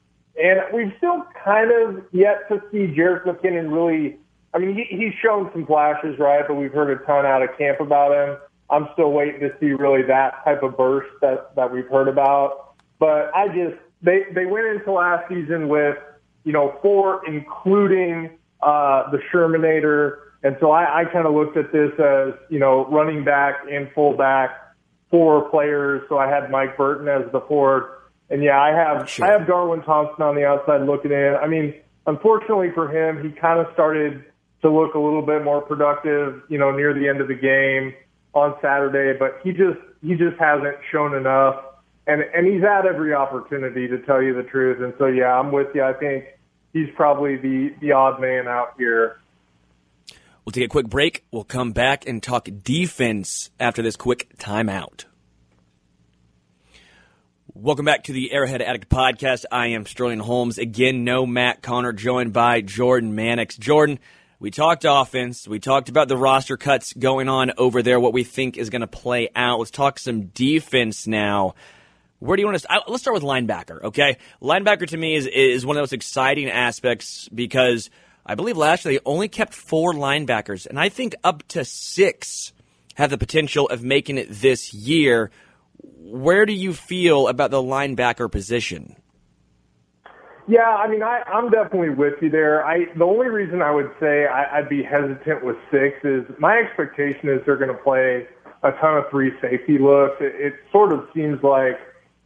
And 0.41 0.59
we've 0.73 0.93
still 0.97 1.25
kind 1.43 1.71
of 1.71 2.05
yet 2.11 2.47
to 2.49 2.61
see 2.71 2.93
Jerick 2.95 3.23
McKinnon 3.23 3.71
really 3.73 4.17
I 4.53 4.59
mean, 4.59 4.75
he, 4.75 4.85
he's 4.95 5.13
shown 5.21 5.49
some 5.53 5.65
flashes, 5.65 6.17
right? 6.17 6.43
But 6.47 6.55
we've 6.55 6.71
heard 6.71 6.89
a 6.89 7.05
ton 7.05 7.25
out 7.25 7.43
of 7.43 7.55
camp 7.57 7.79
about 7.79 8.11
him. 8.11 8.37
I'm 8.69 8.87
still 8.93 9.11
waiting 9.11 9.39
to 9.41 9.51
see 9.59 9.67
really 9.67 10.01
that 10.03 10.43
type 10.43 10.63
of 10.63 10.75
burst 10.75 11.09
that 11.21 11.55
that 11.55 11.71
we've 11.71 11.87
heard 11.87 12.07
about. 12.07 12.73
But 12.99 13.31
I 13.35 13.47
just 13.49 13.77
they 14.01 14.23
they 14.33 14.45
went 14.45 14.65
into 14.65 14.91
last 14.91 15.29
season 15.29 15.67
with 15.69 15.97
you 16.43 16.53
know 16.53 16.77
four, 16.81 17.21
including 17.27 18.31
uh, 18.61 19.11
the 19.11 19.19
Shermanator, 19.31 20.26
and 20.43 20.55
so 20.59 20.71
I, 20.71 21.01
I 21.01 21.05
kind 21.05 21.25
of 21.25 21.33
looked 21.33 21.57
at 21.57 21.71
this 21.71 21.91
as 21.99 22.33
you 22.49 22.59
know 22.59 22.85
running 22.87 23.23
back 23.23 23.55
and 23.71 23.89
fullback, 23.93 24.51
four 25.09 25.49
players. 25.49 26.03
So 26.09 26.17
I 26.17 26.27
had 26.27 26.51
Mike 26.51 26.77
Burton 26.77 27.07
as 27.07 27.31
the 27.31 27.41
fourth, 27.41 27.85
and 28.29 28.43
yeah, 28.43 28.61
I 28.61 28.69
have 28.69 29.09
sure. 29.09 29.25
I 29.25 29.37
have 29.37 29.47
Darwin 29.47 29.81
Thompson 29.81 30.23
on 30.23 30.35
the 30.35 30.45
outside 30.45 30.81
looking 30.81 31.11
in. 31.11 31.35
I 31.41 31.47
mean, 31.47 31.73
unfortunately 32.05 32.71
for 32.73 32.89
him, 32.89 33.23
he 33.23 33.31
kind 33.39 33.59
of 33.59 33.67
started 33.73 34.23
to 34.61 34.71
look 34.71 34.95
a 34.95 34.99
little 34.99 35.21
bit 35.21 35.43
more 35.43 35.61
productive, 35.61 36.41
you 36.49 36.57
know, 36.57 36.71
near 36.71 36.93
the 36.93 37.07
end 37.07 37.21
of 37.21 37.27
the 37.27 37.35
game 37.35 37.93
on 38.33 38.55
Saturday, 38.61 39.17
but 39.17 39.39
he 39.43 39.51
just 39.51 39.79
he 40.01 40.15
just 40.15 40.37
hasn't 40.39 40.77
shown 40.91 41.15
enough. 41.15 41.55
And 42.05 42.21
and 42.21 42.47
he's 42.47 42.61
had 42.61 42.85
every 42.85 43.13
opportunity 43.13 43.87
to 43.87 43.99
tell 43.99 44.21
you 44.21 44.33
the 44.33 44.43
truth. 44.43 44.81
And 44.81 44.93
so 44.97 45.07
yeah, 45.07 45.39
I'm 45.39 45.51
with 45.51 45.67
you. 45.75 45.83
I 45.83 45.93
think 45.93 46.25
he's 46.73 46.89
probably 46.95 47.37
the 47.37 47.73
the 47.81 47.91
odd 47.91 48.21
man 48.21 48.47
out 48.47 48.73
here. 48.77 49.19
We'll 50.47 50.53
take 50.53 50.63
a 50.63 50.69
quick 50.69 50.87
break. 50.87 51.25
We'll 51.29 51.43
come 51.43 51.73
back 51.73 52.07
and 52.07 52.23
talk 52.23 52.47
defense 52.63 53.49
after 53.59 53.81
this 53.81 53.97
quick 53.97 54.37
timeout. 54.37 55.03
Welcome 57.53 57.83
back 57.83 58.05
to 58.05 58.13
the 58.13 58.31
Arrowhead 58.31 58.61
Addict 58.61 58.87
Podcast. 58.87 59.43
I 59.51 59.67
am 59.67 59.85
Sterling 59.85 60.19
Holmes. 60.19 60.57
Again, 60.57 61.03
no 61.03 61.25
Matt 61.25 61.61
Connor, 61.61 61.91
joined 61.91 62.31
by 62.31 62.61
Jordan 62.61 63.13
Mannix. 63.13 63.57
Jordan, 63.57 63.99
we 64.39 64.49
talked 64.49 64.85
offense. 64.87 65.49
We 65.49 65.59
talked 65.59 65.89
about 65.89 66.07
the 66.07 66.15
roster 66.15 66.55
cuts 66.55 66.93
going 66.93 67.27
on 67.27 67.51
over 67.57 67.83
there, 67.83 67.99
what 67.99 68.13
we 68.13 68.23
think 68.23 68.55
is 68.55 68.69
going 68.69 68.79
to 68.79 68.87
play 68.87 69.27
out. 69.35 69.59
Let's 69.59 69.69
talk 69.69 69.99
some 69.99 70.27
defense 70.27 71.07
now. 71.07 71.55
Where 72.19 72.37
do 72.37 72.41
you 72.41 72.47
want 72.47 72.61
to? 72.61 72.83
Let's 72.87 73.03
start 73.03 73.15
with 73.15 73.23
linebacker. 73.23 73.83
Okay, 73.83 74.15
linebacker 74.41 74.87
to 74.87 74.97
me 74.97 75.15
is 75.15 75.27
is 75.27 75.65
one 75.65 75.75
of 75.75 75.81
those 75.81 75.91
exciting 75.91 76.49
aspects 76.49 77.27
because 77.35 77.89
I 78.27 78.35
believe 78.35 78.57
last 78.57 78.83
year 78.83 78.95
they 78.95 78.99
only 79.05 79.29
kept 79.29 79.53
four 79.53 79.93
linebackers, 79.93 80.67
and 80.67 80.77
I 80.77 80.89
think 80.89 81.15
up 81.23 81.47
to 81.49 81.63
six 81.63 82.51
have 82.95 83.09
the 83.09 83.17
potential 83.17 83.69
of 83.69 83.83
making 83.83 84.17
it 84.17 84.27
this 84.29 84.73
year. 84.73 85.31
Where 85.99 86.45
do 86.45 86.51
you 86.51 86.73
feel 86.73 87.29
about 87.29 87.51
the 87.51 87.61
linebacker 87.61 88.29
position? 88.29 88.97
Yeah, 90.49 90.61
I 90.61 90.87
mean, 90.89 91.03
I, 91.03 91.23
I'm 91.27 91.49
definitely 91.49 91.91
with 91.91 92.15
you 92.21 92.29
there. 92.29 92.65
I 92.65 92.85
the 92.97 93.05
only 93.05 93.27
reason 93.27 93.61
I 93.61 93.71
would 93.71 93.91
say 93.99 94.25
I, 94.27 94.57
I'd 94.57 94.69
be 94.69 94.83
hesitant 94.83 95.43
with 95.43 95.55
six 95.71 95.97
is 96.03 96.23
my 96.37 96.57
expectation 96.57 97.29
is 97.29 97.39
they're 97.45 97.57
going 97.57 97.75
to 97.75 97.83
play 97.83 98.27
a 98.63 98.71
ton 98.71 98.97
of 98.97 99.05
three 99.09 99.31
safety 99.41 99.77
looks. 99.77 100.15
It, 100.19 100.35
it 100.35 100.53
sort 100.71 100.91
of 100.91 101.07
seems 101.13 101.41
like 101.43 101.79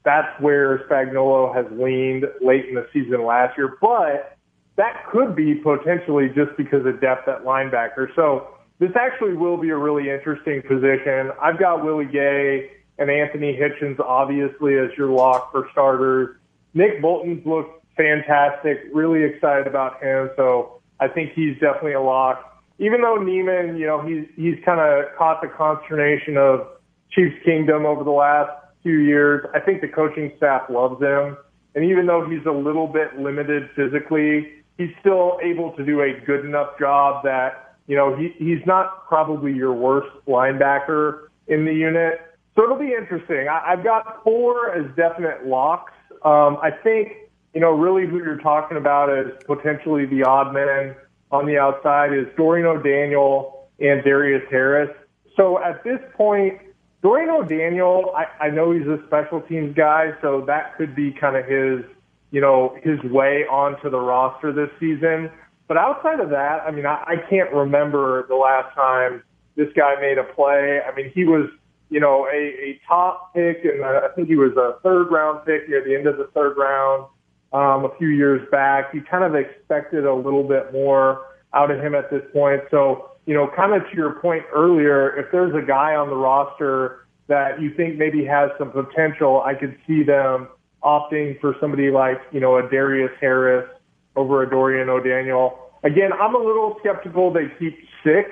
that's 0.04 0.40
where 0.40 0.80
Spagnuolo 0.88 1.54
has 1.56 1.66
leaned 1.72 2.26
late 2.42 2.66
in 2.66 2.76
the 2.76 2.88
season 2.94 3.26
last 3.26 3.58
year, 3.58 3.78
but 3.82 4.31
that 4.78 5.06
could 5.12 5.36
be 5.36 5.56
potentially 5.56 6.30
just 6.30 6.56
because 6.58 6.86
of 6.86 7.02
depth 7.02 7.28
at 7.28 7.44
linebacker. 7.44 8.08
So 8.16 8.48
this 8.80 8.92
actually 8.96 9.34
will 9.34 9.58
be 9.58 9.70
a 9.70 9.78
really 9.78 10.10
interesting 10.10 10.62
position. 10.62 11.32
I've 11.42 11.60
got 11.60 11.84
Willie 11.84 12.06
Gay 12.06 12.72
and 12.98 13.10
Anthony 13.10 13.58
Hitchens 13.58 14.00
obviously 14.00 14.78
as 14.78 14.90
your 14.98 15.10
lock 15.10 15.52
for 15.52 15.68
starters. 15.72 16.38
Nick 16.74 17.02
Bolton's 17.02 17.46
looked 17.46 17.86
fantastic. 17.96 18.80
Really 18.94 19.24
excited 19.24 19.68
about 19.68 20.02
him. 20.02 20.30
So 20.36 20.82
I 21.00 21.08
think 21.08 21.34
he's 21.34 21.54
definitely 21.60 21.94
a 21.94 22.02
lock. 22.02 22.64
Even 22.80 23.02
though 23.02 23.18
Niemann, 23.18 23.78
you 23.78 23.86
know, 23.86 24.02
he's 24.02 24.26
he's 24.36 24.56
kind 24.66 24.80
of 24.80 25.16
caught 25.18 25.42
the 25.42 25.48
consternation 25.48 26.38
of 26.38 26.68
Chiefs 27.12 27.36
Kingdom 27.46 27.86
over 27.86 28.04
the 28.04 28.10
last 28.10 28.52
few 28.82 28.98
years. 28.98 29.46
I 29.54 29.60
think 29.60 29.82
the 29.82 29.88
coaching 29.88 30.32
staff 30.38 30.64
loves 30.70 31.00
him, 31.02 31.38
and 31.76 31.86
even 31.86 32.08
though 32.08 32.28
he's 32.28 32.46
a 32.48 32.52
little 32.52 32.88
bit 32.88 33.20
limited 33.20 33.70
physically, 33.76 34.61
he's 34.78 34.92
still 35.00 35.40
able 35.42 35.72
to 35.74 35.86
do 35.86 36.02
a 36.02 36.14
good 36.26 36.46
enough 36.46 36.78
job 36.80 37.24
that 37.24 37.76
you 37.88 37.96
know 37.96 38.16
he 38.16 38.34
he's 38.38 38.66
not 38.66 39.08
probably 39.08 39.54
your 39.54 39.74
worst 39.74 40.10
linebacker 40.28 41.28
in 41.48 41.66
the 41.66 41.74
unit. 41.74 42.22
So 42.56 42.64
it'll 42.64 42.78
be 42.78 42.94
interesting. 42.94 43.48
I, 43.48 43.74
I've 43.74 43.84
got 43.84 44.24
four 44.24 44.74
as 44.74 44.86
definite 44.96 45.46
locks. 45.46 45.94
Um, 46.24 46.58
I 46.62 46.72
think 46.84 47.14
you 47.54 47.60
know, 47.60 47.72
really 47.72 48.08
who 48.08 48.18
you're 48.18 48.38
talking 48.38 48.78
about 48.78 49.10
as 49.10 49.28
potentially 49.46 50.06
the 50.06 50.24
odd 50.24 50.54
man 50.54 50.96
on 51.32 51.46
the 51.46 51.58
outside 51.58 52.14
is 52.14 52.28
Dorian 52.38 52.66
O'Daniel 52.66 53.68
and 53.80 54.04
Darius 54.04 54.44
Harris. 54.50 54.90
So 55.36 55.62
at 55.62 55.84
this 55.84 56.00
point, 56.16 56.60
Dorian 57.02 57.30
O'Daniel, 57.30 58.14
I, 58.16 58.46
I 58.46 58.50
know 58.50 58.72
he's 58.72 58.88
a 58.88 59.00
special 59.08 59.42
teams 59.42 59.76
guy, 59.76 60.12
so 60.22 60.42
that 60.48 60.78
could 60.78 60.96
be 60.96 61.12
kind 61.12 61.36
of 61.36 61.46
his, 61.46 61.84
you 62.32 62.42
know, 62.42 62.76
his 62.82 63.00
way 63.12 63.46
onto 63.50 63.90
the 63.90 64.00
roster 64.00 64.52
this 64.52 64.70
season. 64.80 65.30
But 65.68 65.78
outside 65.78 66.20
of 66.20 66.30
that, 66.32 66.64
I 66.66 66.72
mean, 66.72 66.86
I, 66.86 67.04
I 67.06 67.16
can't 67.30 67.52
remember 67.54 68.26
the 68.28 68.36
last 68.36 68.74
time 68.74 69.24
this 69.56 69.68
guy 69.76 69.96
made 70.02 70.18
a 70.18 70.24
play. 70.24 70.80
I 70.82 70.96
mean, 70.96 71.12
he 71.14 71.26
was, 71.26 71.50
you 71.90 72.00
know, 72.00 72.26
a, 72.28 72.38
a 72.38 72.82
top 72.88 73.34
pick, 73.34 73.64
and 73.64 73.84
I 73.84 74.08
think 74.16 74.28
he 74.28 74.36
was 74.36 74.56
a 74.58 74.80
third 74.82 75.12
round 75.12 75.46
pick 75.46 75.70
near 75.70 75.84
the 75.84 75.96
end 75.96 76.08
of 76.08 76.18
the 76.18 76.30
third 76.34 76.58
round 76.58 77.06
um, 77.54 77.86
a 77.86 77.96
few 77.98 78.08
years 78.08 78.48
back. 78.50 78.94
You 78.94 79.04
kind 79.04 79.24
of 79.24 79.36
expected 79.36 80.06
a 80.06 80.14
little 80.14 80.44
bit 80.44 80.72
more 80.74 81.28
out 81.54 81.70
of 81.70 81.80
him 81.82 81.96
at 81.96 82.10
this 82.10 82.24
point. 82.32 82.62
So, 82.72 83.12
you 83.26 83.34
know, 83.34 83.50
kind 83.56 83.74
of 83.74 83.90
to 83.90 83.96
your 83.96 84.20
point 84.22 84.44
earlier, 84.54 85.18
if 85.18 85.32
there's 85.32 85.54
a 85.54 85.66
guy 85.66 85.96
on 85.96 86.10
the 86.10 86.16
roster 86.16 87.08
that 87.28 87.62
you 87.62 87.74
think 87.76 87.98
maybe 87.98 88.26
has 88.26 88.52
some 88.58 88.72
potential, 88.72 89.42
I 89.46 89.54
could 89.54 89.78
see 89.86 90.04
them 90.04 90.48
opting 90.84 91.40
for 91.40 91.56
somebody 91.60 91.92
like, 91.92 92.20
you 92.32 92.40
know, 92.40 92.58
a 92.58 92.70
Darius 92.70 93.12
Harris 93.20 93.70
over 94.16 94.44
a 94.44 94.50
Dorian 94.50 94.90
O'Daniel. 94.90 95.58
Again, 95.84 96.12
I'm 96.14 96.36
a 96.36 96.40
little 96.40 96.78
skeptical 96.80 97.32
they 97.32 97.52
keep 97.60 97.78
six. 98.04 98.32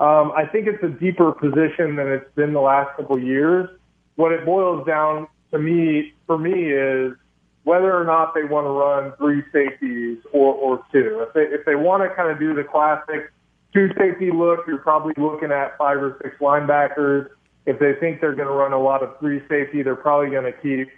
Um, 0.00 0.32
I 0.36 0.46
think 0.46 0.66
it's 0.66 0.82
a 0.82 0.88
deeper 0.88 1.32
position 1.32 1.96
than 1.96 2.08
it's 2.08 2.34
been 2.34 2.52
the 2.52 2.60
last 2.60 2.96
couple 2.96 3.18
years. 3.18 3.68
What 4.16 4.32
it 4.32 4.44
boils 4.44 4.86
down 4.86 5.28
to 5.52 5.58
me, 5.58 6.12
for 6.26 6.38
me, 6.38 6.72
is 6.72 7.12
whether 7.64 7.96
or 7.96 8.04
not 8.04 8.34
they 8.34 8.44
want 8.44 8.66
to 8.66 8.70
run 8.70 9.12
three 9.16 9.42
safeties 9.52 10.18
or, 10.32 10.54
or 10.54 10.84
two. 10.90 11.24
If 11.26 11.34
they, 11.34 11.42
if 11.42 11.64
they 11.64 11.76
want 11.76 12.02
to 12.02 12.14
kind 12.14 12.30
of 12.30 12.38
do 12.38 12.54
the 12.54 12.64
classic 12.64 13.32
two 13.72 13.90
safety 13.96 14.30
look, 14.32 14.60
you're 14.66 14.78
probably 14.78 15.14
looking 15.16 15.52
at 15.52 15.78
five 15.78 16.02
or 16.02 16.18
six 16.22 16.36
linebackers. 16.40 17.28
If 17.64 17.78
they 17.78 17.94
think 18.00 18.20
they're 18.20 18.34
going 18.34 18.48
to 18.48 18.54
run 18.54 18.72
a 18.72 18.80
lot 18.80 19.02
of 19.02 19.18
three 19.20 19.40
safety, 19.48 19.82
they're 19.82 19.94
probably 19.94 20.30
going 20.30 20.52
to 20.52 20.58
keep 20.60 20.88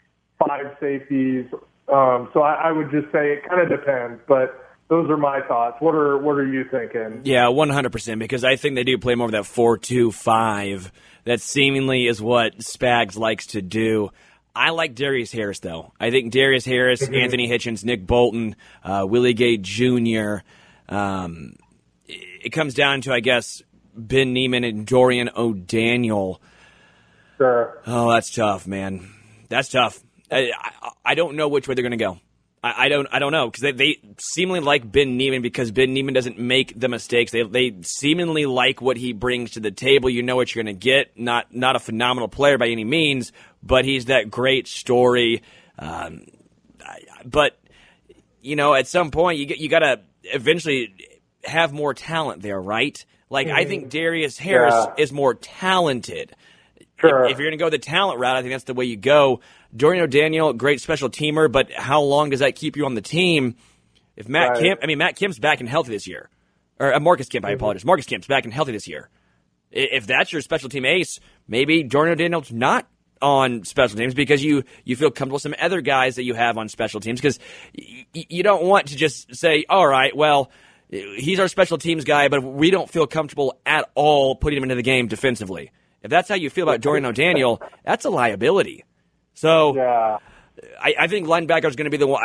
five 0.48 0.76
safeties. 0.80 1.46
Um, 1.92 2.30
so 2.32 2.40
I, 2.40 2.68
I 2.68 2.72
would 2.72 2.90
just 2.90 3.12
say 3.12 3.32
it 3.32 3.48
kind 3.48 3.60
of 3.60 3.68
depends, 3.68 4.20
but 4.26 4.64
those 4.88 5.08
are 5.10 5.16
my 5.16 5.40
thoughts. 5.46 5.76
What 5.80 5.94
are 5.94 6.18
what 6.18 6.36
are 6.36 6.46
you 6.46 6.64
thinking? 6.70 7.22
Yeah, 7.24 7.48
one 7.48 7.68
hundred 7.70 7.92
percent. 7.92 8.20
Because 8.20 8.44
I 8.44 8.56
think 8.56 8.74
they 8.74 8.84
do 8.84 8.98
play 8.98 9.14
more 9.14 9.26
of 9.26 9.32
that 9.32 9.46
four-two-five. 9.46 10.92
That 11.24 11.40
seemingly 11.40 12.06
is 12.06 12.20
what 12.20 12.58
Spags 12.58 13.16
likes 13.16 13.48
to 13.48 13.62
do. 13.62 14.10
I 14.54 14.70
like 14.70 14.94
Darius 14.94 15.32
Harris 15.32 15.60
though. 15.60 15.92
I 15.98 16.10
think 16.10 16.32
Darius 16.32 16.64
Harris, 16.64 17.02
mm-hmm. 17.02 17.14
Anthony 17.22 17.48
Hitchens, 17.48 17.84
Nick 17.84 18.06
Bolton, 18.06 18.56
uh, 18.82 19.04
Willie 19.08 19.34
Gay 19.34 19.56
Jr. 19.56 20.38
Um, 20.88 21.56
it 22.06 22.50
comes 22.50 22.74
down 22.74 23.00
to 23.02 23.12
I 23.12 23.20
guess 23.20 23.62
Ben 23.96 24.32
Niemann 24.32 24.64
and 24.64 24.86
Dorian 24.86 25.30
O'Daniel. 25.34 26.40
Sure. 27.38 27.80
Oh, 27.86 28.10
that's 28.10 28.30
tough, 28.30 28.66
man. 28.66 29.10
That's 29.48 29.70
tough. 29.70 30.03
I, 30.30 30.50
I, 30.56 30.90
I 31.04 31.14
don't 31.14 31.36
know 31.36 31.48
which 31.48 31.68
way 31.68 31.74
they're 31.74 31.82
going 31.82 31.92
to 31.92 31.96
go. 31.96 32.18
I, 32.62 32.86
I, 32.86 32.88
don't 32.88 33.06
I 33.12 33.18
don't 33.18 33.32
know 33.32 33.46
because 33.48 33.60
they, 33.62 33.72
they 33.72 33.98
seemingly 34.18 34.60
like 34.60 34.90
Ben 34.90 35.16
Niemann 35.18 35.42
because 35.42 35.70
Ben 35.70 35.92
Niemann 35.92 36.14
doesn't 36.14 36.38
make 36.38 36.78
the 36.78 36.88
mistakes. 36.88 37.30
They 37.30 37.42
they 37.42 37.74
seemingly 37.82 38.46
like 38.46 38.80
what 38.80 38.96
he 38.96 39.12
brings 39.12 39.52
to 39.52 39.60
the 39.60 39.70
table. 39.70 40.08
You 40.08 40.22
know 40.22 40.34
what 40.36 40.54
you're 40.54 40.64
going 40.64 40.74
to 40.74 40.80
get. 40.80 41.18
Not 41.18 41.54
not 41.54 41.76
a 41.76 41.78
phenomenal 41.78 42.28
player 42.28 42.56
by 42.56 42.68
any 42.68 42.84
means, 42.84 43.32
but 43.62 43.84
he's 43.84 44.06
that 44.06 44.30
great 44.30 44.66
story. 44.66 45.42
Um, 45.78 46.26
but 47.24 47.58
you 48.40 48.56
know, 48.56 48.74
at 48.74 48.86
some 48.86 49.10
point, 49.10 49.38
you 49.38 49.46
get 49.46 49.58
you 49.58 49.68
got 49.68 49.80
to 49.80 50.00
eventually 50.22 50.94
have 51.44 51.72
more 51.72 51.92
talent 51.94 52.40
there, 52.42 52.60
right? 52.60 53.04
Like 53.30 53.48
I 53.48 53.64
think 53.64 53.90
Darius 53.90 54.38
Harris 54.38 54.74
Yeah. 54.74 54.94
is 55.02 55.12
more 55.12 55.34
talented. 55.34 56.34
Sure. 57.00 57.24
If, 57.24 57.32
if 57.32 57.38
you're 57.38 57.48
going 57.48 57.58
to 57.58 57.62
go 57.64 57.70
the 57.70 57.78
talent 57.78 58.20
route, 58.20 58.36
I 58.36 58.40
think 58.42 58.52
that's 58.54 58.64
the 58.64 58.74
way 58.74 58.84
you 58.84 58.96
go. 58.96 59.40
Dorian 59.76 60.04
O'Daniel, 60.04 60.52
great 60.52 60.80
special 60.80 61.08
teamer, 61.10 61.50
but 61.50 61.72
how 61.72 62.00
long 62.02 62.30
does 62.30 62.40
that 62.40 62.54
keep 62.54 62.76
you 62.76 62.84
on 62.86 62.94
the 62.94 63.00
team? 63.02 63.56
If 64.16 64.28
Matt 64.28 64.50
Right. 64.50 64.60
Kemp, 64.62 64.80
I 64.82 64.86
mean 64.86 64.98
Matt 64.98 65.16
Kemp's 65.16 65.38
back 65.38 65.60
and 65.60 65.68
healthy 65.68 65.90
this 65.92 66.06
year, 66.06 66.30
or 66.78 66.94
uh, 66.94 67.00
Marcus 67.00 67.28
Kemp, 67.28 67.44
I 67.44 67.50
apologize. 67.50 67.84
Marcus 67.84 68.06
Kemp's 68.06 68.26
back 68.28 68.44
and 68.44 68.52
healthy 68.54 68.72
this 68.72 68.86
year. 68.86 69.08
If 69.72 70.06
that's 70.06 70.32
your 70.32 70.40
special 70.40 70.68
team 70.68 70.84
ace, 70.84 71.18
maybe 71.48 71.82
Dorian 71.82 72.12
O'Daniel's 72.12 72.52
not 72.52 72.86
on 73.20 73.64
special 73.64 73.96
teams 73.98 74.14
because 74.14 74.44
you 74.44 74.62
you 74.84 74.94
feel 74.94 75.10
comfortable 75.10 75.34
with 75.36 75.42
some 75.42 75.54
other 75.60 75.80
guys 75.80 76.16
that 76.16 76.24
you 76.24 76.34
have 76.34 76.56
on 76.58 76.68
special 76.68 77.00
teams 77.00 77.20
because 77.20 77.40
y- 77.76 78.06
you 78.12 78.42
don't 78.44 78.62
want 78.64 78.88
to 78.88 78.96
just 78.96 79.34
say, 79.34 79.64
all 79.68 79.86
right, 79.86 80.14
well. 80.16 80.50
He's 80.90 81.40
our 81.40 81.48
special 81.48 81.78
teams 81.78 82.04
guy, 82.04 82.28
but 82.28 82.44
we 82.44 82.70
don't 82.70 82.88
feel 82.88 83.06
comfortable 83.08 83.58
at 83.66 83.90
all 83.96 84.36
putting 84.36 84.58
him 84.58 84.62
into 84.64 84.76
the 84.76 84.82
game 84.82 85.08
defensively. 85.08 85.72
If 86.02 86.10
that's 86.10 86.28
how 86.28 86.36
you 86.36 86.50
feel 86.50 86.68
about 86.68 86.82
Dorian 86.82 87.04
O'Daniel, 87.04 87.60
that's 87.84 88.04
a 88.04 88.10
liability. 88.10 88.84
So 89.34 89.74
Yeah. 89.74 90.18
I, 90.80 90.94
I 91.00 91.06
think 91.08 91.26
linebacker 91.26 91.66
is 91.66 91.76
going 91.76 91.84
to 91.86 91.90
be 91.90 91.96
the 91.96 92.06
one. 92.06 92.22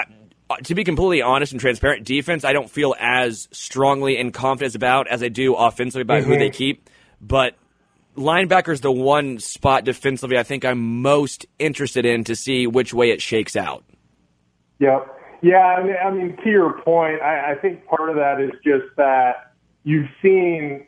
uh, 0.49 0.55
To 0.63 0.75
be 0.75 0.83
completely 0.83 1.21
honest 1.21 1.51
and 1.51 1.59
transparent, 1.59 2.05
defense 2.05 2.45
I 2.45 2.53
don't 2.53 2.69
feel 2.69 2.95
as 2.99 3.47
strongly 3.51 4.17
and 4.17 4.33
confident 4.33 4.75
about 4.75 5.07
as 5.07 5.21
I 5.23 5.29
do 5.29 5.55
offensively 5.55 6.03
about 6.03 6.23
who 6.23 6.37
they 6.37 6.49
keep. 6.49 6.89
But 7.19 7.55
linebacker 8.15 8.71
is 8.71 8.81
the 8.81 8.91
one 8.91 9.39
spot 9.39 9.83
defensively 9.83 10.37
I 10.37 10.43
think 10.43 10.63
I'm 10.65 11.01
most 11.01 11.45
interested 11.57 12.05
in 12.05 12.23
to 12.25 12.35
see 12.35 12.67
which 12.67 12.93
way 12.93 13.11
it 13.11 13.21
shakes 13.21 13.55
out. 13.55 13.83
Yep. 14.79 15.15
Yeah, 15.41 15.57
I 15.57 15.83
mean, 15.83 15.95
I 16.05 16.11
mean 16.11 16.37
to 16.43 16.49
your 16.49 16.81
point, 16.81 17.21
I, 17.21 17.51
I 17.51 17.55
think 17.55 17.85
part 17.85 18.09
of 18.09 18.15
that 18.17 18.41
is 18.41 18.51
just 18.63 18.95
that 18.97 19.53
you've 19.83 20.09
seen 20.21 20.85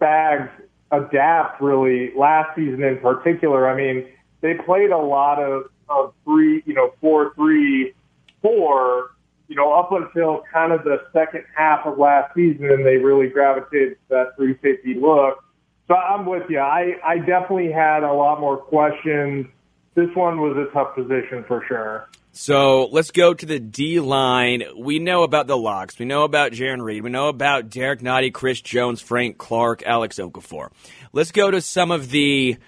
Spags 0.00 0.50
adapt 0.92 1.60
really 1.60 2.12
last 2.16 2.54
season 2.56 2.82
in 2.82 2.98
particular. 2.98 3.68
I 3.68 3.76
mean, 3.76 4.06
they 4.40 4.54
played 4.54 4.90
a 4.90 4.98
lot 4.98 5.42
of, 5.42 5.70
of 5.88 6.14
three, 6.24 6.62
you 6.66 6.74
know, 6.74 6.92
four, 7.00 7.34
three, 7.34 7.94
four, 8.42 9.10
you 9.48 9.56
know, 9.56 9.72
up 9.72 9.92
until 9.92 10.42
kind 10.52 10.72
of 10.72 10.84
the 10.84 10.98
second 11.12 11.44
half 11.56 11.86
of 11.86 11.98
last 11.98 12.34
season, 12.34 12.70
and 12.70 12.84
they 12.84 12.96
really 12.96 13.28
gravitated 13.28 13.92
to 13.94 13.98
that 14.10 14.36
three 14.36 14.56
safety 14.62 14.94
look. 14.94 15.42
So 15.88 15.94
I'm 15.94 16.26
with 16.26 16.44
you. 16.50 16.58
I, 16.58 16.96
I 17.02 17.18
definitely 17.18 17.72
had 17.72 18.02
a 18.02 18.12
lot 18.12 18.40
more 18.40 18.58
questions. 18.58 19.46
This 19.94 20.14
one 20.14 20.40
was 20.40 20.56
a 20.56 20.70
tough 20.72 20.94
position 20.94 21.44
for 21.48 21.64
sure. 21.66 22.08
So 22.32 22.86
let's 22.92 23.10
go 23.10 23.34
to 23.34 23.46
the 23.46 23.58
D 23.58 23.98
line. 23.98 24.62
We 24.76 24.98
know 24.98 25.22
about 25.22 25.46
the 25.46 25.56
locks. 25.56 25.98
We 25.98 26.04
know 26.04 26.24
about 26.24 26.52
Jarran 26.52 26.82
Reed. 26.82 27.02
We 27.02 27.10
know 27.10 27.28
about 27.28 27.70
Derrick 27.70 28.00
Nnadi, 28.00 28.32
Chris 28.32 28.60
Jones, 28.60 29.00
Frank 29.00 29.38
Clark, 29.38 29.82
Alex 29.84 30.18
Okafor. 30.18 30.70
Let's 31.12 31.32
go 31.32 31.50
to 31.50 31.60
some 31.60 31.90
of 31.90 32.10
the 32.10 32.58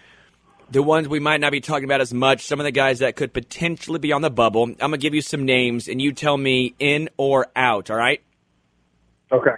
the 0.70 0.82
ones 0.82 1.08
we 1.08 1.20
might 1.20 1.40
not 1.40 1.52
be 1.52 1.60
talking 1.60 1.84
about 1.84 2.00
as 2.00 2.14
much. 2.14 2.46
Some 2.46 2.60
of 2.60 2.64
the 2.64 2.70
guys 2.72 3.00
that 3.00 3.16
could 3.16 3.32
potentially 3.32 3.98
be 3.98 4.12
on 4.12 4.22
the 4.22 4.30
bubble. 4.30 4.64
I'm 4.64 4.74
gonna 4.76 4.98
give 4.98 5.14
you 5.14 5.22
some 5.22 5.44
names, 5.44 5.88
and 5.88 6.00
you 6.00 6.12
tell 6.12 6.36
me 6.36 6.74
in 6.78 7.08
or 7.16 7.46
out. 7.56 7.90
All 7.90 7.96
right. 7.96 8.22
Okay. 9.32 9.50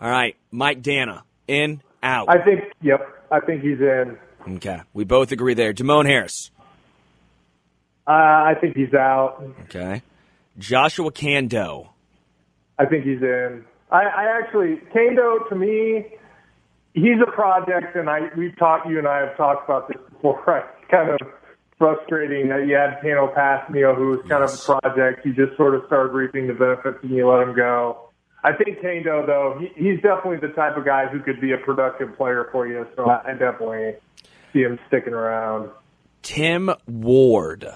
All 0.00 0.10
right. 0.10 0.36
Mike 0.50 0.82
Danna, 0.82 1.22
in, 1.46 1.82
out. 2.02 2.28
I 2.28 2.42
think, 2.44 2.60
yep, 2.82 3.00
I 3.30 3.40
think 3.40 3.62
he's 3.62 3.80
in. 3.80 4.18
okay. 4.56 4.80
We 4.92 5.04
both 5.04 5.32
agree 5.32 5.54
there. 5.54 5.72
Demone 5.72 6.06
Harris. 6.06 6.50
Uh, 8.06 8.10
I 8.10 8.54
think 8.60 8.76
he's 8.76 8.92
out. 8.94 9.42
Okay. 9.64 10.02
Joshua 10.58 11.12
Kaindoh. 11.12 11.88
I 12.78 12.86
think 12.86 13.04
he's 13.04 13.22
in. 13.22 13.64
I, 13.90 14.02
I 14.02 14.38
actually, 14.38 14.80
Kaindoh 14.94 15.48
to 15.48 15.54
me, 15.54 16.06
he's 16.94 17.20
a 17.26 17.30
project, 17.30 17.96
and 17.96 18.08
I 18.08 18.28
we've 18.36 18.56
talked. 18.58 18.88
You 18.88 18.98
and 18.98 19.08
I 19.08 19.18
have 19.26 19.36
talked 19.36 19.68
about 19.68 19.88
this 19.88 19.98
before. 20.10 20.64
It's 20.82 20.90
kind 20.90 21.10
of 21.10 21.18
frustrating 21.78 22.48
that 22.48 22.66
you 22.68 22.74
had 22.74 23.00
Tanoh 23.02 23.34
Kpassagnon, 23.34 23.96
who 23.96 24.08
was 24.10 24.20
kind 24.28 24.42
Yes. 24.42 24.68
of 24.68 24.76
a 24.76 24.80
project. 24.80 25.24
You 25.26 25.32
just 25.34 25.56
sort 25.56 25.74
of 25.74 25.82
started 25.86 26.12
reaping 26.12 26.46
the 26.46 26.52
benefits, 26.54 26.98
and 27.02 27.10
you 27.10 27.26
let 27.28 27.48
him 27.48 27.54
go. 27.56 28.10
I 28.44 28.52
think 28.52 28.78
Kaindoh, 28.80 29.24
though, 29.26 29.58
he, 29.58 29.68
he's 29.74 30.00
definitely 30.02 30.36
the 30.46 30.52
type 30.54 30.76
of 30.76 30.84
guy 30.84 31.06
who 31.06 31.20
could 31.20 31.40
be 31.40 31.52
a 31.52 31.58
productive 31.58 32.14
player 32.16 32.48
for 32.52 32.66
you. 32.68 32.86
So 32.96 33.08
I, 33.08 33.30
I 33.30 33.32
definitely 33.32 33.94
see 34.52 34.60
him 34.60 34.78
sticking 34.88 35.12
around. 35.14 35.70
Tim 36.22 36.70
Ward. 36.86 37.66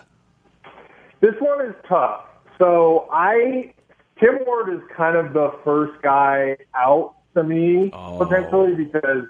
This 1.21 1.35
one 1.41 1.65
is 1.67 1.75
tough. 1.89 2.27
So 2.59 3.09
I, 3.11 3.73
Tim 4.21 4.39
Ward 4.47 4.73
is 4.75 4.81
kind 4.97 5.17
of 5.17 5.33
the 5.33 5.53
first 5.65 6.01
guy 6.03 6.57
out 6.75 7.15
to 7.37 7.45
me 7.45 7.91
Oh. 7.93 8.19
potentially 8.19 8.75
because 8.75 9.25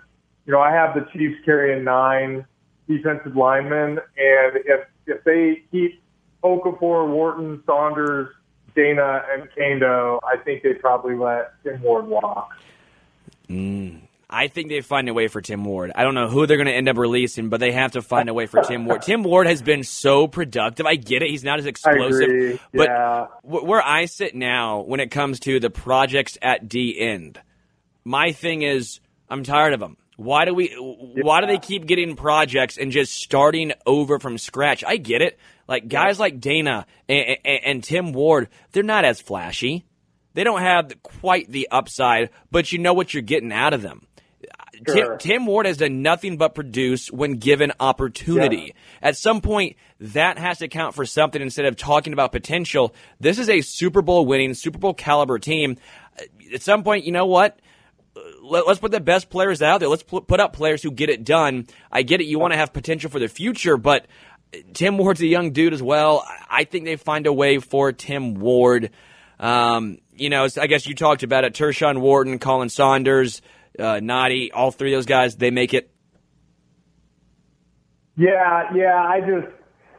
you 0.46 0.52
know 0.52 0.60
I 0.60 0.72
have 0.72 0.94
the 0.94 1.06
Chiefs 1.12 1.36
carrying 1.44 1.84
nine 1.84 2.46
defensive 2.88 3.36
linemen, 3.36 3.98
and 4.16 4.56
if 4.64 4.86
if 5.06 5.24
they 5.24 5.62
keep 5.70 6.00
Okafor, 6.42 7.08
Wharton, 7.08 7.62
Saunders, 7.66 8.28
Danna, 8.76 9.22
and 9.32 9.48
Kaindoh, 9.56 10.20
I 10.24 10.36
think 10.38 10.62
they 10.62 10.74
probably 10.74 11.14
let 11.16 11.52
Tim 11.62 11.82
Ward 11.82 12.06
walk. 12.06 12.50
Mm. 13.48 14.00
I 14.28 14.48
think 14.48 14.68
they 14.70 14.80
find 14.80 15.08
a 15.08 15.14
way 15.14 15.28
for 15.28 15.40
Tim 15.40 15.64
Ward. 15.64 15.92
I 15.94 16.02
don't 16.02 16.14
know 16.14 16.28
who 16.28 16.46
they're 16.46 16.56
going 16.56 16.66
to 16.66 16.72
end 16.74 16.88
up 16.88 16.96
releasing, 16.96 17.48
but 17.48 17.60
they 17.60 17.70
have 17.70 17.92
to 17.92 18.02
find 18.02 18.28
a 18.28 18.34
way 18.34 18.46
for 18.46 18.60
Tim 18.62 18.84
Ward. 18.84 19.02
Tim 19.02 19.22
Ward 19.22 19.46
has 19.46 19.62
been 19.62 19.84
so 19.84 20.26
productive. 20.26 20.84
I 20.84 20.96
get 20.96 21.22
it; 21.22 21.30
he's 21.30 21.44
not 21.44 21.60
as 21.60 21.66
explosive, 21.66 22.60
but 22.74 22.88
where 23.44 23.80
I 23.82 24.06
sit 24.06 24.34
now, 24.34 24.80
when 24.80 24.98
it 24.98 25.12
comes 25.12 25.38
to 25.40 25.60
the 25.60 25.70
projects 25.70 26.36
at 26.42 26.68
D 26.68 26.96
end, 26.98 27.40
my 28.06 28.30
thing 28.30 28.62
is 28.62 29.00
I'm 29.28 29.42
tired 29.42 29.74
of 29.74 29.80
them. 29.80 29.96
Why 30.16 30.44
do 30.46 30.54
we? 30.54 30.68
Why 30.78 31.40
do 31.40 31.46
they 31.46 31.58
keep 31.58 31.86
getting 31.86 32.16
projects 32.16 32.78
and 32.78 32.90
just 32.90 33.12
starting 33.12 33.72
over 33.84 34.18
from 34.18 34.38
scratch? 34.38 34.82
I 34.84 34.96
get 34.96 35.20
it. 35.20 35.38
Like 35.68 35.88
guys 35.88 36.18
like 36.18 36.40
Danna 36.40 36.86
and, 37.08 37.36
and, 37.44 37.60
and 37.64 37.84
Tim 37.84 38.12
Ward, 38.12 38.48
they're 38.72 38.82
not 38.82 39.04
as 39.04 39.20
flashy. 39.20 39.84
They 40.32 40.44
don't 40.44 40.60
have 40.60 40.92
quite 41.02 41.50
the 41.50 41.68
upside, 41.70 42.30
but 42.50 42.70
you 42.70 42.78
know 42.78 42.94
what 42.94 43.12
you're 43.12 43.22
getting 43.22 43.52
out 43.52 43.74
of 43.74 43.82
them. 43.82 44.06
Sure. 44.86 45.16
Tim, 45.16 45.18
Tim 45.18 45.46
Ward 45.46 45.66
has 45.66 45.78
done 45.78 46.02
nothing 46.02 46.36
but 46.36 46.54
produce 46.54 47.10
when 47.10 47.32
given 47.32 47.72
opportunity. 47.80 48.74
At 49.02 49.16
some 49.16 49.40
point, 49.40 49.76
that 50.00 50.38
has 50.38 50.58
to 50.58 50.68
count 50.68 50.94
for 50.94 51.06
something 51.06 51.40
instead 51.40 51.64
of 51.64 51.76
talking 51.76 52.12
about 52.12 52.32
potential. 52.32 52.94
This 53.18 53.38
is 53.38 53.48
a 53.48 53.62
Super 53.62 54.02
Bowl 54.02 54.26
winning, 54.26 54.54
Super 54.54 54.78
Bowl 54.78 54.94
caliber 54.94 55.38
team. 55.38 55.78
At 56.52 56.62
some 56.62 56.84
point, 56.84 57.04
you 57.04 57.12
know 57.12 57.26
what? 57.26 57.58
Let, 58.42 58.66
us 58.66 58.78
put 58.78 58.92
the 58.92 59.00
best 59.00 59.30
players 59.30 59.62
out 59.62 59.80
there. 59.80 59.88
Let's 59.88 60.02
put 60.02 60.40
up 60.40 60.52
players 60.52 60.82
who 60.82 60.90
get 60.90 61.10
it 61.10 61.24
done. 61.24 61.66
I 61.90 62.02
get 62.02 62.20
it. 62.20 62.26
You 62.26 62.38
want 62.38 62.52
to 62.52 62.58
have 62.58 62.72
potential 62.72 63.10
for 63.10 63.18
the 63.18 63.28
future, 63.28 63.76
but 63.76 64.06
Tim 64.72 64.98
Ward's 64.98 65.20
a 65.20 65.26
young 65.26 65.52
dude 65.52 65.72
as 65.72 65.82
well. 65.82 66.26
I 66.48 66.64
think 66.64 66.84
they 66.84 66.96
find 66.96 67.26
a 67.26 67.32
way 67.32 67.58
for 67.58 67.92
Tim 67.92 68.34
Ward. 68.34 68.90
Um, 69.38 69.98
you 70.12 70.30
know, 70.30 70.48
I 70.58 70.66
guess 70.66 70.86
you 70.86 70.94
talked 70.94 71.22
about 71.22 71.44
it. 71.44 71.54
Tershawn 71.54 72.00
Wharton, 72.00 72.38
Khalen 72.38 72.70
Saunders, 72.70 73.42
uh, 73.78 74.00
all 74.54 74.70
three 74.70 74.92
of 74.94 74.98
those 74.98 75.06
guys, 75.06 75.36
they 75.36 75.50
make 75.50 75.74
it. 75.74 75.90
Yeah, 78.16 78.74
yeah. 78.74 79.04
I 79.04 79.20
just, 79.20 79.52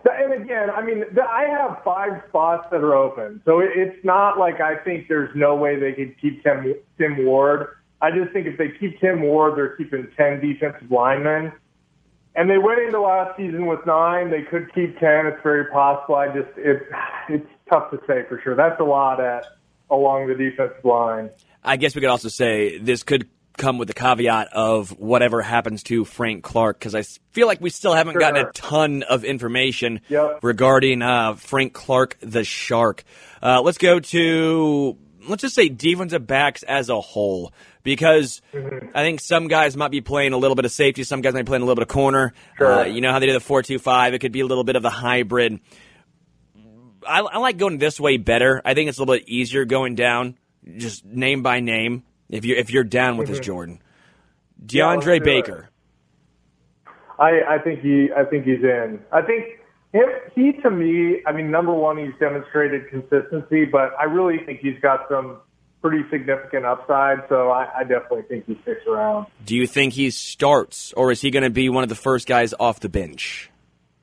and 0.06 0.42
again, 0.42 0.70
I 0.72 0.82
mean, 0.84 1.04
I 1.22 1.46
have 1.50 1.84
five 1.84 2.24
spots 2.30 2.68
that 2.72 2.82
are 2.82 2.96
open, 2.96 3.42
so 3.46 3.60
it's 3.60 4.04
not 4.04 4.40
like 4.40 4.60
I 4.60 4.78
think 4.84 5.08
there's 5.08 5.36
no 5.36 5.56
way 5.56 5.80
they 5.80 5.94
could 5.94 6.20
keep 6.20 6.44
Tim 6.44 6.74
Tim 6.98 7.26
Ward. 7.26 7.68
I 8.02 8.12
just 8.12 8.32
think 8.32 8.46
if 8.48 8.58
they 8.58 8.70
keep 8.80 9.00
Tim 9.00 9.22
Ward, 9.24 9.58
they're 9.58 9.76
keeping 9.76 10.08
ten 10.18 10.40
defensive 10.40 10.92
linemen. 10.92 11.52
And 12.36 12.48
they 12.50 12.60
went 12.60 12.80
into 12.80 13.02
last 13.02 13.36
season 13.36 13.66
with 13.66 13.84
nine. 13.88 14.30
They 14.30 14.44
could 14.44 14.72
keep 14.76 15.00
ten. 15.00 15.26
It's 15.26 15.42
very 15.42 15.66
possible. 15.72 16.16
I 16.16 16.28
just 16.28 16.50
it 16.58 16.84
it's 17.30 17.48
tough 17.70 17.90
to 17.92 17.98
say 18.08 18.24
for 18.30 18.40
sure. 18.44 18.56
That's 18.56 18.80
a 18.80 18.84
lot 18.84 19.20
at 19.20 19.46
along 19.90 20.28
the 20.28 20.36
defensive 20.36 20.84
line. 20.86 21.30
I 21.64 21.78
guess 21.78 21.96
we 21.96 22.02
could 22.02 22.10
also 22.12 22.30
say 22.30 22.78
this 22.78 23.02
could 23.04 23.28
come 23.58 23.80
with 23.80 23.88
the 23.88 23.94
caveat 23.96 24.50
of 24.54 24.92
whatever 25.00 25.42
happens 25.42 25.82
to 25.82 26.06
Frank 26.06 26.44
Clark 26.44 26.78
because 26.78 26.94
I 26.94 27.02
feel 27.32 27.48
like 27.48 27.60
we 27.60 27.72
still 27.72 27.96
haven't 27.96 28.14
Sure. 28.14 28.20
gotten 28.22 28.46
a 28.46 28.52
ton 28.52 29.02
of 29.02 29.24
information 29.24 30.02
Yep. 30.10 30.40
regarding 30.44 31.02
uh, 31.02 31.34
Frank 31.34 31.74
Clark 31.74 32.18
the 32.20 32.44
Shark. 32.44 33.04
Uh, 33.42 33.62
let's 33.64 33.80
go 33.80 34.00
to 34.00 34.96
let's 35.28 35.42
just 35.42 35.56
say 35.56 35.70
defensive 35.70 36.26
backs 36.26 36.64
as 36.64 36.90
a 36.90 37.00
whole 37.00 37.54
because 37.84 38.42
I 38.54 39.02
think 39.04 39.22
some 39.22 39.48
guys 39.48 39.78
might 39.78 39.92
be 39.92 40.02
playing 40.02 40.34
a 40.34 40.38
little 40.38 40.56
bit 40.56 40.66
of 40.66 40.72
safety, 40.72 41.04
some 41.04 41.22
guys 41.22 41.34
might 41.34 41.44
be 41.44 41.50
playing 41.50 41.62
a 41.62 41.66
little 41.66 41.76
bit 41.76 41.84
of 41.84 41.88
corner. 41.90 42.34
Sure. 42.58 42.80
Uh, 42.80 42.86
you 42.86 43.02
know 43.02 43.12
how 43.12 43.20
they 43.20 43.28
do 43.28 43.34
the 43.34 43.40
four 43.40 43.62
two 43.62 43.80
five; 43.80 44.14
it 44.14 44.20
could 44.20 44.32
be 44.32 44.42
a 44.42 44.46
little 44.46 44.64
bit 44.64 44.76
of 44.76 44.84
the 44.84 44.90
hybrid. 44.90 45.60
I, 47.08 47.22
I 47.22 47.38
like 47.38 47.58
going 47.58 47.78
this 47.78 48.00
way 48.00 48.18
better. 48.18 48.62
I 48.66 48.74
think 48.74 48.90
it's 48.90 48.98
a 48.98 49.02
little 49.02 49.16
bit 49.16 49.30
easier 49.30 49.66
going 49.66 49.96
down, 49.96 50.38
just 50.78 51.06
name 51.06 51.42
by 51.44 51.60
name. 51.60 52.04
If 52.30 52.44
you 52.44 52.56
if 52.56 52.72
you're 52.72 52.84
down 52.84 53.18
with 53.18 53.30
this, 53.30 53.40
Jordan, 53.40 53.82
DeAndre 54.66 55.20
do 55.20 55.26
Baker. 55.26 55.70
I, 57.20 57.42
I 57.50 57.60
think 57.60 57.80
he 57.80 58.10
I 58.16 58.26
think 58.26 58.46
he's 58.46 58.62
in. 58.62 59.00
I 59.12 59.22
think 59.22 59.57
him 59.98 60.10
he 60.36 60.54
to 60.62 60.70
me, 60.70 61.22
I 61.26 61.32
mean 61.32 61.52
number 61.52 61.74
one 61.74 61.98
he's 61.98 62.14
demonstrated 62.20 62.90
consistency, 62.90 63.66
but 63.66 63.92
I 64.00 64.06
really 64.06 64.44
think 64.46 64.60
he's 64.60 64.80
got 64.82 65.08
some 65.10 65.40
pretty 65.82 66.04
significant 66.10 66.66
upside. 66.66 67.20
So 67.30 67.50
I, 67.50 67.80
I 67.80 67.84
definitely 67.84 68.24
think 68.24 68.46
he 68.46 68.58
sticks 68.64 68.86
around. 68.88 69.28
Do 69.46 69.56
you 69.56 69.68
think 69.68 69.94
he 69.94 70.10
starts, 70.12 70.94
or 70.94 71.12
is 71.12 71.22
he 71.22 71.32
going 71.32 71.44
to 71.44 71.50
be 71.50 71.70
one 71.70 71.84
of 71.84 71.90
the 71.90 71.96
first 71.96 72.28
guys 72.28 72.54
off 72.60 72.80
the 72.80 72.90
bench? 72.90 73.50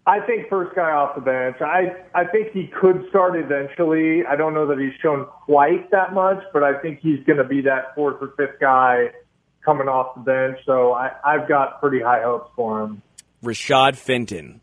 I 0.06 0.20
think 0.20 0.50
first 0.50 0.76
guy 0.76 0.90
off 0.90 1.14
the 1.14 1.22
bench. 1.22 1.56
I 1.60 1.96
I 2.14 2.26
think 2.26 2.52
he 2.52 2.66
could 2.66 3.06
start 3.08 3.36
eventually. 3.36 4.24
I 4.26 4.36
don't 4.36 4.52
know 4.52 4.66
that 4.66 4.78
he's 4.78 4.92
shown 5.00 5.26
quite 5.46 5.90
that 5.92 6.12
much, 6.12 6.42
but 6.52 6.62
I 6.62 6.78
think 6.80 7.00
he's 7.00 7.24
going 7.24 7.38
to 7.38 7.44
be 7.44 7.62
that 7.62 7.94
fourth 7.94 8.16
or 8.20 8.34
fifth 8.36 8.60
guy 8.60 9.12
coming 9.64 9.88
off 9.88 10.14
the 10.14 10.20
bench. 10.20 10.58
So 10.66 10.92
I, 10.92 11.10
I've 11.24 11.48
got 11.48 11.80
pretty 11.80 12.02
high 12.02 12.22
hopes 12.22 12.50
for 12.54 12.82
him. 12.82 13.02
Rashad 13.42 13.96
Fenton. 13.96 14.60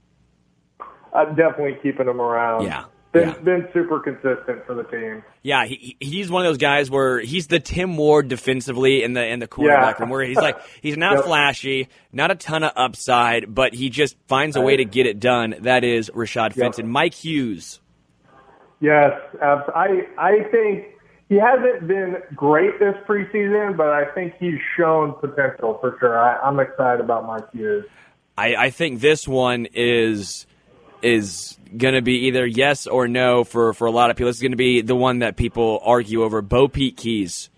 I'm 1.14 1.36
definitely 1.36 1.78
keeping 1.84 2.08
him 2.08 2.22
around. 2.22 2.66
Yeah. 2.66 2.86
Been, 3.12 3.28
yeah. 3.28 3.38
been 3.40 3.68
super 3.74 4.00
consistent 4.00 4.66
for 4.66 4.74
the 4.74 4.84
team. 4.84 5.22
Yeah, 5.44 5.66
he, 5.66 5.98
he's 6.00 6.32
one 6.32 6.46
of 6.46 6.50
those 6.50 6.58
guys 6.58 6.90
where 6.90 7.20
he's 7.20 7.48
the 7.48 7.60
Tim 7.60 7.98
Ward 7.98 8.30
defensively 8.30 9.04
in 9.04 9.12
the 9.12 9.28
in 9.28 9.40
the 9.40 9.48
quarterback 9.48 9.98
Yeah. 9.98 10.04
room, 10.04 10.10
where 10.12 10.24
he's 10.24 10.38
like 10.38 10.58
he's 10.82 10.96
not 10.96 11.16
Yep. 11.18 11.26
flashy, 11.26 11.90
not 12.14 12.32
a 12.32 12.36
ton 12.36 12.64
of 12.64 12.72
upside, 12.78 13.54
but 13.54 13.74
he 13.74 13.90
just 13.90 14.16
finds 14.28 14.56
a 14.56 14.62
way 14.62 14.78
to 14.78 14.86
get 14.86 15.08
it 15.08 15.20
done. 15.20 15.56
That 15.60 15.84
is 15.84 16.10
Rashad 16.12 16.54
Fenton. 16.54 16.88
Mike 16.88 17.14
Hughes. 17.14 17.82
Yes, 18.80 19.12
I 19.42 20.08
I 20.18 20.44
think 20.50 20.86
he 21.28 21.36
hasn't 21.36 21.88
been 21.90 22.16
great 22.34 22.80
this 22.80 22.96
preseason, 23.08 23.76
but 23.76 23.90
I 23.90 24.06
think 24.14 24.36
he's 24.40 24.60
shown 24.78 25.14
potential 25.20 25.78
for 25.82 25.98
sure. 26.00 26.18
I, 26.18 26.38
I'm 26.38 26.60
excited 26.62 27.02
about 27.04 27.28
Mike 27.28 27.52
Hughes. 27.52 27.86
I, 28.38 28.56
I 28.56 28.70
think 28.70 29.02
this 29.02 29.28
one 29.28 29.68
is 29.74 30.48
is 31.02 31.58
going 31.76 31.94
to 31.94 32.02
be 32.02 32.28
either 32.28 32.46
yes 32.46 32.88
or 32.88 33.08
no 33.08 33.44
for, 33.44 33.74
for 33.74 33.88
a 33.88 33.92
lot 33.92 34.10
of 34.10 34.18
people. 34.18 34.30
This 34.30 34.38
is 34.38 34.42
going 34.42 34.52
to 34.52 34.58
be 34.58 34.82
the 34.82 34.96
one 34.96 35.20
that 35.20 35.38
people 35.38 35.80
argue 35.84 36.24
over. 36.24 36.42
BoPete 36.42 36.98
Keyes. 36.98 37.50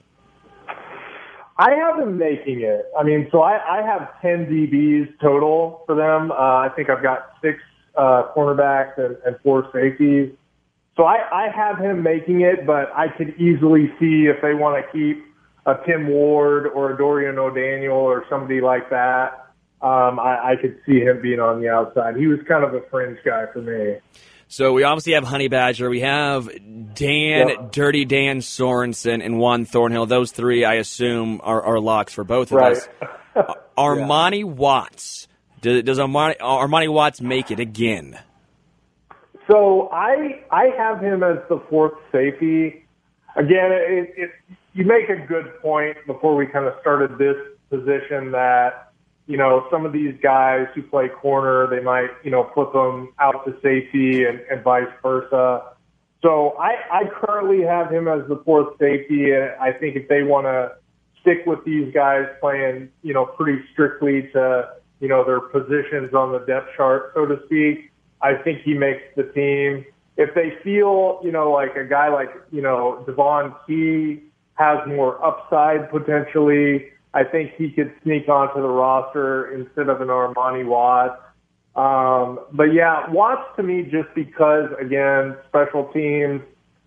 I 1.58 1.72
have 1.76 1.98
them 1.98 2.18
making 2.18 2.62
it. 2.62 2.86
I 2.98 3.04
mean, 3.04 3.28
so 3.32 3.42
I, 3.42 3.80
I 3.80 3.86
have 3.86 4.22
10 4.22 4.48
DBs 4.48 5.20
total 5.22 5.84
for 5.86 5.96
them. 5.96 6.32
Uh, 6.32 6.36
I 6.36 6.70
think 6.76 6.90
I've 6.90 7.04
got 7.04 7.34
six 7.42 7.60
uh, 7.96 8.24
cornerbacks 8.36 8.98
and, 8.98 9.18
and 9.26 9.36
four 9.44 9.70
safeties. 9.72 10.32
So 10.98 11.04
I, 11.04 11.18
I 11.32 11.50
have 11.56 11.80
him 11.80 12.04
making 12.04 12.42
it, 12.42 12.66
but 12.66 12.92
I 12.96 13.08
could 13.08 13.36
easily 13.40 13.92
see 14.00 14.28
if 14.28 14.42
they 14.42 14.54
want 14.54 14.84
to 14.84 14.92
keep 14.92 15.24
a 15.66 15.76
Tim 15.86 16.08
Ward 16.08 16.68
or 16.68 16.94
a 16.94 16.98
Dorian 16.98 17.38
O'Daniel 17.38 17.96
or 17.96 18.26
somebody 18.30 18.62
like 18.62 18.90
that. 18.90 19.43
Um, 19.84 20.18
I, 20.20 20.52
I 20.52 20.56
could 20.56 20.80
see 20.86 21.02
him 21.02 21.22
being 21.22 21.40
on 21.42 21.62
the 21.62 21.68
outside. 21.68 22.16
He 22.16 22.28
was 22.28 22.40
kind 22.48 22.64
of 22.64 22.74
a 22.74 22.82
fringe 22.90 23.20
guy 23.26 23.46
for 23.52 23.62
me. 23.62 23.98
So 24.48 24.72
we 24.72 24.84
obviously 24.84 25.14
have 25.14 25.24
Honey 25.26 25.50
Badger. 25.50 25.90
We 25.90 26.00
have 26.02 26.50
Dan. 26.94 27.70
Dirty 27.72 28.06
Dan 28.06 28.38
Sorensen, 28.40 29.24
and 29.26 29.40
Juan 29.40 29.66
Thornhill. 29.66 30.06
Those 30.06 30.32
three, 30.32 30.64
I 30.64 30.76
assume, 30.76 31.42
are, 31.44 31.62
are 31.62 31.80
locks 31.80 32.14
for 32.14 32.24
both 32.24 32.52
of 32.52 32.58
Right. 32.58 32.78
us. 32.78 32.88
Armani 33.78 34.44
Watts. 34.46 35.28
Does, 35.62 35.84
does 35.84 35.98
Armani, 36.00 36.38
Armani 36.38 36.88
Watts 36.92 37.20
make 37.20 37.52
it 37.52 37.60
again? 37.60 38.18
So 39.50 39.90
I 39.92 40.44
I 40.52 40.66
have 40.78 41.02
him 41.02 41.24
as 41.24 41.38
the 41.50 41.62
fourth 41.70 41.94
safety. 42.12 42.86
Again, 43.36 43.72
it, 43.72 44.14
it, 44.16 44.30
you 44.74 44.86
make 44.86 45.10
a 45.10 45.18
good 45.18 45.60
point 45.62 45.98
before 46.08 46.36
we 46.36 46.46
kind 46.46 46.66
of 46.68 46.74
started 46.80 47.18
this 47.18 47.36
position 47.70 48.32
that 48.32 48.93
you 49.28 49.38
know 49.38 49.68
some 49.72 49.86
of 49.86 49.94
these 49.94 50.16
guys 50.22 50.68
who 50.76 50.82
play 50.84 51.08
corner 51.08 51.68
they 51.68 51.82
might 51.82 52.10
you 52.24 52.32
know 52.32 52.50
flip 52.54 52.74
them 52.74 53.14
out 53.20 53.46
to 53.46 53.54
safety 53.62 54.26
and, 54.26 54.40
and 54.52 54.64
vice 54.64 54.88
versa. 55.02 55.64
So 56.22 56.56
I 56.60 56.76
I 56.92 57.04
currently 57.06 57.64
have 57.64 57.92
him 57.92 58.08
as 58.08 58.28
the 58.28 58.42
fourth 58.46 58.78
safety, 58.80 59.32
and 59.32 59.52
I 59.60 59.72
think 59.72 59.96
if 59.96 60.08
they 60.08 60.24
want 60.24 60.46
to 60.46 60.74
stick 61.22 61.46
with 61.46 61.64
these 61.66 61.94
guys 61.94 62.26
playing 62.40 62.90
you 63.02 63.14
know 63.14 63.26
pretty 63.26 63.62
strictly 63.72 64.30
to 64.34 64.70
you 65.00 65.08
know 65.08 65.24
their 65.24 65.40
positions 65.40 66.14
on 66.14 66.32
the 66.32 66.40
depth 66.40 66.70
chart, 66.76 67.12
so 67.14 67.26
to 67.26 67.40
speak. 67.46 67.92
I 68.24 68.36
think 68.36 68.62
he 68.62 68.74
makes 68.74 69.04
the 69.18 69.24
team. 69.24 69.86
If 70.16 70.34
they 70.34 70.54
feel, 70.64 71.20
you 71.24 71.32
know, 71.32 71.52
like 71.52 71.76
a 71.76 71.84
guy 71.84 72.08
like, 72.08 72.30
you 72.52 72.62
know, 72.62 73.04
Devon 73.06 73.54
Key 73.68 74.24
has 74.54 74.78
more 74.88 75.24
upside 75.24 75.90
potentially, 75.92 76.86
I 77.14 77.24
think 77.24 77.52
he 77.58 77.70
could 77.72 77.94
sneak 78.04 78.28
onto 78.28 78.62
the 78.62 78.68
roster 78.68 79.52
instead 79.54 79.90
of 79.90 80.02
an 80.02 80.08
Armani 80.08 80.66
Watts. 80.66 81.22
Um, 81.76 82.40
but 82.52 82.74
yeah, 82.74 83.10
Watts 83.10 83.56
to 83.58 83.64
me 83.64 83.84
just 83.84 84.14
because 84.16 84.70
again, 84.80 85.36
special 85.48 85.86
teams, 85.94 86.42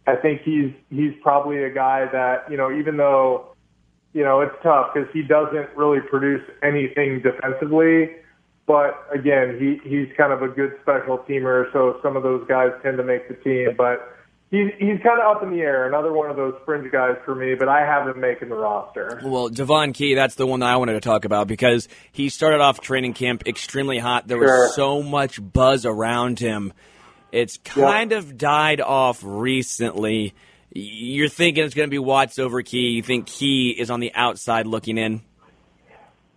I 0.07 0.17
think 0.17 0.43
he's 0.43 0.73
he's 0.91 1.13
probably 1.23 1.65
a 1.65 1.71
guy 1.71 2.07
that, 2.13 2.51
you 2.51 2.57
know, 2.57 2.71
even 2.77 2.97
though 2.97 3.57
you 4.17 4.25
know, 4.25 4.41
it's 4.41 4.55
tough 4.63 4.95
because 4.95 5.11
he 5.13 5.21
doesn't 5.21 5.69
really 5.77 6.01
produce 6.01 6.41
anything 6.63 7.21
defensively. 7.21 8.17
But 8.67 9.07
again, 9.13 9.59
he 9.61 9.79
he's 9.87 10.09
kind 10.17 10.33
of 10.33 10.41
a 10.41 10.49
good 10.49 10.73
special 10.81 11.19
teamer, 11.19 11.71
so 11.75 12.01
some 12.03 12.17
of 12.17 12.23
those 12.23 12.43
guys 12.49 12.71
tend 12.83 12.97
to 12.97 13.05
make 13.05 13.29
the 13.29 13.35
team. 13.35 13.75
But 13.77 14.16
he's 14.51 14.71
he's 14.79 15.01
kind 15.03 15.21
of 15.21 15.37
up 15.37 15.43
in 15.43 15.51
the 15.51 15.61
air. 15.61 15.87
Another 15.89 16.13
one 16.13 16.31
of 16.31 16.37
those 16.37 16.55
fringe 16.65 16.91
guys 16.93 17.17
for 17.25 17.35
me, 17.35 17.55
but 17.55 17.69
I 17.69 17.81
have 17.81 18.07
him 18.09 18.21
making 18.21 18.49
the 18.49 18.55
roster. 18.57 19.21
Well, 19.25 19.49
Devon 19.49 19.93
Key, 19.93 20.15
that's 20.15 20.35
the 20.37 20.47
one 20.47 20.61
that 20.61 20.67
I 20.71 20.77
wanted 20.77 20.95
to 20.95 21.01
talk 21.01 21.25
about 21.25 21.47
because 21.49 21.89
he 22.13 22.29
started 22.29 22.61
off 22.61 22.81
training 22.81 23.15
camp 23.15 23.47
extremely 23.47 23.99
hot. 23.99 24.27
There 24.29 24.39
Sure. 24.39 24.47
was 24.67 24.75
so 24.75 25.03
much 25.03 25.39
buzz 25.43 25.85
around 25.87 26.39
him. 26.39 26.73
It's 27.33 27.57
kind 27.59 28.13
of 28.13 28.39
died 28.39 28.81
off 28.81 29.21
recently. 29.25 30.35
You're 30.73 31.29
thinking 31.29 31.65
it's 31.65 31.75
going 31.75 31.89
to 31.89 31.91
be 31.91 31.99
Watts 31.99 32.39
over 32.39 32.63
Key. 32.63 32.91
You 32.91 33.03
think 33.03 33.27
Key 33.27 33.71
is 33.79 33.91
on 33.91 34.01
the 34.01 34.13
outside 34.15 34.67
looking 34.67 34.99
in? 34.99 35.23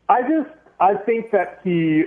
I 0.08 0.22
just 0.22 0.50
I 0.80 0.96
think 0.96 1.32
that 1.32 1.60
he 1.64 2.04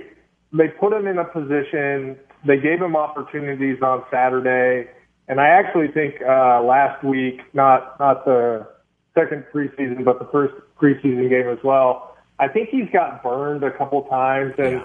they 0.51 0.67
put 0.67 0.93
him 0.93 1.07
in 1.07 1.17
a 1.17 1.25
position. 1.25 2.17
They 2.45 2.57
gave 2.57 2.81
him 2.81 2.95
opportunities 2.95 3.81
on 3.81 4.03
Saturday, 4.11 4.89
and 5.27 5.39
I 5.39 5.47
actually 5.47 5.87
think 5.89 6.15
uh, 6.21 6.61
last 6.63 7.03
week, 7.03 7.41
not 7.53 7.99
not 7.99 8.25
the 8.25 8.67
second 9.15 9.45
preseason, 9.53 10.03
but 10.03 10.19
the 10.19 10.27
first 10.31 10.53
preseason 10.81 11.29
game 11.29 11.47
as 11.47 11.59
well. 11.63 12.15
I 12.39 12.47
think 12.47 12.69
he's 12.69 12.89
got 12.91 13.23
burned 13.23 13.63
a 13.63 13.71
couple 13.71 14.03
times, 14.03 14.53
and 14.57 14.83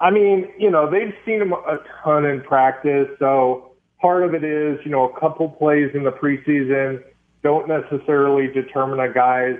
I 0.00 0.10
mean, 0.10 0.48
you 0.58 0.70
know, 0.70 0.90
they've 0.90 1.14
seen 1.24 1.40
him 1.40 1.52
a 1.52 1.78
ton 2.02 2.24
in 2.24 2.42
practice, 2.42 3.08
so 3.18 3.72
part 4.00 4.22
of 4.22 4.34
it 4.34 4.44
is, 4.44 4.78
you 4.84 4.90
know, 4.90 5.08
a 5.08 5.20
couple 5.20 5.48
plays 5.48 5.90
in 5.94 6.04
the 6.04 6.12
preseason 6.12 7.02
don't 7.42 7.68
necessarily 7.68 8.48
determine 8.52 9.00
a 9.00 9.12
guy's 9.12 9.58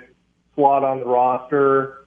slot 0.54 0.84
on 0.84 1.00
the 1.00 1.06
roster. 1.06 2.06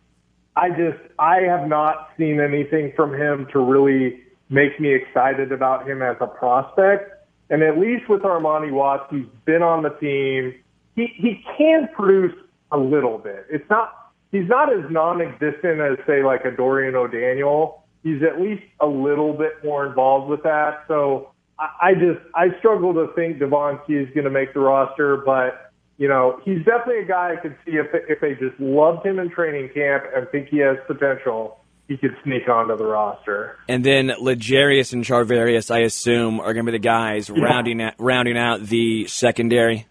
I 0.56 0.70
just 0.70 1.00
I 1.18 1.42
have 1.42 1.68
not 1.68 2.10
seen 2.18 2.40
anything 2.40 2.94
from 2.96 3.14
him 3.14 3.48
to 3.54 3.60
really 3.60 4.22
make 4.50 4.80
me 4.80 4.94
excited 4.94 5.52
about 5.52 5.90
him 5.90 6.02
as 6.02 6.16
a 6.22 6.28
prospect. 6.28 7.13
And 7.50 7.62
at 7.62 7.78
least 7.78 8.10
with 8.10 8.22
Armani 8.22 8.72
Watts, 8.72 9.06
he's 9.12 9.26
been 9.46 9.62
on 9.62 9.84
the 9.84 9.90
team. 9.90 10.56
He 10.96 11.08
he 11.16 11.44
can 11.58 11.90
produce 11.96 12.36
a 12.72 12.78
little 12.78 13.18
bit. 13.18 13.46
It's 13.50 13.70
not 13.70 14.12
he's 14.32 14.48
not 14.48 14.72
as 14.74 14.90
non-existent 14.90 15.80
as 15.80 15.98
say 16.06 16.24
like 16.24 16.46
a 16.46 16.52
Dorian 16.52 16.96
O'Daniel. 16.96 17.84
He's 18.04 18.22
at 18.24 18.42
least 18.42 18.64
a 18.82 18.88
little 18.88 19.34
bit 19.34 19.64
more 19.64 19.86
involved 19.86 20.30
with 20.30 20.44
that. 20.44 20.84
So 20.88 21.32
I, 21.60 21.70
I 21.82 21.94
just 21.94 22.20
I 22.36 22.58
struggle 22.60 22.94
to 22.94 23.14
think 23.16 23.40
Devon 23.40 23.80
Key 23.88 23.94
is 23.96 24.10
going 24.14 24.26
to 24.26 24.32
make 24.32 24.54
the 24.54 24.60
roster, 24.60 25.18
but 25.18 25.72
you 25.98 26.08
know, 26.08 26.42
he's 26.44 26.60
definitely 26.66 27.00
a 27.00 27.06
guy 27.06 27.36
I 27.38 27.42
could 27.42 27.56
see 27.66 27.74
if 27.74 27.88
if 27.94 28.20
they 28.20 28.34
just 28.34 28.60
loved 28.60 29.06
him 29.06 29.20
in 29.20 29.30
training 29.30 29.70
camp 29.74 30.04
and 30.16 30.28
think 30.30 30.50
he 30.50 30.58
has 30.58 30.78
potential, 30.88 31.60
he 31.94 31.98
could 31.98 32.18
sneak 32.24 32.50
onto 32.50 32.76
the 32.76 32.86
roster. 32.86 33.58
And 33.70 33.84
then 33.84 34.08
L'Jarius 34.20 34.94
and 34.94 35.04
Charvarius, 35.04 35.70
I 35.70 35.80
assume, 35.80 36.40
are 36.40 36.54
going 36.54 36.66
to 36.66 36.72
be 36.72 36.78
the 36.78 36.82
guys 36.82 37.30
rounding 37.30 37.82
out, 37.82 37.94
rounding 38.00 38.38
out 38.38 38.64
the 38.64 39.06
secondary. 39.08 39.86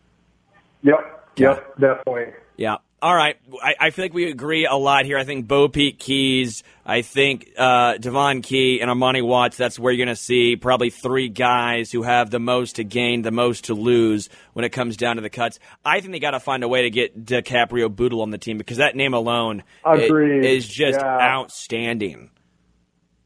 Yep, 0.82 1.28
yep, 1.36 1.78
definitely. 1.78 2.34
Yeah. 2.56 2.78
All 3.02 3.16
right. 3.16 3.36
I, 3.60 3.74
I 3.80 3.90
feel 3.90 4.04
like 4.04 4.14
we 4.14 4.30
agree 4.30 4.64
a 4.64 4.76
lot 4.76 5.06
here. 5.06 5.18
I 5.18 5.24
think 5.24 5.48
BoPete 5.48 5.98
Keyes, 5.98 6.62
I 6.86 7.02
think 7.02 7.48
uh, 7.58 7.98
Devon 7.98 8.42
Key, 8.42 8.80
and 8.80 8.88
Armani 8.88 9.26
Watts, 9.26 9.56
that's 9.56 9.76
where 9.76 9.92
you're 9.92 10.06
going 10.06 10.14
to 10.14 10.22
see 10.22 10.54
probably 10.54 10.90
three 10.90 11.28
guys 11.28 11.90
who 11.90 12.04
have 12.04 12.30
the 12.30 12.38
most 12.38 12.76
to 12.76 12.84
gain, 12.84 13.22
the 13.22 13.32
most 13.32 13.64
to 13.64 13.74
lose 13.74 14.28
when 14.52 14.64
it 14.64 14.68
comes 14.68 14.96
down 14.96 15.16
to 15.16 15.22
the 15.22 15.30
cuts. 15.30 15.58
I 15.84 15.98
think 15.98 16.12
they 16.12 16.20
got 16.20 16.30
to 16.30 16.38
find 16.38 16.62
a 16.62 16.68
way 16.68 16.82
to 16.82 16.90
get 16.90 17.26
DiCaprio 17.26 17.92
Bootle 17.94 18.22
on 18.22 18.30
the 18.30 18.38
team 18.38 18.56
because 18.56 18.76
that 18.76 18.94
name 18.94 19.14
alone 19.14 19.64
Agreed. 19.84 20.44
is 20.44 20.68
just 20.68 21.00
Yeah. 21.00 21.18
outstanding. 21.20 22.30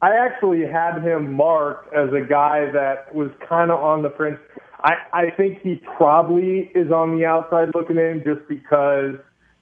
I 0.01 0.13
actually 0.17 0.63
had 0.67 1.03
him 1.03 1.35
marked 1.35 1.93
as 1.93 2.09
a 2.15 2.27
guy 2.27 2.71
that 2.73 3.15
was 3.15 3.31
kind 3.47 3.71
of 3.71 3.79
on 3.83 4.01
the 4.03 4.11
fringe. 4.17 4.39
I, 4.83 4.95
I 5.13 5.31
think 5.37 5.61
he 5.61 5.83
probably 5.99 6.71
is 6.75 6.91
on 6.91 7.19
the 7.19 7.27
outside 7.27 7.75
looking 7.75 7.99
in 7.99 8.23
just 8.25 8.49
because 8.49 9.17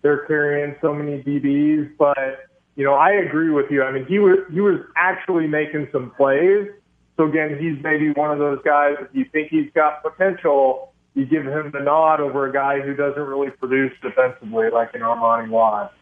they're 0.05 0.27
carrying 0.27 0.77
so 0.81 0.95
many 0.95 1.23
DBs. 1.23 1.97
But 1.99 2.47
you 2.77 2.85
know, 2.85 2.95
I 2.95 3.13
agree 3.13 3.51
with 3.51 3.71
you. 3.71 3.83
I 3.83 3.91
mean, 3.91 4.07
he 4.07 4.21
was 4.21 4.39
he 4.53 4.61
was 4.61 4.81
actually 4.97 5.49
making 5.49 5.89
some 5.91 6.13
plays. 6.17 6.69
So 7.17 7.25
again, 7.25 7.59
he's 7.59 7.83
maybe 7.83 8.11
one 8.11 8.31
of 8.31 8.39
those 8.39 8.59
guys. 8.65 8.97
If 9.01 9.09
you 9.13 9.25
think 9.33 9.49
he's 9.49 9.71
got 9.75 10.03
potential, 10.03 10.93
you 11.15 11.25
give 11.25 11.45
him 11.45 11.71
the 11.73 11.81
nod 11.81 12.21
over 12.21 12.49
a 12.49 12.53
guy 12.53 12.81
who 12.81 12.95
doesn't 12.95 13.23
really 13.23 13.51
produce 13.51 13.93
defensively 14.03 14.69
like 14.71 14.95
an 14.95 15.01
Armani 15.01 15.49
Watts. 15.49 15.95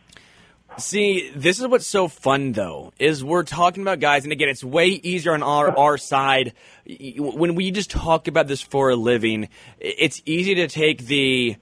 See, 0.79 1.31
this 1.37 1.61
is 1.61 1.67
what's 1.67 1.87
so 1.87 2.09
fun 2.09 2.53
though, 2.53 2.95
is 2.99 3.23
we're 3.23 3.43
talking 3.43 3.83
about 3.83 4.01
guys, 4.01 4.25
and 4.25 4.33
again, 4.33 4.49
it's 4.49 4.65
way 4.65 4.87
easier 4.89 5.35
on 5.35 5.43
our, 5.43 5.77
our 5.79 5.99
side. 5.99 6.55
When 6.87 7.55
we 7.55 7.71
just 7.71 7.91
talk 7.91 8.27
about 8.27 8.49
this 8.49 8.63
for 8.63 8.89
a 8.89 8.97
living, 8.97 9.51
it's 9.79 10.23
easy 10.25 10.55
to 10.55 10.69
take 10.69 11.05
the 11.07 11.57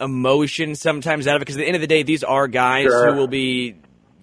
emotion 0.00 0.74
sometimes 0.74 1.26
out 1.26 1.36
of 1.36 1.42
it, 1.42 1.46
because 1.46 1.56
at 1.56 1.60
the 1.60 1.66
end 1.66 1.76
of 1.76 1.80
the 1.80 1.86
day, 1.88 2.02
these 2.02 2.22
are 2.24 2.46
guys 2.48 2.84
Sure. 2.84 3.12
who 3.12 3.18
will 3.18 3.28
be 3.28 3.76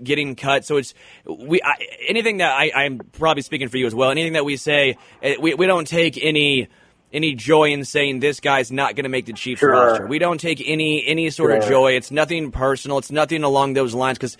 getting 0.03 0.35
cut. 0.35 0.65
So 0.65 0.77
it's 0.77 0.93
we 1.25 1.61
I, 1.61 1.75
anything 2.07 2.37
that 2.37 2.51
I, 2.51 2.71
I'm 2.75 2.99
probably 3.13 3.41
speaking 3.43 3.69
for 3.69 3.77
you 3.77 3.85
as 3.85 3.95
well. 3.95 4.11
Anything 4.11 4.33
that 4.33 4.45
we 4.45 4.57
say, 4.57 4.97
eh, 5.21 5.35
we 5.39 5.53
we 5.53 5.65
don't 5.67 5.87
take 5.87 6.17
any 6.21 6.67
any 7.13 7.33
joy 7.33 7.69
in 7.71 7.85
saying 7.85 8.19
this 8.19 8.41
guy's 8.41 8.71
not 8.73 8.95
going 8.95 9.03
to 9.03 9.09
make 9.09 9.25
the 9.25 9.31
Chiefs 9.31 9.59
Sure. 9.61 9.69
roster. 9.71 10.07
We 10.07 10.19
don't 10.19 10.39
take 10.39 10.61
any 10.65 11.05
any 11.05 11.29
sort 11.29 11.51
of 11.51 11.65
joy. 11.69 11.93
It's 11.93 12.11
nothing 12.11 12.51
personal. 12.51 12.97
It's 12.97 13.11
nothing 13.11 13.43
along 13.43 13.73
those 13.73 13.93
lines. 13.93 14.17
Because 14.17 14.37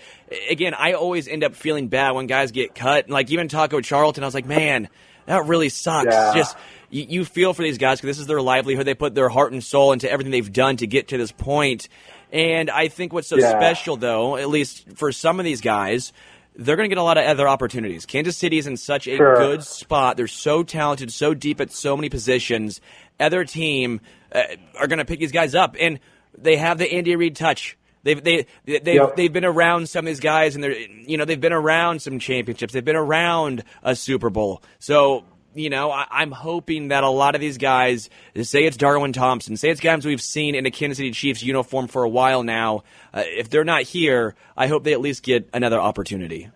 again, 0.50 0.74
I 0.74 0.92
always 0.92 1.26
end 1.28 1.42
up 1.44 1.54
feeling 1.54 1.88
bad 1.88 2.10
when 2.12 2.26
guys 2.26 2.50
get 2.50 2.74
cut. 2.74 3.08
Like 3.08 3.30
even 3.30 3.48
Taco 3.48 3.80
Charlton, 3.80 4.24
I 4.24 4.26
was 4.26 4.34
like, 4.34 4.46
man, 4.46 4.88
that 5.26 5.46
really 5.46 5.70
sucks. 5.70 6.12
Yeah. 6.12 6.34
Just 6.34 6.56
you, 6.90 7.06
you 7.08 7.24
feel 7.24 7.52
for 7.54 7.62
these 7.62 7.78
guys 7.78 7.98
because 8.00 8.16
this 8.16 8.20
is 8.20 8.26
their 8.26 8.40
livelihood. 8.42 8.86
They 8.86 8.94
put 8.94 9.14
their 9.14 9.28
heart 9.28 9.52
and 9.52 9.62
soul 9.62 9.92
into 9.92 10.10
everything 10.10 10.30
they've 10.30 10.52
done 10.52 10.76
to 10.78 10.86
get 10.86 11.08
to 11.08 11.18
this 11.18 11.32
point. 11.32 11.88
And 12.32 12.70
I 12.70 12.88
think 12.88 13.12
what's 13.12 13.28
so 13.28 13.36
Yeah. 13.36 13.50
special, 13.58 13.96
though, 13.96 14.36
at 14.36 14.48
least 14.48 14.86
for 14.96 15.12
some 15.12 15.38
of 15.38 15.44
these 15.44 15.60
guys, 15.60 16.12
they're 16.56 16.76
going 16.76 16.88
to 16.88 16.94
get 16.94 17.00
a 17.00 17.04
lot 17.04 17.18
of 17.18 17.24
other 17.26 17.46
opportunities. 17.48 18.06
Kansas 18.06 18.36
City 18.36 18.58
is 18.58 18.66
in 18.66 18.76
such 18.76 19.06
a 19.06 19.16
Sure. 19.16 19.36
good 19.36 19.62
spot. 19.62 20.16
They're 20.16 20.26
so 20.26 20.62
talented, 20.62 21.12
so 21.12 21.34
deep 21.34 21.60
at 21.60 21.70
so 21.70 21.96
many 21.96 22.08
positions. 22.08 22.80
Other 23.20 23.44
team 23.44 24.00
uh, 24.34 24.42
are 24.78 24.86
going 24.86 24.98
to 24.98 25.04
pick 25.04 25.20
these 25.20 25.32
guys 25.32 25.54
up, 25.54 25.76
and 25.78 26.00
they 26.36 26.56
have 26.56 26.78
the 26.78 26.90
Andy 26.92 27.14
Reid 27.16 27.36
touch. 27.36 27.76
They've 28.02 28.22
they 28.22 28.46
they 28.64 28.78
they've, 28.78 28.94
Yep. 28.96 29.16
they've 29.16 29.32
been 29.32 29.44
around 29.44 29.88
some 29.88 30.00
of 30.04 30.06
these 30.06 30.20
guys, 30.20 30.54
and 30.54 30.62
they're 30.64 30.76
you 30.78 31.16
know 31.16 31.24
they've 31.24 31.40
been 31.40 31.52
around 31.52 32.02
some 32.02 32.18
championships. 32.18 32.72
They've 32.72 32.84
been 32.84 32.94
around 32.96 33.64
a 33.82 33.94
Super 33.96 34.30
Bowl. 34.30 34.62
So 34.78 35.24
you 35.56 35.70
know 35.70 35.90
I, 35.90 36.06
I'm 36.10 36.30
hoping 36.30 36.88
that 36.88 37.04
a 37.04 37.08
lot 37.08 37.34
of 37.34 37.40
these 37.40 37.58
guys, 37.58 38.10
say 38.42 38.64
it's 38.64 38.76
Darwin 38.76 39.12
Thompson, 39.12 39.56
say 39.56 39.70
it's 39.70 39.80
guys 39.80 40.04
we've 40.04 40.22
seen 40.22 40.54
in 40.54 40.66
a 40.66 40.70
Kansas 40.70 40.98
City 40.98 41.10
Chiefs 41.10 41.42
uniform 41.42 41.88
for 41.88 42.02
a 42.02 42.08
while 42.08 42.42
now. 42.42 42.84
Uh, 43.12 43.22
if 43.24 43.50
they're 43.50 43.64
not 43.64 43.82
here, 43.82 44.34
I 44.56 44.66
hope 44.66 44.84
they 44.84 44.92
at 44.92 45.00
least 45.00 45.22
get 45.22 45.48
another 45.52 45.80
opportunity. 45.80 46.50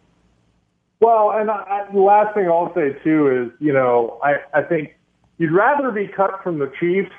Well, 1.00 1.32
and 1.34 1.50
I, 1.50 1.54
I, 1.54 1.92
the 1.92 2.00
last 2.00 2.34
thing 2.34 2.46
I'll 2.46 2.72
say 2.74 2.92
too 3.02 3.46
is, 3.46 3.58
you 3.58 3.72
know, 3.72 4.20
I, 4.22 4.58
I 4.58 4.62
think 4.62 4.96
you'd 5.38 5.52
rather 5.52 5.90
be 5.90 6.06
cut 6.06 6.42
from 6.42 6.58
the 6.58 6.70
Chiefs 6.78 7.10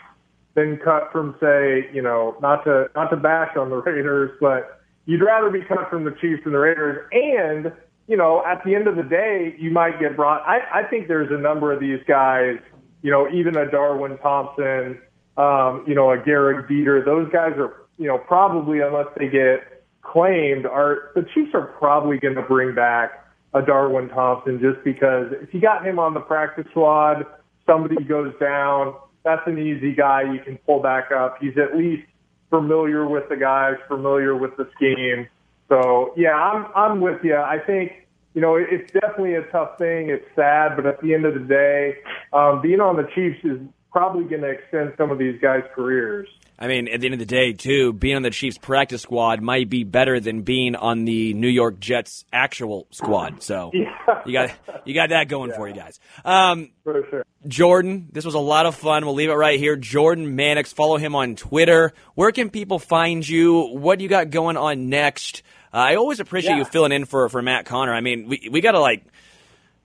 than 0.53 0.77
cut 0.77 1.11
from, 1.11 1.35
say, 1.39 1.89
you 1.91 2.01
know, 2.01 2.35
not 2.41 2.63
to 2.65 2.89
not 2.95 3.09
to 3.09 3.17
bash 3.17 3.57
on 3.57 3.69
the 3.69 3.75
Raiders, 3.81 4.37
but 4.39 4.81
you'd 5.05 5.23
rather 5.23 5.49
be 5.49 5.61
cut 5.61 5.89
from 5.89 6.03
the 6.03 6.11
Chiefs 6.21 6.43
than 6.43 6.53
the 6.53 6.59
Raiders. 6.59 7.07
And 7.11 7.71
you 8.11 8.17
know, 8.17 8.43
at 8.45 8.61
the 8.65 8.75
end 8.75 8.89
of 8.89 8.97
the 8.97 9.03
day, 9.03 9.55
you 9.57 9.71
might 9.71 9.97
get 9.97 10.17
brought. 10.17 10.41
I, 10.41 10.81
I 10.81 10.83
think 10.83 11.07
there's 11.07 11.31
a 11.31 11.41
number 11.41 11.71
of 11.71 11.79
these 11.79 12.01
guys, 12.05 12.57
you 13.01 13.09
know, 13.09 13.29
even 13.31 13.55
a 13.55 13.71
Darwin 13.71 14.17
Thompson, 14.17 14.99
um, 15.37 15.85
you 15.87 15.95
know, 15.95 16.11
a 16.11 16.17
Gehrig 16.17 16.69
Dieter. 16.69 17.05
Those 17.05 17.31
guys 17.31 17.53
are, 17.55 17.87
you 17.97 18.07
know, 18.07 18.17
probably 18.17 18.81
unless 18.81 19.07
they 19.17 19.29
get 19.29 19.85
claimed, 20.01 20.65
are 20.65 21.11
the 21.15 21.25
Chiefs 21.33 21.51
are 21.53 21.67
probably 21.79 22.19
going 22.19 22.35
to 22.35 22.41
bring 22.41 22.75
back 22.75 23.31
a 23.53 23.61
Darwin 23.61 24.09
Thompson 24.09 24.59
just 24.59 24.83
because 24.83 25.27
if 25.41 25.53
you 25.53 25.61
got 25.61 25.87
him 25.87 25.97
on 25.97 26.13
the 26.13 26.19
practice 26.19 26.65
squad, 26.71 27.25
somebody 27.65 28.03
goes 28.03 28.33
down, 28.41 28.93
that's 29.23 29.47
an 29.47 29.57
easy 29.57 29.95
guy 29.95 30.23
you 30.23 30.41
can 30.41 30.57
pull 30.65 30.81
back 30.81 31.13
up. 31.13 31.37
He's 31.39 31.57
at 31.57 31.77
least 31.77 32.03
familiar 32.49 33.07
with 33.07 33.29
the 33.29 33.37
guys, 33.37 33.75
familiar 33.87 34.35
with 34.35 34.57
the 34.57 34.69
scheme. 34.75 35.29
So 35.69 36.13
yeah, 36.17 36.35
I'm 36.35 36.65
I'm 36.75 36.99
with 36.99 37.23
you. 37.23 37.37
I 37.37 37.57
think 37.65 38.00
you 38.33 38.41
know 38.41 38.55
it's 38.55 38.91
definitely 38.91 39.35
a 39.35 39.43
tough 39.51 39.77
thing. 39.77 40.09
It's 40.09 40.25
sad, 40.35 40.75
but 40.75 40.85
at 40.85 41.01
the 41.01 41.13
end 41.13 41.25
of 41.25 41.33
the 41.33 41.39
day, 41.41 41.97
um, 42.33 42.61
being 42.61 42.79
on 42.79 42.95
the 42.95 43.07
Chiefs 43.15 43.39
is 43.43 43.59
probably 43.91 44.23
going 44.23 44.41
to 44.41 44.49
extend 44.49 44.93
some 44.97 45.11
of 45.11 45.17
these 45.17 45.39
guys' 45.41 45.63
careers. 45.75 46.27
I 46.57 46.67
mean, 46.67 46.87
at 46.87 47.01
the 47.01 47.07
end 47.07 47.13
of 47.13 47.19
the 47.19 47.25
day, 47.25 47.53
too, 47.53 47.91
being 47.91 48.15
on 48.15 48.21
the 48.21 48.29
Chiefs 48.29 48.59
practice 48.59 49.01
squad 49.01 49.41
might 49.41 49.67
be 49.67 49.83
better 49.83 50.19
than 50.19 50.43
being 50.43 50.75
on 50.75 51.05
the 51.05 51.33
New 51.33 51.47
York 51.47 51.79
Jets 51.79 52.23
actual 52.31 52.85
squad. 52.91 53.41
So 53.41 53.71
you 54.25 54.31
got 54.31 54.51
you 54.85 54.93
got 54.93 55.09
that 55.09 55.27
going 55.27 55.51
for 55.53 55.67
you 55.67 55.73
guys. 55.73 55.99
Um, 56.23 56.69
For 56.83 57.03
sure. 57.09 57.25
Jordan, 57.47 58.09
this 58.11 58.25
was 58.25 58.35
a 58.35 58.39
lot 58.39 58.67
of 58.67 58.75
fun. 58.75 59.05
We'll 59.05 59.15
leave 59.15 59.31
it 59.31 59.33
right 59.33 59.57
here. 59.57 59.75
Jordan 59.75 60.35
Mannix, 60.35 60.71
follow 60.71 60.97
him 60.97 61.15
on 61.15 61.35
Twitter. 61.35 61.93
Where 62.13 62.31
can 62.31 62.51
people 62.51 62.77
find 62.77 63.27
you? 63.27 63.61
What 63.61 63.97
do 63.97 64.03
you 64.03 64.09
got 64.09 64.29
going 64.29 64.55
on 64.55 64.89
next? 64.89 65.41
Uh, 65.73 65.77
I 65.77 65.95
always 65.95 66.19
appreciate 66.19 66.51
Yeah. 66.51 66.57
you 66.59 66.65
filling 66.65 66.91
in 66.91 67.05
for 67.05 67.27
for 67.29 67.41
Matt 67.41 67.65
Connor. 67.65 67.93
I 67.93 68.01
mean, 68.01 68.27
we 68.27 68.49
we 68.51 68.61
gotta 68.61 68.79
like 68.79 69.03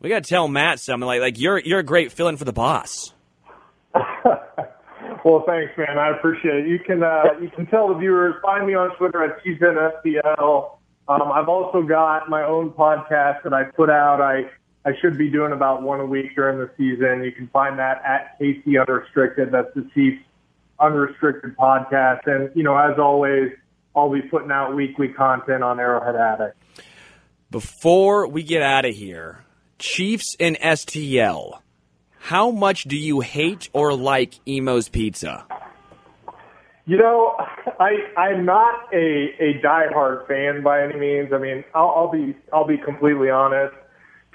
we 0.00 0.08
gotta 0.08 0.28
tell 0.28 0.48
Matt 0.48 0.80
something 0.80 1.06
like 1.06 1.20
like 1.20 1.38
you're 1.38 1.58
you're 1.58 1.78
a 1.80 1.84
great 1.84 2.12
fill 2.12 2.28
in 2.28 2.36
for 2.36 2.44
the 2.44 2.52
boss. 2.52 3.12
Well, 5.24 5.42
thanks, 5.44 5.72
man. 5.76 5.98
I 5.98 6.10
appreciate 6.16 6.66
it. 6.66 6.68
You 6.68 6.78
can 6.78 7.02
uh, 7.02 7.24
you 7.40 7.48
can 7.50 7.66
tell 7.66 7.88
the 7.88 7.94
viewers 7.94 8.36
find 8.42 8.64
me 8.64 8.74
on 8.74 8.94
Twitter 8.96 9.24
at 9.24 9.42
TZNSPL. 9.44 10.76
Um, 11.08 11.32
I've 11.32 11.48
also 11.48 11.82
got 11.82 12.28
my 12.28 12.44
own 12.44 12.70
podcast 12.70 13.42
that 13.42 13.52
I 13.52 13.64
put 13.64 13.90
out. 13.90 14.20
I 14.20 14.42
I 14.88 14.92
should 15.00 15.18
be 15.18 15.28
doing 15.28 15.50
about 15.52 15.82
one 15.82 15.98
a 15.98 16.06
week 16.06 16.36
during 16.36 16.58
the 16.58 16.70
season. 16.76 17.24
You 17.24 17.32
can 17.32 17.48
find 17.48 17.76
that 17.80 18.02
at 18.04 18.38
KC 18.40 18.80
Unrestricted. 18.80 19.50
That's 19.50 19.72
the 19.74 19.88
Chiefs 19.94 20.22
Unrestricted 20.78 21.56
podcast. 21.56 22.20
And 22.26 22.50
you 22.54 22.62
know, 22.62 22.76
as 22.76 22.96
always, 22.96 23.50
I'll 23.96 24.12
be 24.12 24.22
putting 24.22 24.50
out 24.50 24.76
weekly 24.76 25.08
content 25.08 25.64
on 25.64 25.80
Arrowhead 25.80 26.14
Addict. 26.14 26.56
Before 27.50 28.28
we 28.28 28.42
get 28.42 28.60
out 28.60 28.84
of 28.84 28.94
here, 28.94 29.44
Chiefs 29.78 30.36
and 30.38 30.58
STL. 30.58 31.60
How 32.18 32.50
much 32.50 32.84
do 32.84 32.96
you 32.96 33.20
hate 33.20 33.68
or 33.72 33.94
like 33.94 34.34
Imo's 34.46 34.88
Pizza? 34.88 35.46
You 36.84 36.98
know, 36.98 37.36
I 37.80 37.90
I'm 38.16 38.44
not 38.44 38.92
a 38.92 39.28
a 39.40 39.60
diehard 39.64 40.26
fan 40.28 40.62
by 40.62 40.82
any 40.82 40.98
means. 40.98 41.32
I 41.32 41.38
mean, 41.38 41.64
I'll, 41.74 41.92
I'll 41.96 42.12
be 42.12 42.36
I'll 42.52 42.66
be 42.66 42.78
completely 42.78 43.30
honest. 43.30 43.74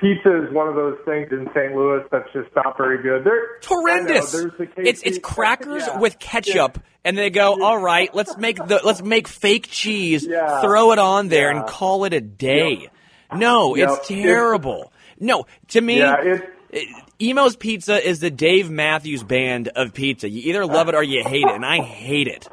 Pizza 0.01 0.43
is 0.47 0.51
one 0.51 0.67
of 0.67 0.73
those 0.75 0.97
things 1.05 1.27
in 1.31 1.47
St. 1.55 1.75
Louis 1.75 2.03
that's 2.11 2.27
just 2.33 2.49
not 2.55 2.75
very 2.75 3.01
good. 3.03 3.23
They're 3.23 3.55
It's 3.57 3.67
horrendous. 3.67 4.33
Know, 4.33 4.49
the 4.57 4.67
It's 4.77 5.01
it's 5.03 5.19
crackers 5.19 5.85
yeah. 5.85 5.99
with 5.99 6.17
ketchup, 6.17 6.79
and 7.05 7.15
they 7.17 7.29
go, 7.29 7.63
"All 7.63 7.77
right, 7.79 8.13
let's 8.15 8.35
make 8.37 8.57
the 8.57 8.81
let's 8.83 9.03
make 9.03 9.27
fake 9.27 9.67
cheese, 9.69 10.25
Yeah. 10.27 10.61
throw 10.61 10.91
it 10.91 10.97
on 10.99 11.27
there, 11.27 11.51
Yeah. 11.51 11.59
and 11.59 11.67
call 11.69 12.05
it 12.05 12.13
a 12.13 12.21
day." 12.21 12.89
No, 13.33 13.75
Yep. 13.75 13.89
it's 13.89 14.07
terrible. 14.07 14.91
No, 15.19 15.45
to 15.69 15.79
me, 15.81 15.99
Yeah, 15.99 16.19
it's- 16.19 16.49
it- 16.71 16.87
Imo's 17.19 17.55
Pizza 17.55 18.03
is 18.05 18.19
the 18.19 18.31
Dave 18.31 18.71
Matthews 18.71 19.21
Band 19.23 19.67
of 19.75 19.93
pizza. 19.93 20.27
You 20.27 20.49
either 20.49 20.65
love 20.65 20.89
it 20.89 20.95
or 20.95 21.03
you 21.03 21.23
hate 21.23 21.45
it, 21.45 21.51
and 21.53 21.63
I 21.63 21.77
hate 21.77 22.27
it. 22.27 22.47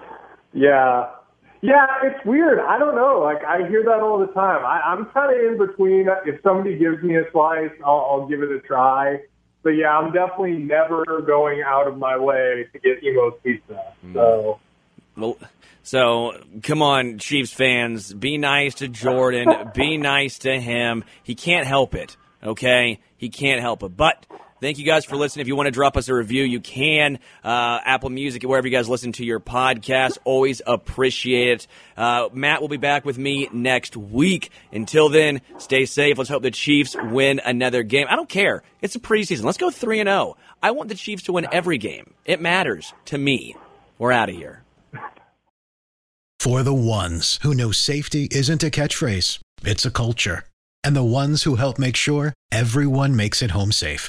Yeah. 0.53 1.07
Yeah, 1.61 1.87
it's 2.05 2.25
weird. 2.25 2.61
I 2.61 2.79
don't 2.79 2.95
know. 2.95 3.21
Like 3.21 3.45
I 3.45 3.69
hear 3.69 3.83
that 3.85 4.01
all 4.01 4.19
the 4.19 4.33
time. 4.33 4.65
I, 4.65 4.81
I'm 4.81 5.07
kind 5.07 5.35
of 5.35 5.53
in 5.53 5.59
between. 5.59 6.09
If 6.27 6.41
somebody 6.43 6.79
gives 6.79 7.03
me 7.03 7.17
a 7.17 7.25
slice, 7.33 7.71
I'll, 7.85 8.07
I'll 8.11 8.29
give 8.29 8.43
it 8.43 8.51
a 8.51 8.61
try. 8.61 9.21
But 9.63 9.71
yeah, 9.71 9.91
I'm 9.91 10.13
definitely 10.13 10.59
never 10.59 11.05
going 11.27 11.63
out 11.67 11.89
of 11.89 11.99
my 11.99 12.17
way 12.17 12.67
to 12.73 12.79
get 12.79 13.03
Imo's 13.03 13.35
pizza. 13.43 13.83
Mm. 14.07 14.15
So 14.15 14.61
Well, 15.17 15.37
so 15.83 16.41
come 16.63 16.81
on, 16.81 17.19
Chiefs 17.19 17.53
fans, 17.53 18.13
be 18.13 18.39
nice 18.39 18.77
to 18.77 18.89
Jordan. 18.89 19.49
be 19.75 19.97
nice 19.97 20.39
to 20.41 20.61
him. 20.61 21.05
He 21.23 21.35
can't 21.35 21.67
help 21.67 21.95
it. 21.95 22.17
Okay, 22.43 23.01
he 23.17 23.31
can't 23.31 23.61
help 23.61 23.83
it. 23.83 23.97
But 23.97 24.27
thank 24.61 24.79
you 24.79 24.85
guys 24.85 25.05
for 25.05 25.17
listening. 25.17 25.43
If 25.43 25.49
you 25.49 25.57
want 25.57 25.67
to 25.67 25.73
drop 25.73 25.97
us 25.97 26.09
a 26.09 26.15
review, 26.15 26.45
you 26.45 26.61
can. 26.61 27.19
Uh, 27.45 27.81
Apple 27.85 28.11
Music, 28.11 28.43
wherever 28.43 28.67
you 28.67 28.73
guys 28.73 28.89
listen 28.89 29.13
to 29.13 29.25
your 29.25 29.41
podcast, 29.41 30.19
always 30.25 30.63
appreciate 30.67 31.49
it. 31.49 31.67
Uh, 31.97 32.29
Matt 32.33 32.61
will 32.61 32.69
be 32.69 32.77
back 32.77 33.05
with 33.05 33.19
me 33.19 33.49
next 33.53 33.97
week. 33.97 34.51
Until 34.73 35.09
then, 35.09 35.41
stay 35.59 35.85
safe. 35.85 36.19
Let's 36.19 36.31
hope 36.31 36.43
the 36.43 36.51
Chiefs 36.51 36.97
win 37.01 37.41
another 37.45 37.83
game. 37.83 38.07
I 38.09 38.17
don't 38.17 38.29
care. 38.29 38.63
It's 38.81 38.95
a 38.95 39.01
preseason. 39.01 39.45
Let's 39.45 39.59
go 39.59 39.71
three 39.71 40.01
and 40.01 40.09
zero. 40.09 40.37
I 40.63 40.73
want 40.73 40.89
the 40.89 40.95
Chiefs 40.95 41.25
to 41.25 41.33
win 41.33 41.47
every 41.53 41.79
game. 41.79 42.15
It 42.25 42.41
matters 42.41 42.93
to 43.07 43.19
me. 43.19 43.57
We're 43.99 44.13
out 44.13 44.29
of 44.29 44.37
here. 44.37 44.63
For 46.41 46.63
the 46.63 46.75
ones 46.75 47.41
who 47.43 47.53
know 47.53 47.73
safety 47.73 48.29
isn't 48.31 48.63
a 48.63 48.71
catchphrase, 48.71 49.41
it's 49.65 49.85
a 49.85 49.91
culture. 49.91 50.45
And 50.85 50.95
the 50.95 51.03
ones 51.03 51.43
who 51.43 51.57
help 51.57 51.79
make 51.79 51.97
sure 51.97 52.33
everyone 52.53 53.17
makes 53.17 53.43
it 53.43 53.51
home 53.51 53.73
safe. 53.73 54.09